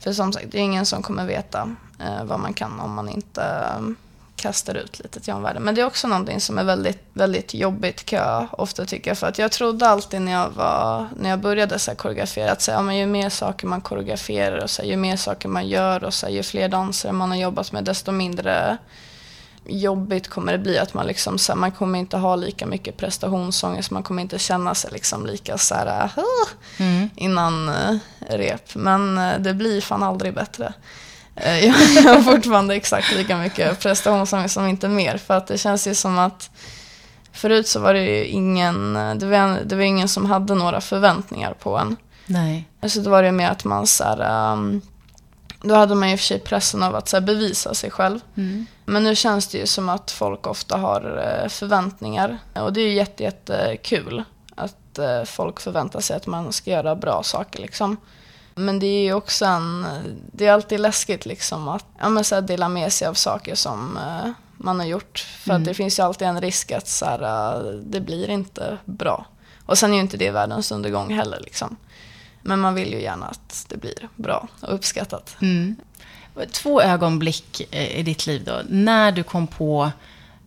För 0.00 0.12
som 0.12 0.32
sagt, 0.32 0.46
det 0.50 0.58
är 0.58 0.62
ingen 0.62 0.86
som 0.86 1.02
kommer 1.02 1.26
veta 1.26 1.76
eh, 1.98 2.24
vad 2.24 2.40
man 2.40 2.54
kan 2.54 2.80
om 2.80 2.94
man 2.94 3.08
inte 3.08 3.68
um, 3.78 3.96
kastar 4.44 4.74
ut 4.74 4.98
lite 4.98 5.20
till 5.20 5.32
omvärlden. 5.32 5.62
Men 5.62 5.74
det 5.74 5.80
är 5.80 5.86
också 5.86 6.08
någonting 6.08 6.40
som 6.40 6.58
är 6.58 6.64
väldigt, 6.64 7.02
väldigt 7.12 7.54
jobbigt 7.54 8.04
kan 8.04 8.18
jag 8.18 8.48
ofta 8.52 8.84
tycka. 8.84 9.14
För 9.14 9.26
att 9.26 9.38
jag 9.38 9.52
trodde 9.52 9.88
alltid 9.88 10.22
när 10.22 10.32
jag, 10.32 10.50
var, 10.50 11.08
när 11.16 11.30
jag 11.30 11.40
började 11.40 11.78
så 11.78 11.90
här 11.90 11.96
koreografera 11.96 12.52
att 12.52 12.62
så 12.62 12.70
här, 12.70 12.78
ja, 12.78 12.82
men 12.82 12.96
ju 12.96 13.06
mer 13.06 13.30
saker 13.30 13.66
man 13.66 13.80
koreograferar 13.80 14.62
och 14.62 14.70
så 14.70 14.82
här, 14.82 14.88
ju 14.88 14.96
mer 14.96 15.16
saker 15.16 15.48
man 15.48 15.68
gör 15.68 16.04
och 16.04 16.14
så 16.14 16.26
här, 16.26 16.32
ju 16.32 16.42
fler 16.42 16.68
dansare 16.68 17.12
man 17.12 17.30
har 17.30 17.38
jobbat 17.38 17.72
med 17.72 17.84
desto 17.84 18.12
mindre 18.12 18.78
jobbigt 19.66 20.28
kommer 20.28 20.52
det 20.52 20.58
bli. 20.58 20.78
Att 20.78 20.94
man, 20.94 21.06
liksom, 21.06 21.38
så 21.38 21.52
här, 21.52 21.58
man 21.58 21.72
kommer 21.72 21.98
inte 21.98 22.16
ha 22.16 22.36
lika 22.36 22.66
mycket 22.66 22.96
prestationsångest, 22.96 23.90
man 23.90 24.02
kommer 24.02 24.22
inte 24.22 24.38
känna 24.38 24.74
sig 24.74 24.90
liksom 24.92 25.26
lika 25.26 25.58
så 25.58 25.74
här, 25.74 26.10
mm. 26.78 27.10
innan 27.16 27.68
uh, 27.68 27.98
rep. 28.20 28.74
Men 28.74 29.18
uh, 29.18 29.38
det 29.38 29.54
blir 29.54 29.80
fan 29.80 30.02
aldrig 30.02 30.34
bättre. 30.34 30.72
Uh, 31.36 31.64
jag 31.64 31.72
har 32.14 32.22
fortfarande 32.22 32.74
exakt 32.74 33.14
lika 33.14 33.36
mycket 33.36 33.80
prestationsångest 33.80 34.54
som 34.54 34.66
inte 34.66 34.88
mer. 34.88 35.16
För 35.16 35.34
att 35.34 35.46
det 35.46 35.58
känns 35.58 35.86
ju 35.86 35.94
som 35.94 36.18
att 36.18 36.50
förut 37.32 37.68
så 37.68 37.80
var 37.80 37.94
det 37.94 38.04
ju 38.04 38.24
ingen, 38.24 38.94
det 38.94 39.26
var, 39.26 39.64
det 39.64 39.76
var 39.76 39.82
ingen 39.82 40.08
som 40.08 40.26
hade 40.26 40.54
några 40.54 40.80
förväntningar 40.80 41.54
på 41.54 41.78
en. 41.78 41.96
Nej. 42.26 42.68
Så 42.86 43.00
då 43.00 43.10
var 43.10 43.22
det 43.22 43.32
mer 43.32 43.50
att 43.50 43.64
man 43.64 43.86
så 43.86 44.04
här, 44.04 44.52
um, 44.52 44.80
då 45.62 45.74
hade 45.74 45.94
man 45.94 46.10
ju 46.10 46.16
för 46.16 46.24
sig 46.24 46.38
pressen 46.38 46.82
av 46.82 46.94
att 46.94 47.08
så 47.08 47.16
här, 47.16 47.20
bevisa 47.20 47.74
sig 47.74 47.90
själv. 47.90 48.20
Mm. 48.36 48.66
Men 48.84 49.04
nu 49.04 49.16
känns 49.16 49.48
det 49.48 49.58
ju 49.58 49.66
som 49.66 49.88
att 49.88 50.10
folk 50.10 50.46
ofta 50.46 50.76
har 50.76 51.24
eh, 51.42 51.48
förväntningar. 51.48 52.38
Och 52.54 52.72
det 52.72 52.80
är 52.80 52.88
ju 52.88 52.94
jätte, 52.94 53.22
jättekul 53.22 54.22
att 54.54 54.98
eh, 54.98 55.24
folk 55.24 55.60
förväntar 55.60 56.00
sig 56.00 56.16
att 56.16 56.26
man 56.26 56.52
ska 56.52 56.70
göra 56.70 56.96
bra 56.96 57.22
saker 57.22 57.60
liksom. 57.60 57.96
Men 58.54 58.78
det 58.78 58.86
är 58.86 59.02
ju 59.02 59.12
också 59.12 59.44
en, 59.44 59.86
det 60.32 60.46
är 60.46 60.52
alltid 60.52 60.80
läskigt 60.80 61.26
liksom 61.26 61.68
att 61.68 61.86
ja, 61.98 62.08
men 62.08 62.24
så 62.24 62.40
dela 62.40 62.68
med 62.68 62.92
sig 62.92 63.08
av 63.08 63.14
saker 63.14 63.54
som 63.54 63.96
eh, 63.96 64.30
man 64.56 64.80
har 64.80 64.86
gjort. 64.86 65.18
För 65.18 65.50
mm. 65.50 65.62
att 65.62 65.68
det 65.68 65.74
finns 65.74 65.98
ju 65.98 66.02
alltid 66.02 66.28
en 66.28 66.40
risk 66.40 66.72
att 66.72 66.88
så 66.88 67.04
här, 67.04 67.62
det 67.86 68.00
blir 68.00 68.30
inte 68.30 68.78
bra. 68.84 69.26
Och 69.66 69.78
sen 69.78 69.90
är 69.90 69.94
ju 69.94 70.00
inte 70.00 70.16
det 70.16 70.30
världens 70.30 70.72
undergång 70.72 71.14
heller 71.14 71.40
liksom. 71.40 71.76
Men 72.42 72.60
man 72.60 72.74
vill 72.74 72.92
ju 72.92 73.02
gärna 73.02 73.26
att 73.26 73.66
det 73.68 73.76
blir 73.76 74.08
bra 74.16 74.48
och 74.60 74.74
uppskattat. 74.74 75.36
Mm. 75.40 75.76
Två 76.52 76.82
ögonblick 76.82 77.74
i 77.74 78.02
ditt 78.02 78.26
liv 78.26 78.44
då. 78.44 78.60
När 78.68 79.12
du 79.12 79.22
kom 79.22 79.46
på 79.46 79.90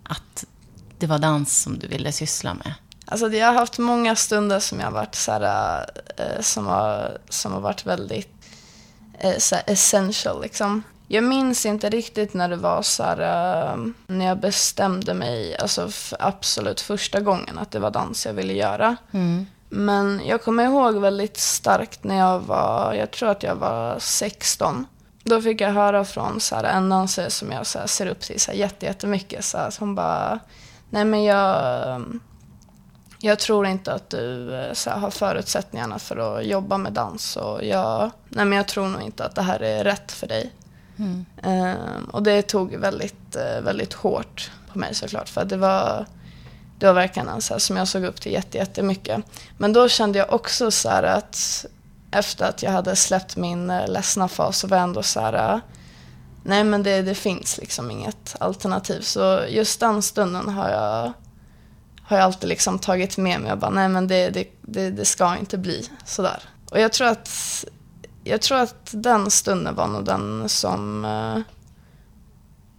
att 0.03 0.45
det 0.97 1.07
var 1.07 1.19
dans 1.19 1.61
som 1.61 1.79
du 1.79 1.87
ville 1.87 2.11
syssla 2.11 2.53
med. 2.53 2.73
Alltså 3.09 3.29
jag 3.29 3.47
har 3.47 3.53
haft 3.53 3.77
många 3.77 4.15
stunder 4.15 4.59
som 4.59 4.79
jag 4.79 4.87
har 4.87 4.93
varit 4.93 5.15
så 5.15 5.31
här, 5.31 5.85
eh, 6.17 6.41
som, 6.41 6.67
har, 6.67 7.17
som 7.29 7.53
har 7.53 7.59
varit 7.59 7.85
väldigt 7.85 8.29
eh, 9.19 9.37
så 9.37 9.55
här, 9.55 9.63
essential 9.67 10.41
liksom. 10.41 10.83
Jag 11.07 11.23
minns 11.23 11.65
inte 11.65 11.89
riktigt 11.89 12.33
när 12.33 12.49
det 12.49 12.55
var 12.55 12.81
så 12.81 13.03
här, 13.03 13.19
eh, 13.19 13.77
när 14.07 14.25
jag 14.25 14.39
bestämde 14.39 15.13
mig, 15.13 15.57
alltså 15.57 15.89
absolut 16.19 16.81
första 16.81 17.19
gången 17.19 17.57
att 17.57 17.71
det 17.71 17.79
var 17.79 17.91
dans 17.91 18.25
jag 18.25 18.33
ville 18.33 18.53
göra. 18.53 18.95
Mm. 19.11 19.45
Men 19.69 20.21
jag 20.25 20.43
kommer 20.43 20.65
ihåg 20.65 20.97
väldigt 20.97 21.37
starkt 21.37 22.03
när 22.03 22.17
jag 22.17 22.39
var, 22.39 22.93
jag 22.93 23.11
tror 23.11 23.29
att 23.29 23.43
jag 23.43 23.55
var 23.55 23.99
16. 23.99 24.85
Då 25.23 25.41
fick 25.41 25.61
jag 25.61 25.71
höra 25.71 26.05
från 26.05 26.39
så 26.39 26.55
här, 26.55 26.63
en 26.63 26.89
dansare 26.89 27.29
som 27.29 27.51
jag 27.51 27.67
så 27.67 27.79
här, 27.79 27.87
ser 27.87 28.07
upp 28.07 28.19
till 28.19 28.39
så 28.39 28.51
här, 28.51 28.57
jättemycket. 28.79 29.45
Så 29.45 29.57
här, 29.57 29.73
hon 29.79 29.95
bara, 29.95 30.39
nej 30.89 31.05
men 31.05 31.23
jag, 31.23 32.01
jag 33.27 33.39
tror 33.39 33.67
inte 33.67 33.93
att 33.93 34.09
du 34.09 34.51
så 34.73 34.89
här, 34.89 34.97
har 34.97 35.11
förutsättningarna 35.11 35.99
för 35.99 36.17
att 36.37 36.45
jobba 36.45 36.77
med 36.77 36.93
dans. 36.93 37.37
Och 37.37 37.63
jag, 37.63 38.11
nej 38.29 38.45
men 38.45 38.57
jag 38.57 38.67
tror 38.67 38.87
nog 38.87 39.01
inte 39.01 39.25
att 39.25 39.35
det 39.35 39.41
här 39.41 39.63
är 39.63 39.83
rätt 39.83 40.11
för 40.11 40.27
dig. 40.27 40.51
Mm. 40.99 41.25
Um, 41.43 42.03
och 42.03 42.23
det 42.23 42.41
tog 42.41 42.75
väldigt, 42.75 43.35
eh, 43.35 43.61
väldigt 43.61 43.93
hårt 43.93 44.51
på 44.71 44.79
mig 44.79 44.95
såklart. 44.95 45.29
För 45.29 45.45
det 45.45 45.57
var 45.57 46.05
det 46.79 46.85
var 46.85 46.93
verkligen 46.93 47.29
en 47.29 47.41
så 47.41 47.53
här, 47.53 47.59
som 47.59 47.77
jag 47.77 47.87
såg 47.87 48.03
upp 48.03 48.21
till 48.21 48.31
jättemycket. 48.31 49.25
Men 49.57 49.73
då 49.73 49.89
kände 49.89 50.19
jag 50.19 50.33
också 50.33 50.71
så 50.71 50.89
att 50.89 51.65
efter 52.11 52.45
att 52.45 52.63
jag 52.63 52.71
hade 52.71 52.95
släppt 52.95 53.35
min 53.35 53.69
eh, 53.69 53.87
ledsna 53.87 54.27
fas 54.27 54.59
så 54.59 54.67
var 54.67 54.77
jag 54.77 54.83
ändå 54.83 55.03
så 55.03 55.19
här, 55.19 55.53
eh, 55.53 55.59
nej 56.43 56.63
men 56.63 56.83
det, 56.83 57.01
det 57.01 57.15
finns 57.15 57.57
liksom 57.57 57.91
inget 57.91 58.35
alternativ. 58.39 59.01
Så 59.01 59.41
just 59.47 59.79
den 59.79 60.01
stunden 60.01 60.49
har 60.49 60.69
jag, 60.69 61.13
har 62.07 62.17
jag 62.17 62.23
alltid 62.23 62.49
liksom 62.49 62.79
tagit 62.79 63.17
med 63.17 63.41
mig 63.41 63.51
och 63.51 63.57
bara, 63.57 63.71
nej 63.71 63.89
men 63.89 64.07
det, 64.07 64.29
det, 64.29 64.47
det, 64.61 64.89
det 64.89 65.05
ska 65.05 65.37
inte 65.37 65.57
bli 65.57 65.89
sådär. 66.05 66.43
Och 66.71 66.79
jag 66.79 66.93
tror 66.93 67.07
att, 67.07 67.65
jag 68.23 68.41
tror 68.41 68.57
att 68.57 68.89
den 68.91 69.31
stunden 69.31 69.75
var 69.75 69.87
nog 69.87 70.05
den 70.05 70.49
som 70.49 71.05
eh, 71.05 71.39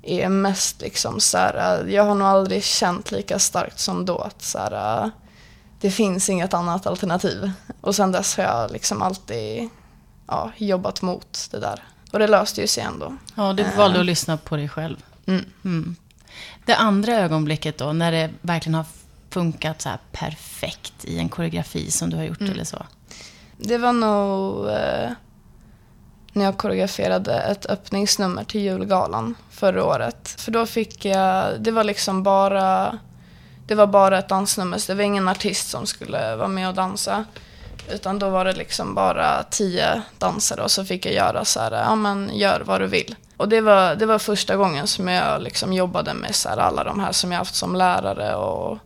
är 0.02 0.28
mest 0.28 0.80
liksom 0.80 1.20
så 1.20 1.38
här, 1.38 1.86
jag 1.86 2.04
har 2.04 2.14
nog 2.14 2.28
aldrig 2.28 2.64
känt 2.64 3.10
lika 3.10 3.38
starkt 3.38 3.78
som 3.78 4.04
då 4.04 4.18
att 4.18 4.42
så 4.42 4.58
här, 4.58 5.10
det 5.80 5.90
finns 5.90 6.28
inget 6.28 6.54
annat 6.54 6.86
alternativ. 6.86 7.50
Och 7.80 7.94
sen 7.94 8.12
dess 8.12 8.36
har 8.36 8.44
jag 8.44 8.70
liksom 8.70 9.02
alltid 9.02 9.68
ja, 10.26 10.52
jobbat 10.56 11.02
mot 11.02 11.48
det 11.50 11.60
där. 11.60 11.82
Och 12.12 12.18
det 12.18 12.26
löste 12.26 12.60
ju 12.60 12.66
sig 12.66 12.82
ändå. 12.82 13.16
Ja, 13.34 13.52
du 13.52 13.64
valde 13.76 13.98
att 13.98 14.00
uh, 14.00 14.04
lyssna 14.04 14.36
på 14.36 14.56
dig 14.56 14.68
själv. 14.68 14.96
Mm. 15.26 15.44
Mm. 15.64 15.96
Det 16.64 16.74
andra 16.74 17.12
ögonblicket 17.12 17.78
då, 17.78 17.92
när 17.92 18.12
det 18.12 18.30
verkligen 18.40 18.74
har 18.74 18.86
funkat 19.30 19.82
så 19.82 19.88
här 19.88 19.98
perfekt 20.12 21.04
i 21.04 21.18
en 21.18 21.28
koreografi 21.28 21.90
som 21.90 22.10
du 22.10 22.16
har 22.16 22.24
gjort 22.24 22.40
mm. 22.40 22.52
eller 22.52 22.64
så? 22.64 22.86
Det 23.56 23.78
var 23.78 23.92
nog 23.92 24.66
uh, 24.66 25.12
när 26.32 26.44
jag 26.44 26.58
koreograferade 26.58 27.40
ett 27.40 27.66
öppningsnummer 27.66 28.44
till 28.44 28.60
julgalan 28.60 29.34
förra 29.50 29.84
året. 29.84 30.34
För 30.38 30.52
då 30.52 30.66
fick 30.66 31.04
jag, 31.04 31.60
det 31.60 31.70
var 31.70 31.84
liksom 31.84 32.22
bara, 32.22 32.98
det 33.66 33.74
var 33.74 33.86
bara 33.86 34.18
ett 34.18 34.28
dansnummer 34.28 34.78
så 34.78 34.92
det 34.92 34.96
var 34.96 35.04
ingen 35.04 35.28
artist 35.28 35.70
som 35.70 35.86
skulle 35.86 36.36
vara 36.36 36.48
med 36.48 36.68
och 36.68 36.74
dansa. 36.74 37.24
Utan 37.90 38.18
då 38.18 38.30
var 38.30 38.44
det 38.44 38.52
liksom 38.52 38.94
bara 38.94 39.42
tio 39.42 40.02
dansare 40.18 40.62
och 40.62 40.70
så 40.70 40.84
fick 40.84 41.06
jag 41.06 41.14
göra 41.14 41.44
så 41.44 41.60
här, 41.60 41.72
ja 41.72 41.94
men 41.94 42.30
gör 42.32 42.60
vad 42.60 42.80
du 42.80 42.86
vill. 42.86 43.16
Och 43.36 43.48
det 43.48 43.60
var, 43.60 43.94
det 43.94 44.06
var 44.06 44.18
första 44.18 44.56
gången 44.56 44.86
som 44.86 45.08
jag 45.08 45.42
liksom 45.42 45.72
jobbade 45.72 46.14
med 46.14 46.34
så 46.34 46.48
här, 46.48 46.56
alla 46.56 46.84
de 46.84 47.00
här 47.00 47.12
som 47.12 47.32
jag 47.32 47.38
haft 47.38 47.54
som 47.54 47.76
lärare 47.76 48.34
och 48.34 48.78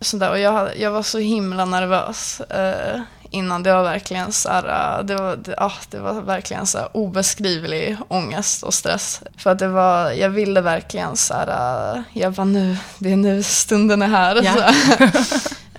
sådär. 0.00 0.30
Och 0.30 0.38
jag, 0.38 0.78
jag 0.78 0.90
var 0.90 1.02
så 1.02 1.18
himla 1.18 1.64
nervös. 1.64 2.40
Eh, 2.40 3.00
innan. 3.30 3.62
Det 3.62 3.72
var 3.72 3.82
verkligen 3.82 4.32
så 4.32 4.48
här, 4.48 4.98
äh, 4.98 5.04
det 5.04 5.16
var, 5.16 5.36
det, 5.36 5.54
ah, 5.58 5.72
det 5.90 5.98
var 5.98 6.20
verkligen 6.20 6.66
så 6.66 6.78
obeskrivlig 6.92 7.96
ångest 8.08 8.62
och 8.62 8.74
stress. 8.74 9.20
För 9.36 9.50
att 9.50 9.58
det 9.58 9.68
var, 9.68 10.10
jag 10.10 10.30
ville 10.30 10.60
verkligen 10.60 11.16
så 11.16 11.34
här, 11.34 11.94
äh, 11.96 12.02
jag 12.12 12.30
var 12.30 12.44
nu, 12.44 12.76
det 12.98 13.12
är 13.12 13.16
nu 13.16 13.42
stunden 13.42 14.02
är 14.02 14.08
här. 14.08 14.42
Ja. 14.42 14.52
Så, 14.54 15.04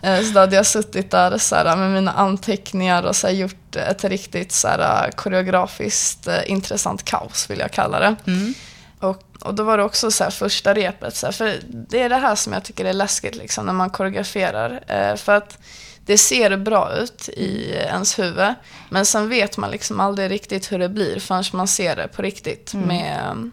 äh, 0.07 0.21
så 0.27 0.31
då 0.33 0.39
hade 0.39 0.55
jag 0.55 0.65
suttit 0.65 1.11
där 1.11 1.37
så 1.37 1.55
här, 1.55 1.75
med 1.75 1.89
mina 1.89 2.11
anteckningar 2.11 3.03
och 3.03 3.15
så 3.15 3.27
här, 3.27 3.33
gjort 3.33 3.75
ett 3.75 4.03
riktigt 4.03 4.51
så 4.51 4.67
här, 4.67 5.11
koreografiskt 5.11 6.27
intressant 6.45 7.03
kaos 7.03 7.49
vill 7.49 7.59
jag 7.59 7.71
kalla 7.71 7.99
det. 7.99 8.15
Mm. 8.27 8.53
Och, 8.99 9.23
och 9.41 9.53
då 9.53 9.63
var 9.63 9.77
det 9.77 9.83
också 9.83 10.11
så 10.11 10.23
här 10.23 10.31
första 10.31 10.73
repet, 10.73 11.15
så 11.15 11.25
här, 11.25 11.33
för 11.33 11.59
det 11.67 12.01
är 12.01 12.09
det 12.09 12.15
här 12.15 12.35
som 12.35 12.53
jag 12.53 12.63
tycker 12.63 12.85
är 12.85 12.93
läskigt 12.93 13.35
liksom, 13.35 13.65
när 13.65 13.73
man 13.73 13.89
koreograferar. 13.89 14.83
Eh, 14.87 15.15
för 15.15 15.35
att 15.35 15.57
det 16.05 16.17
ser 16.17 16.57
bra 16.57 16.93
ut 16.95 17.29
i 17.29 17.71
ens 17.71 18.19
huvud, 18.19 18.53
men 18.89 19.05
sen 19.05 19.29
vet 19.29 19.57
man 19.57 19.71
liksom 19.71 19.99
aldrig 19.99 20.31
riktigt 20.31 20.71
hur 20.71 20.79
det 20.79 20.89
blir 20.89 21.19
förrän 21.19 21.43
man 21.53 21.67
ser 21.67 21.95
det 21.95 22.07
på 22.07 22.21
riktigt 22.21 22.73
Mm. 22.73 22.87
med, 22.87 23.51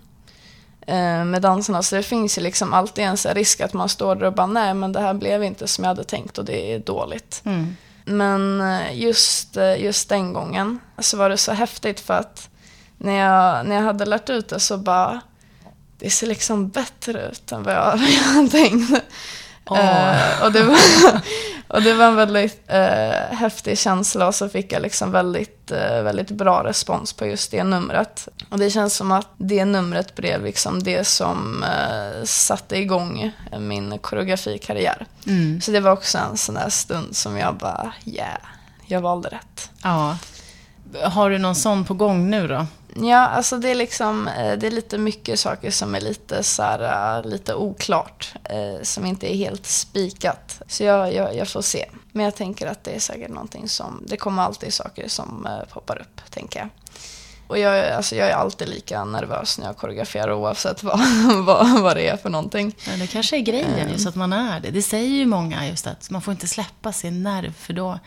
eh, 0.87 1.25
med 1.25 1.43
danserna. 1.43 1.83
Så 1.83 1.97
det 1.97 2.03
finns 2.03 2.39
ju 2.39 2.43
liksom 2.43 2.73
alltid 2.73 3.05
en 3.05 3.17
så 3.17 3.29
risk 3.29 3.61
att 3.61 3.73
man 3.73 3.89
står 3.89 4.17
där 4.17 4.27
och 4.27 4.35
bara, 4.35 4.47
nej 4.47 4.75
men 4.75 4.93
det 4.93 5.01
här 5.01 5.15
blev 5.15 5.45
inte 5.45 5.69
som 5.69 5.85
jag 5.85 5.89
hade 5.89 6.05
tänkt 6.05 6.39
och 6.39 6.45
det 6.45 6.73
är 6.75 6.79
dåligt. 6.79 7.43
Mm. 7.45 7.77
Men 8.05 8.61
eh, 8.61 8.99
just, 9.01 9.57
eh, 9.57 9.83
just 9.83 10.09
den 10.09 10.33
gången 10.33 10.81
så 10.99 11.17
var 11.17 11.29
det 11.31 11.37
så 11.37 11.53
häftigt 11.53 12.01
för 12.01 12.15
att 12.15 12.49
när 12.99 13.13
jag, 13.19 13.67
när 13.67 13.77
jag 13.77 13.83
hade 13.83 14.05
lärt 14.05 14.31
ut 14.31 14.49
det 14.49 14.61
så 14.61 14.79
bara, 14.79 15.21
det 16.05 16.11
ser 16.11 16.27
liksom 16.27 16.69
bättre 16.69 17.29
ut 17.29 17.53
än 17.53 17.63
vad 17.63 17.75
jag, 17.75 17.99
jag 17.99 18.23
hade 18.23 18.49
tänkt. 18.49 19.03
Åh. 19.67 19.79
Eh, 19.79 20.45
och, 20.45 20.53
det 20.53 20.63
var, 20.63 20.77
och 21.69 21.83
det 21.83 21.95
var 21.95 22.05
en 22.05 22.17
väldigt 22.17 22.63
eh, 22.67 23.37
häftig 23.37 23.79
känsla 23.79 24.27
och 24.27 24.35
så 24.35 24.49
fick 24.49 24.73
jag 24.73 24.83
liksom 24.83 25.13
väldigt, 25.13 25.71
eh, 25.71 26.03
väldigt 26.03 26.31
bra 26.31 26.65
respons 26.65 27.13
på 27.13 27.27
just 27.27 27.51
det 27.51 27.65
numret. 27.65 28.29
Och 28.49 28.59
det 28.59 28.71
känns 28.71 28.97
som 28.97 29.13
att 29.13 29.29
det 29.37 29.65
numret 29.65 30.15
blev 30.15 30.45
liksom 30.45 30.83
det 30.83 31.05
som 31.05 31.65
eh, 31.65 32.25
satte 32.25 32.79
igång 32.79 33.31
min 33.59 33.99
koreografikarriär. 33.99 35.07
Mm. 35.27 35.61
Så 35.61 35.71
det 35.71 35.81
var 35.81 35.91
också 35.91 36.19
en 36.19 36.37
sån 36.37 36.55
där 36.55 36.71
stund 36.71 37.17
som 37.17 37.39
jag 37.39 37.55
bara, 37.57 37.93
yeah, 38.05 38.41
jag 38.87 39.01
valde 39.01 39.29
rätt. 39.29 39.71
Ja. 39.83 40.17
Har 41.03 41.31
du 41.31 41.39
någon 41.39 41.55
sån 41.55 41.85
på 41.85 41.95
gång 41.95 42.31
nu 42.31 42.49
då? 42.49 42.67
Ja, 42.97 43.19
alltså 43.27 43.57
det 43.59 43.69
är 43.71 43.75
liksom, 43.75 44.29
eh, 44.29 44.53
det 44.59 44.67
är 44.67 44.71
lite 44.71 44.99
mycket 44.99 45.41
saker 45.41 45.71
som 45.71 45.95
är 45.95 46.01
lite 46.01 46.43
så 46.43 46.63
här, 46.63 47.19
eh, 47.19 47.25
lite 47.31 47.55
oklart. 47.55 48.35
eh, 48.45 48.83
Som 48.83 49.07
inte 49.07 49.35
är 49.35 49.37
helt 49.37 49.67
spikat. 49.67 50.63
Så 50.69 50.85
jag, 50.85 51.15
jag, 51.15 51.37
jag 51.37 51.49
får 51.49 51.63
se. 51.63 51.85
Men 52.13 52.25
jag 52.25 52.35
tänker 52.37 52.67
att 52.67 52.85
det 52.85 52.91
är 52.91 52.99
säkert 53.01 53.31
någonting 53.31 53.69
som, 53.69 54.03
det 54.07 54.17
kommer 54.17 54.43
alltid 54.43 54.75
saker 54.75 55.09
som 55.09 55.49
poppar 55.73 56.01
upp, 56.01 56.21
tänker 56.31 56.59
jag. 56.61 56.69
Och 57.47 57.59
jag, 57.59 57.79
är- 57.79 57.97
alltså 57.97 58.17
jag 58.17 58.29
är 58.29 58.35
alltid 58.35 58.69
lika 58.69 59.05
nervös 59.05 59.59
när 59.59 59.67
jag 59.67 59.77
koreograferar 59.77 60.33
oavsett 60.33 60.83
vad, 60.83 61.01
vad, 61.45 61.83
vad 61.83 61.97
det 61.97 62.09
är 62.09 62.17
för 62.17 62.31
någonting. 62.31 62.77
Ja, 62.91 62.97
det 62.97 63.07
kanske 63.07 63.37
är 63.37 63.41
grejen, 63.41 63.91
just 63.93 64.07
att 64.07 64.15
man 64.15 64.33
är 64.33 64.61
det. 64.61 64.71
Det 64.71 64.83
säger 64.83 65.09
ju 65.09 65.27
många 65.27 65.69
just 65.69 65.87
att 65.87 66.11
man 66.11 66.23
får 66.23 66.33
inte 66.33 66.47
släppa 66.49 66.93
sin 66.93 67.23
nerv 67.23 67.53
för 67.53 67.73
då 67.73 67.99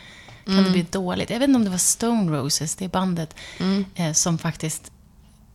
kan 0.47 0.53
Mm. 0.59 0.65
det 0.65 0.71
bli 0.71 0.85
dåligt. 0.91 1.29
Jag 1.29 1.39
vet 1.39 1.47
inte 1.47 1.57
om 1.57 1.63
det 1.63 1.69
var 1.69 1.77
Stone 1.77 2.37
Roses, 2.37 2.75
det 2.75 2.87
bandet, 2.87 3.35
Mm. 3.59 3.85
eh, 3.95 4.13
som 4.13 4.37
faktiskt 4.37 4.91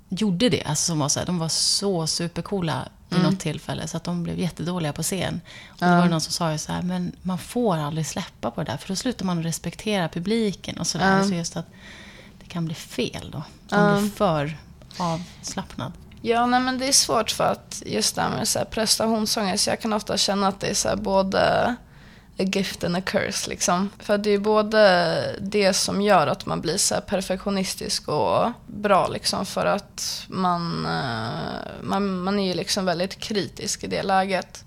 gjorde 0.09 0.49
det. 0.49 0.63
Alltså 0.65 0.85
som 0.85 0.99
var 0.99 1.09
så 1.09 1.19
här, 1.19 1.27
de 1.27 1.39
var 1.39 1.49
så 1.49 2.07
supercoola 2.07 2.89
vid 3.09 3.19
Mm. 3.21 3.31
något 3.33 3.41
tillfälle 3.41 3.89
så 3.89 3.97
att 3.97 4.05
de 4.05 4.23
blev 4.23 4.39
jättedåliga 4.39 4.93
på 4.93 5.03
scen. 5.03 5.41
Och 5.71 5.77
då 5.79 5.87
var 5.87 6.03
det 6.03 6.09
någon 6.09 6.21
som 6.21 6.33
sa 6.33 6.53
ju 6.53 6.59
så 6.59 6.73
här, 6.73 6.83
men 6.83 7.13
man 7.23 7.39
får 7.39 7.77
aldrig 7.77 8.07
släppa 8.07 8.51
på 8.51 8.63
det 8.63 8.71
där 8.71 8.77
för 8.79 8.89
då 8.89 8.97
slutar 8.97 9.25
man 9.25 9.43
respektera 9.43 10.09
publiken 10.09 10.79
och 10.79 10.87
sådär. 10.87 11.17
Ja. 11.19 11.25
Så 11.29 11.35
just 11.35 11.57
att 11.57 11.67
det 12.41 12.47
kan 12.49 12.65
bli 12.65 12.75
fel 12.75 13.31
då. 13.33 13.43
Man 13.77 14.01
blir 14.03 14.11
för 14.11 14.57
avslappnad. 14.97 15.93
Ja, 16.25 16.47
nej, 16.47 16.61
men 16.61 16.79
det 16.79 16.89
är 16.89 16.93
svårt 16.93 17.31
för 17.31 17.45
att 17.45 17.83
just 17.87 18.15
det 18.15 18.23
här 18.23 18.31
med 18.31 18.49
så 18.49 18.59
här 18.59 18.67
prestationsångest, 18.67 19.65
så 19.65 19.71
jag 19.71 19.81
kan 19.81 19.93
ofta 19.93 20.17
känna 20.19 20.49
att 20.49 20.61
det 20.61 20.67
är 20.67 20.75
så 20.75 20.97
både 20.97 21.75
a 22.39 22.43
gift 22.43 22.85
and 22.85 22.97
a 22.97 23.01
curse 23.01 23.51
liksom. 23.51 23.91
För 23.99 24.19
det 24.19 24.31
är 24.31 24.39
både 24.39 25.37
det 25.41 25.75
som 25.75 26.03
gör 26.03 26.27
att 26.27 26.47
man 26.47 26.61
blir 26.61 26.77
så 26.77 26.95
här 26.95 27.01
perfektionistisk 27.01 28.09
och 28.09 28.51
bra 28.67 29.09
liksom 29.09 29.47
för 29.47 29.67
att 29.67 30.25
man, 30.29 30.87
eh, 30.87 31.83
man, 31.83 32.21
man 32.21 32.39
är 32.39 32.47
ju 32.47 32.55
liksom 32.55 32.85
väldigt 32.85 33.19
kritisk 33.19 33.85
i 33.85 33.87
det 33.87 34.03
läget. 34.03 34.65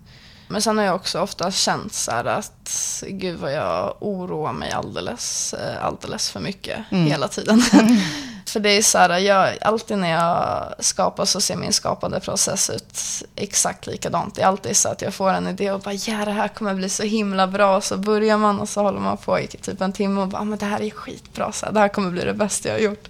Men 0.48 0.62
sen 0.62 0.78
har 0.78 0.86
jag 0.86 0.96
också 0.96 1.20
ofta 1.20 1.52
känt 1.52 1.94
så 1.94 2.12
här 2.12 2.26
att 2.26 3.04
gud 3.08 3.40
vad 3.40 3.54
jag 3.54 3.96
oroar 4.00 4.54
mig 4.54 4.72
alldeles, 4.72 5.54
eh, 5.54 5.86
alldeles 5.86 6.30
för 6.30 6.40
mycket 6.40 6.80
hela 6.90 7.28
tiden. 7.28 7.62
För 8.56 8.60
det 8.60 8.70
är 8.70 8.82
så 8.82 8.98
här, 8.98 9.18
jag, 9.18 9.58
alltid 9.62 9.98
när 9.98 10.12
jag 10.12 10.74
skapar 10.80 11.26
så 11.26 11.42
ser 11.42 11.56
min 11.56 11.74
skapande 11.74 12.20
process 12.20 12.70
ut 12.70 13.00
exakt 13.36 13.88
likadant. 13.88 14.36
Det 14.36 14.42
är 14.42 14.46
alltid 14.46 14.78
så 14.78 14.90
att 14.90 15.02
jag 15.02 15.14
får 15.14 15.30
en 15.30 15.48
idé 15.48 15.72
och 15.72 15.80
bara 15.80 15.94
ja 15.94 16.26
det 16.26 16.32
här 16.32 16.48
kommer 16.48 16.74
bli 16.74 16.90
så 16.90 17.04
himla 17.04 17.48
bra. 17.48 17.82
Så 17.82 17.98
börjar 17.98 18.38
man 18.38 18.60
och 18.60 18.70
så 18.70 18.82
håller 18.82 19.00
man 19.00 19.18
på 19.18 19.40
i 19.40 19.48
typ 19.48 19.82
en 19.82 19.94
timme 19.94 20.22
och 20.22 20.28
bara 20.28 20.44
men 20.44 20.60
det 20.60 20.66
här 20.66 20.82
är 20.82 20.90
skitbra. 20.90 21.52
Så 21.52 21.66
här, 21.66 21.74
det 21.74 21.80
här 21.80 21.88
kommer 21.88 22.12
bli 22.12 22.26
det 22.26 22.34
bästa 22.34 22.70
jag 22.70 22.76
har 22.76 22.80
gjort. 22.80 23.08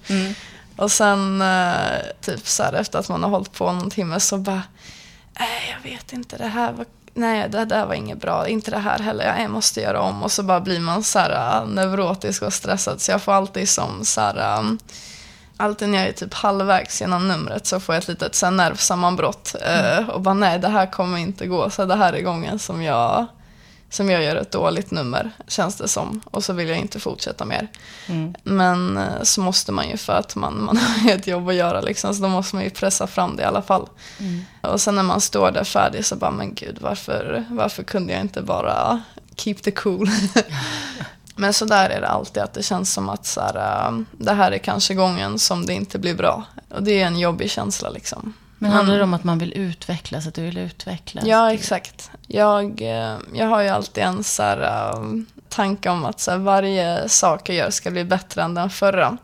Och 0.76 0.92
sen 0.92 1.42
eh, 1.42 1.74
typ 2.22 2.48
så 2.48 2.64
här 2.64 2.74
efter 2.74 3.00
att 3.00 3.10
man 3.10 3.24
har 3.24 3.30
hållit 3.30 3.54
på 3.54 3.72
någon 3.72 3.90
timme 3.90 4.20
så 4.20 4.38
bara 4.38 4.64
nej 5.40 5.76
jag 5.76 5.92
vet 5.92 6.14
inte 6.14 6.38
det 6.38 6.48
här 6.48 6.72
var 6.72 6.86
Nej, 7.14 7.50
det 7.50 7.66
där 7.66 7.86
var 7.86 7.94
inget 7.94 8.22
bra. 8.22 8.48
Inte 8.48 8.72
det 8.72 8.78
här 8.78 9.00
heller. 9.00 9.42
Jag 9.42 9.52
måste 9.52 9.82
göra 9.82 10.02
om. 10.02 10.24
Och 10.24 10.32
så 10.32 10.44
bara 10.44 10.62
blir 10.62 10.80
man 10.80 11.04
så 11.04 11.20
här 11.20 11.62
äh, 11.62 11.68
neurotisk 11.68 12.42
och 12.42 12.54
stressad. 12.54 13.02
Så 13.02 13.12
jag 13.12 13.22
får 13.22 13.32
alltid 13.32 13.70
som 13.70 14.06
så 14.06 14.22
här... 14.22 14.78
Alltid 15.58 15.90
när 15.90 15.98
jag 15.98 16.08
är 16.08 16.12
typ 16.12 16.34
halvvägs 16.34 17.02
genom 17.02 17.28
numret 17.28 17.66
så 17.68 17.80
får 17.80 17.96
jag 17.96 18.02
ett 18.02 18.08
litet 18.08 18.36
så 18.36 18.46
här 18.46 18.52
nervsammanbrott. 18.54 19.56
eh, 19.66 20.10
Och 20.10 20.22
bara 20.22 20.34
nej, 20.34 20.60
det 20.60 20.68
här 20.68 20.92
kommer 20.92 21.18
inte 21.18 21.48
gå. 21.48 21.70
Så 21.70 21.86
det 21.86 21.96
här 21.96 22.14
är 22.14 22.22
gången 22.22 22.60
som 22.60 22.82
jag, 22.84 23.26
som 23.90 24.10
jag 24.10 24.24
gör 24.24 24.36
ett 24.36 24.52
dåligt 24.52 24.92
nummer, 24.92 25.32
känns 25.48 25.76
det 25.76 25.88
som. 25.88 26.22
Och 26.26 26.44
så 26.44 26.54
vill 26.54 26.70
jag 26.70 26.78
inte 26.78 27.00
fortsätta 27.00 27.46
mer. 27.46 27.68
Men 28.44 28.98
eh, 28.98 29.22
så 29.24 29.42
måste 29.42 29.72
man 29.72 29.90
ju 29.90 29.98
för 29.98 30.14
att 30.14 30.36
man, 30.36 30.64
man 30.64 30.78
har 31.04 31.12
ett 31.12 31.28
jobb 31.28 31.50
att 31.50 31.56
göra 31.56 31.82
liksom, 31.82 32.14
så 32.16 32.22
då 32.22 32.28
måste 32.28 32.56
man 32.56 32.64
ju 32.64 32.70
pressa 32.70 33.08
fram 33.08 33.36
det 33.36 33.44
i 33.44 33.46
alla 33.46 33.62
fall. 33.62 33.90
Och 34.62 34.82
sen 34.82 34.96
när 34.96 35.04
man 35.04 35.22
står 35.22 35.52
där 35.52 35.64
färdig 35.64 36.06
så 36.06 36.16
bara, 36.16 36.32
men 36.32 36.54
gud, 36.56 36.78
varför, 36.82 37.46
varför 37.50 37.84
kunde 37.84 38.14
jag 38.14 38.22
inte 38.22 38.42
bara 38.42 39.02
keep 39.36 39.56
the 39.56 39.72
cool? 39.72 40.10
men 41.36 41.54
så 41.54 41.66
där 41.66 41.90
är 41.90 42.02
det 42.02 42.08
alltid, 42.08 42.44
att 42.44 42.54
det 42.54 42.64
känns 42.64 42.94
som 42.94 43.10
att 43.10 43.26
så 43.26 43.42
här, 43.42 43.88
äh, 43.88 44.00
det 44.12 44.34
här 44.34 44.52
är 44.52 44.58
kanske 44.58 44.94
gången 44.94 45.40
som 45.40 45.66
det 45.66 45.74
inte 45.74 46.00
blir 46.00 46.16
bra. 46.16 46.44
Och 46.70 46.84
det 46.84 47.02
är 47.02 47.08
en 47.08 47.20
jobbig 47.20 47.52
känsla 47.52 47.90
liksom. 47.90 48.34
Men 48.58 48.72
handlar 48.72 48.98
det 48.98 49.04
om 49.04 49.14
att 49.14 49.24
man 49.24 49.38
vill 49.38 49.54
utvecklas, 49.58 50.28
att 50.28 50.34
du 50.34 50.42
vill 50.42 50.58
utvecklas? 50.58 51.26
Ja, 51.26 51.54
exakt. 51.54 52.12
Jag, 52.28 52.82
eh, 52.82 53.18
jag 53.34 53.48
har 53.48 53.62
ju 53.62 53.70
alltid 53.70 54.04
en 54.04 54.24
så 54.24 54.44
här, 54.44 54.62
äh, 54.62 55.04
tanke 55.50 55.90
om 55.90 56.06
att 56.06 56.20
så 56.20 56.32
här, 56.32 56.38
varje 56.38 57.10
sak 57.10 57.50
jag 57.50 57.56
gör 57.56 57.70
ska 57.70 57.92
bli 57.92 58.04
bättre 58.04 58.44
än 58.44 58.54
den 58.54 58.70
förra. 58.70 59.18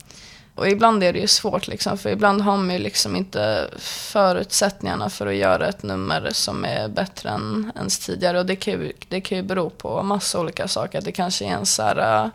Och 0.62 0.68
ibland 0.68 1.04
är 1.04 1.14
det 1.14 1.20
ju 1.20 1.28
svårt, 1.28 1.68
liksom, 1.68 1.98
för 1.98 2.10
ibland 2.10 2.42
har 2.42 2.58
man 2.58 2.70
ju 2.70 2.78
liksom 2.78 3.16
inte 3.16 3.70
förutsättningarna 3.78 5.10
för 5.10 5.28
att 5.28 5.36
göra 5.36 5.68
ett 5.68 5.84
nummer 5.84 6.30
som 6.34 6.66
är 6.66 6.88
bättre 6.88 7.30
än 7.30 7.72
ens 7.76 8.00
tidigare. 8.00 8.40
Och 8.40 8.46
det 8.46 8.56
kan 8.56 8.74
ju, 8.74 8.94
det 9.08 9.22
kan 9.22 9.38
ju 9.38 9.44
bero 9.44 9.70
på 9.70 10.04
massa 10.04 10.40
olika 10.40 10.68
saker. 10.68 11.02
Det 11.02 11.12
kanske 11.12 11.46
är 11.46 11.50
en 11.50 11.66
så 11.66 11.84
här... 11.84 12.24
Eh, 12.24 12.30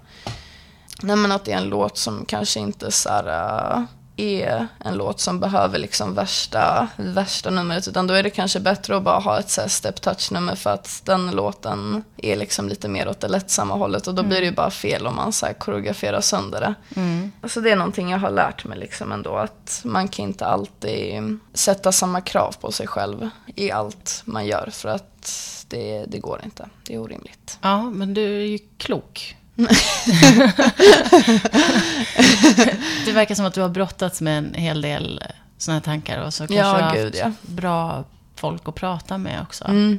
nej 1.02 1.16
men 1.16 1.32
att 1.32 1.44
det 1.44 1.52
är 1.52 1.56
en 1.56 1.68
låt 1.68 1.98
som 1.98 2.24
kanske 2.24 2.60
inte 2.60 2.90
så 2.90 3.08
här, 3.08 3.26
eh, 3.26 3.82
är 4.16 4.66
en 4.84 4.94
låt 4.94 5.20
som 5.20 5.40
behöver 5.40 5.78
liksom 5.78 6.14
värsta, 6.14 6.88
värsta 6.96 7.50
numret. 7.50 7.88
Utan 7.88 8.06
då 8.06 8.14
är 8.14 8.22
det 8.22 8.30
kanske 8.30 8.60
bättre 8.60 8.96
att 8.96 9.02
bara 9.02 9.18
ha 9.18 9.38
ett 9.38 9.50
så 9.50 9.60
här 9.60 9.68
step 9.68 10.00
touch 10.00 10.32
nummer 10.32 10.54
för 10.54 10.70
att 10.70 11.02
den 11.04 11.30
låten 11.30 12.04
är 12.16 12.36
liksom 12.36 12.68
lite 12.68 12.88
mer 12.88 13.08
åt 13.08 13.20
det 13.20 13.28
lättsamma 13.28 13.74
hållet. 13.74 14.06
Och 14.06 14.14
då 14.14 14.22
blir 14.22 14.40
det 14.40 14.46
ju 14.46 14.52
bara 14.52 14.70
fel 14.70 15.06
om 15.06 15.16
man 15.16 15.32
så 15.32 15.46
här 15.46 15.52
koreograferar 15.52 16.20
sönder 16.20 16.60
det. 16.60 16.74
Alltså 17.40 17.60
det 17.60 17.70
är 17.70 17.76
någonting 17.76 18.10
jag 18.10 18.18
har 18.18 18.30
lärt 18.30 18.64
mig 18.64 18.78
liksom 18.78 19.12
ändå. 19.12 19.36
Att 19.36 19.80
man 19.84 20.08
kan 20.08 20.24
inte 20.24 20.46
alltid 20.46 21.38
sätta 21.54 21.92
samma 21.92 22.20
krav 22.20 22.56
på 22.60 22.72
sig 22.72 22.86
själv 22.86 23.28
i 23.54 23.70
allt 23.70 24.22
man 24.24 24.46
gör. 24.46 24.68
För 24.72 24.88
att 24.88 25.32
det, 25.68 26.04
det 26.08 26.18
går 26.18 26.40
inte. 26.44 26.68
Det 26.86 26.94
är 26.94 26.98
orimligt. 26.98 27.58
Ja, 27.62 27.82
men 27.82 28.14
du 28.14 28.36
är 28.36 28.46
ju 28.46 28.58
klok. 28.78 29.36
det 33.04 33.12
verkar 33.12 33.34
som 33.34 33.46
att 33.46 33.54
du 33.54 33.60
har 33.60 33.68
brottats 33.68 34.20
med 34.20 34.38
en 34.38 34.54
hel 34.54 34.80
del 34.82 35.22
sådana 35.58 35.78
här 35.78 35.84
tankar 35.84 36.20
och 36.20 36.34
så 36.34 36.46
kanske 36.46 36.56
Ja, 36.56 36.76
du 36.78 36.82
har 36.84 36.94
gud, 36.94 37.04
haft 37.04 37.18
ja. 37.18 37.32
bra 37.54 38.04
folk 38.34 38.68
att 38.68 38.74
prata 38.74 39.18
med 39.18 39.42
också. 39.42 39.64
Mm. 39.64 39.98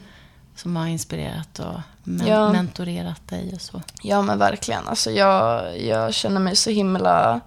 Som 0.56 0.76
har 0.76 0.88
inspirerat 0.88 1.60
och 1.60 1.80
men- 2.04 2.28
Ja. 2.28 2.52
mentorerat 2.52 3.28
dig 3.28 3.52
och 3.56 3.62
så. 3.62 3.82
Ja 4.02 4.22
men 4.22 4.40
verkligen. 4.40 4.88
Alltså 4.88 5.12
jag, 5.12 5.64
jag 5.82 6.14
känner 6.14 6.40
mig 6.40 6.56
så 6.56 6.70
himla 6.70 7.42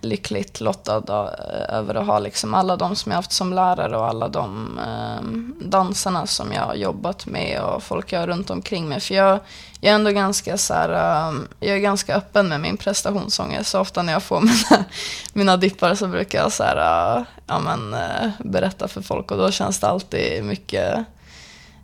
lyckligt 0.00 0.60
lottad 0.60 1.04
eh, 1.08 1.74
över 1.76 1.94
att 1.94 2.06
ha 2.06 2.18
liksom 2.18 2.54
alla 2.54 2.76
de 2.76 2.96
som 2.96 3.12
jag 3.12 3.16
haft 3.16 3.32
som 3.32 3.52
lärare 3.52 3.96
och 3.96 4.06
alla 4.06 4.28
de 4.28 4.78
eh, 4.78 5.22
dansarna 5.68 6.26
som 6.26 6.52
jag 6.52 6.62
har 6.62 6.74
jobbat 6.74 7.26
med 7.26 7.60
och 7.60 7.82
folk 7.82 8.12
jag 8.12 8.20
har 8.20 8.26
runt 8.26 8.50
omkring 8.50 8.88
mig. 8.88 9.00
För 9.00 9.14
jag, 9.14 9.38
jag 9.80 9.90
är 9.90 9.94
ändå 9.94 10.10
ganska 10.10 10.58
så 10.58 10.74
här, 10.74 10.88
ehm, 10.88 11.48
jag 11.60 11.76
är 11.76 11.80
ganska 11.80 12.14
öppen 12.16 12.48
med 12.48 12.60
min 12.60 12.76
prestationsångest. 12.76 13.70
Så 13.70 13.80
ofta 13.80 14.02
när 14.02 14.12
jag 14.12 14.22
får 14.22 14.40
mina, 14.70 14.84
mina 15.32 15.56
dippar 15.56 15.94
så 15.94 16.06
brukar 16.06 16.38
jag 16.38 16.52
så 16.52 16.62
här, 16.62 17.16
eh, 17.16 17.24
ja, 17.46 17.58
men, 17.58 17.94
eh, 17.94 18.30
berätta 18.38 18.88
för 18.88 19.02
folk 19.02 19.30
och 19.30 19.38
då 19.38 19.50
känns 19.50 19.80
det 19.80 19.88
alltid 19.88 20.44
mycket 20.44 21.04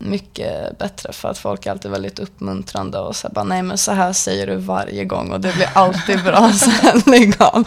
mycket 0.04 0.78
bättre 0.78 1.12
för 1.12 1.28
att 1.28 1.38
folk 1.38 1.66
är 1.66 1.70
alltid 1.70 1.90
väldigt 1.90 2.18
uppmuntrande 2.18 2.98
och 2.98 3.16
så 3.16 3.28
bara, 3.28 3.44
nej 3.44 3.62
men 3.62 3.78
så 3.78 3.92
här 3.92 4.12
säger 4.12 4.46
du 4.46 4.56
varje 4.56 5.04
gång 5.04 5.32
och 5.32 5.40
det 5.40 5.54
blir 5.54 5.68
alltid 5.74 6.24
bra 6.24 6.52
sen 6.52 7.02
liksom. 7.06 7.64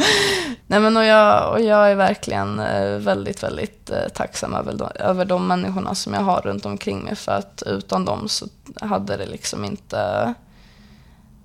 Nej 0.67 0.79
men 0.79 0.97
och 0.97 1.05
jag, 1.05 1.51
och 1.51 1.61
jag 1.61 1.91
är 1.91 1.95
verkligen 1.95 2.59
eh, 2.59 2.97
väldigt, 2.97 3.43
väldigt 3.43 3.89
eh, 3.89 4.07
tacksam 4.13 4.53
över 4.53 4.73
de, 4.73 4.89
över 4.95 5.25
de 5.25 5.47
människorna 5.47 5.95
som 5.95 6.13
jag 6.13 6.21
har 6.21 6.41
runt 6.41 6.65
omkring 6.65 7.03
mig 7.03 7.15
för 7.15 7.31
att 7.31 7.63
utan 7.65 8.05
dem 8.05 8.29
så 8.29 8.47
hade 8.81 9.17
det 9.17 9.25
liksom 9.25 9.65
inte, 9.65 10.33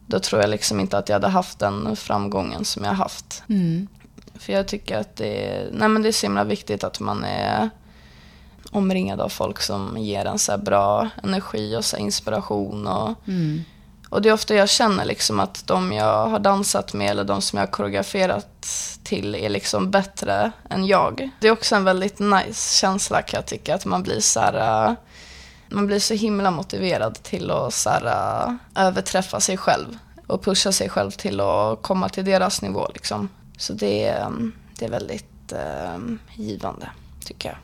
då 0.07 0.19
tror 0.19 0.41
jag 0.41 0.51
liksom 0.51 0.81
inte 0.81 0.99
att 0.99 1.09
jag 1.09 1.17
hade 1.17 1.29
haft 1.29 1.59
den 1.59 1.97
framgången 1.97 2.65
som 2.65 2.85
jag 2.85 2.91
har 2.91 2.97
haft. 2.97 3.43
Mm. 3.49 3.89
För 4.35 4.53
jag 4.53 4.69
tycker 4.69 4.99
att 4.99 5.17
det 5.17 5.47
är, 5.47 5.69
nej 5.73 5.89
men 5.89 6.03
det 6.03 6.09
är 6.09 6.13
så 6.13 6.27
himla 6.27 6.45
viktigt 6.45 6.85
att 6.85 7.01
man 7.01 7.25
är 7.25 7.71
omringad 8.73 9.21
av 9.21 9.29
folk 9.29 9.61
som 9.61 9.99
ger 9.99 10.25
en 10.25 10.39
så 10.39 10.59
bra 10.59 11.09
energi 11.23 11.77
och 11.77 11.85
så 11.85 11.97
inspiration. 11.97 12.87
Och, 12.87 13.15
Mm. 13.29 13.65
och 14.09 14.23
det 14.23 14.29
är 14.29 14.33
ofta 14.33 14.55
jag 14.55 14.69
känner 14.69 15.05
liksom 15.05 15.41
att 15.41 15.67
de 15.67 15.93
jag 15.93 16.27
har 16.29 16.39
dansat 16.39 16.93
med 16.93 17.11
eller 17.11 17.25
de 17.25 17.43
som 17.43 17.57
jag 17.59 17.67
har 17.67 17.71
koreograferat 17.73 18.67
till 19.03 19.35
är 19.35 19.49
liksom 19.49 19.91
bättre 19.91 20.53
än 20.71 20.87
jag. 20.87 21.31
Det 21.41 21.49
är 21.49 21.53
också 21.53 21.77
en 21.77 21.85
väldigt 21.85 22.19
nice 22.19 22.79
känsla 22.81 23.23
kan 23.23 23.39
jag 23.39 23.47
tycka, 23.47 23.75
att 23.75 23.85
man 23.85 24.03
blir 24.03 24.21
så 24.21 24.41
här, 24.41 24.87
äh, 24.89 24.95
man 25.69 25.87
blir 25.87 25.99
så 25.99 26.15
himla 26.15 26.51
motiverad 26.51 27.23
till 27.23 27.51
att 27.51 27.75
så 27.75 27.91
här, 27.91 28.07
äh, 28.47 28.87
överträffa 28.87 29.41
sig 29.41 29.57
själv 29.57 29.99
och 30.27 30.43
pusha 30.43 30.73
sig 30.73 30.89
själv 30.89 31.11
till 31.11 31.41
att 31.41 31.83
komma 31.83 32.09
till 32.09 32.25
deras 32.25 32.63
nivå. 32.63 32.89
Liksom. 32.95 33.29
Så 33.57 33.73
det 33.73 34.09
är, 34.09 34.27
mm, 34.27 34.53
det 34.79 34.85
är 34.85 34.91
väldigt 34.91 35.53
eh, 35.53 35.99
givande, 36.37 36.91
tycker 37.25 37.49
jag. 37.49 37.59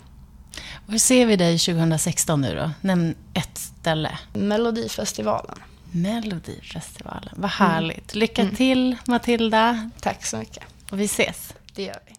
Var 0.90 0.98
ser 0.98 1.26
vi 1.26 1.36
dig 1.36 1.58
2016 1.58 2.40
nu 2.40 2.54
då? 2.54 2.70
Nämn 2.80 3.14
ett 3.34 3.58
ställe. 3.58 4.10
Melodifestivalen. 4.32 5.54
Melodifestivalen. 5.92 7.34
Vad 7.36 7.50
härligt. 7.50 8.14
Lycka 8.14 8.46
till 8.56 8.96
Matilda. 9.06 9.90
Tack 10.00 10.26
så 10.26 10.36
mycket. 10.36 10.62
Och 10.92 11.00
vi 11.00 11.04
ses. 11.04 11.54
Det 11.74 11.82
gör 11.82 11.98
vi. 12.06 12.12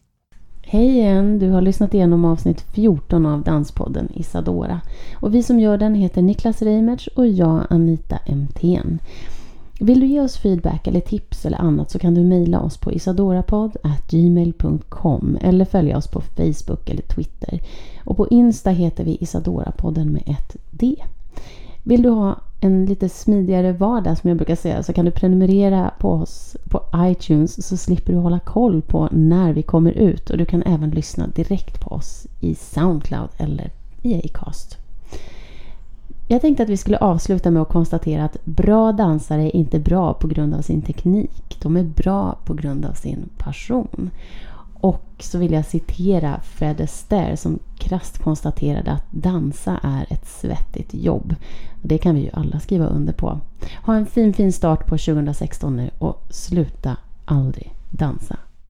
Hej 0.61 0.89
igen! 0.89 1.39
Du 1.39 1.49
har 1.49 1.61
lyssnat 1.61 1.93
igenom 1.93 2.25
avsnitt 2.25 2.65
14 2.75 3.25
av 3.25 3.43
Danspodden 3.43 4.09
Isadora. 4.13 4.81
Och 5.15 5.35
vi 5.35 5.43
som 5.43 5.59
gör 5.59 5.77
den 5.77 5.95
heter 5.95 6.21
Niklas 6.21 6.61
Reimertz 6.61 7.07
och 7.07 7.27
jag 7.27 7.67
Anita 7.69 8.19
MTN. 8.27 8.99
Vill 9.81 9.99
du 9.99 10.05
ge 10.05 10.21
oss 10.21 10.37
feedback 10.37 10.87
eller 10.87 10.99
tips 10.99 11.45
eller 11.45 11.57
annat 11.57 11.91
så 11.91 11.99
kan 11.99 12.15
du 12.15 12.23
mejla 12.23 12.59
oss 12.59 12.77
på 12.77 12.91
isadorapodd.gmail.com 12.91 15.37
eller 15.41 15.65
följa 15.65 15.97
oss 15.97 16.07
på 16.07 16.21
Facebook 16.21 16.89
eller 16.89 17.01
Twitter. 17.01 17.61
Och 18.03 18.17
på 18.17 18.27
Insta 18.27 18.69
heter 18.69 19.03
vi 19.03 19.17
Isadorapodden 19.21 20.13
med 20.13 20.23
ett 20.25 20.55
D. 20.71 20.95
Vill 21.83 22.01
du 22.01 22.09
ha 22.09 22.35
en 22.61 22.85
lite 22.85 23.09
smidigare 23.09 23.71
vardag 23.71 24.17
som 24.17 24.27
jag 24.27 24.37
brukar 24.37 24.55
säga 24.55 24.83
så 24.83 24.93
kan 24.93 25.05
du 25.05 25.11
prenumerera 25.11 25.91
på 25.99 26.11
oss 26.11 26.55
på 26.69 26.81
iTunes 26.95 27.67
så 27.67 27.77
slipper 27.77 28.13
du 28.13 28.19
hålla 28.19 28.39
koll 28.39 28.81
på 28.81 29.09
när 29.11 29.53
vi 29.53 29.63
kommer 29.63 29.91
ut 29.91 30.29
och 30.29 30.37
du 30.37 30.45
kan 30.45 30.63
även 30.63 30.89
lyssna 30.89 31.27
direkt 31.27 31.79
på 31.79 31.89
oss 31.89 32.27
i 32.39 32.55
Soundcloud 32.55 33.29
eller 33.37 33.71
i 34.01 34.21
Acast. 34.25 34.77
Jag 36.31 36.41
tänkte 36.41 36.63
att 36.63 36.69
vi 36.69 36.77
skulle 36.77 36.97
avsluta 36.97 37.51
med 37.51 37.61
att 37.61 37.69
konstatera 37.69 38.23
att 38.23 38.45
bra 38.45 38.91
dansare 38.91 39.41
är 39.41 39.55
inte 39.55 39.79
bra 39.79 40.13
på 40.13 40.27
grund 40.27 40.53
av 40.53 40.61
sin 40.61 40.81
teknik. 40.81 41.57
De 41.61 41.77
är 41.77 41.83
bra 41.83 42.37
på 42.45 42.53
grund 42.53 42.85
av 42.85 42.93
sin 42.93 43.29
passion. 43.37 44.09
Och 44.73 45.05
så 45.19 45.37
vill 45.37 45.53
jag 45.53 45.65
citera 45.65 46.39
Fred 46.43 46.81
Astaire 46.81 47.37
som 47.37 47.59
krasst 47.77 48.23
konstaterade 48.23 48.91
att 48.91 49.11
dansa 49.11 49.79
är 49.83 50.05
ett 50.09 50.27
svettigt 50.27 50.93
jobb. 50.93 51.35
Det 51.81 51.97
kan 51.97 52.15
vi 52.15 52.21
ju 52.21 52.29
alla 52.33 52.59
skriva 52.59 52.85
under 52.85 53.13
på. 53.13 53.39
Ha 53.85 53.95
en 53.95 54.05
fin 54.05 54.33
fin 54.33 54.53
start 54.53 54.87
på 54.87 54.97
2016 54.97 55.75
nu 55.75 55.89
och 55.99 56.23
sluta 56.29 56.97
aldrig 57.25 57.73
dansa. 57.89 58.37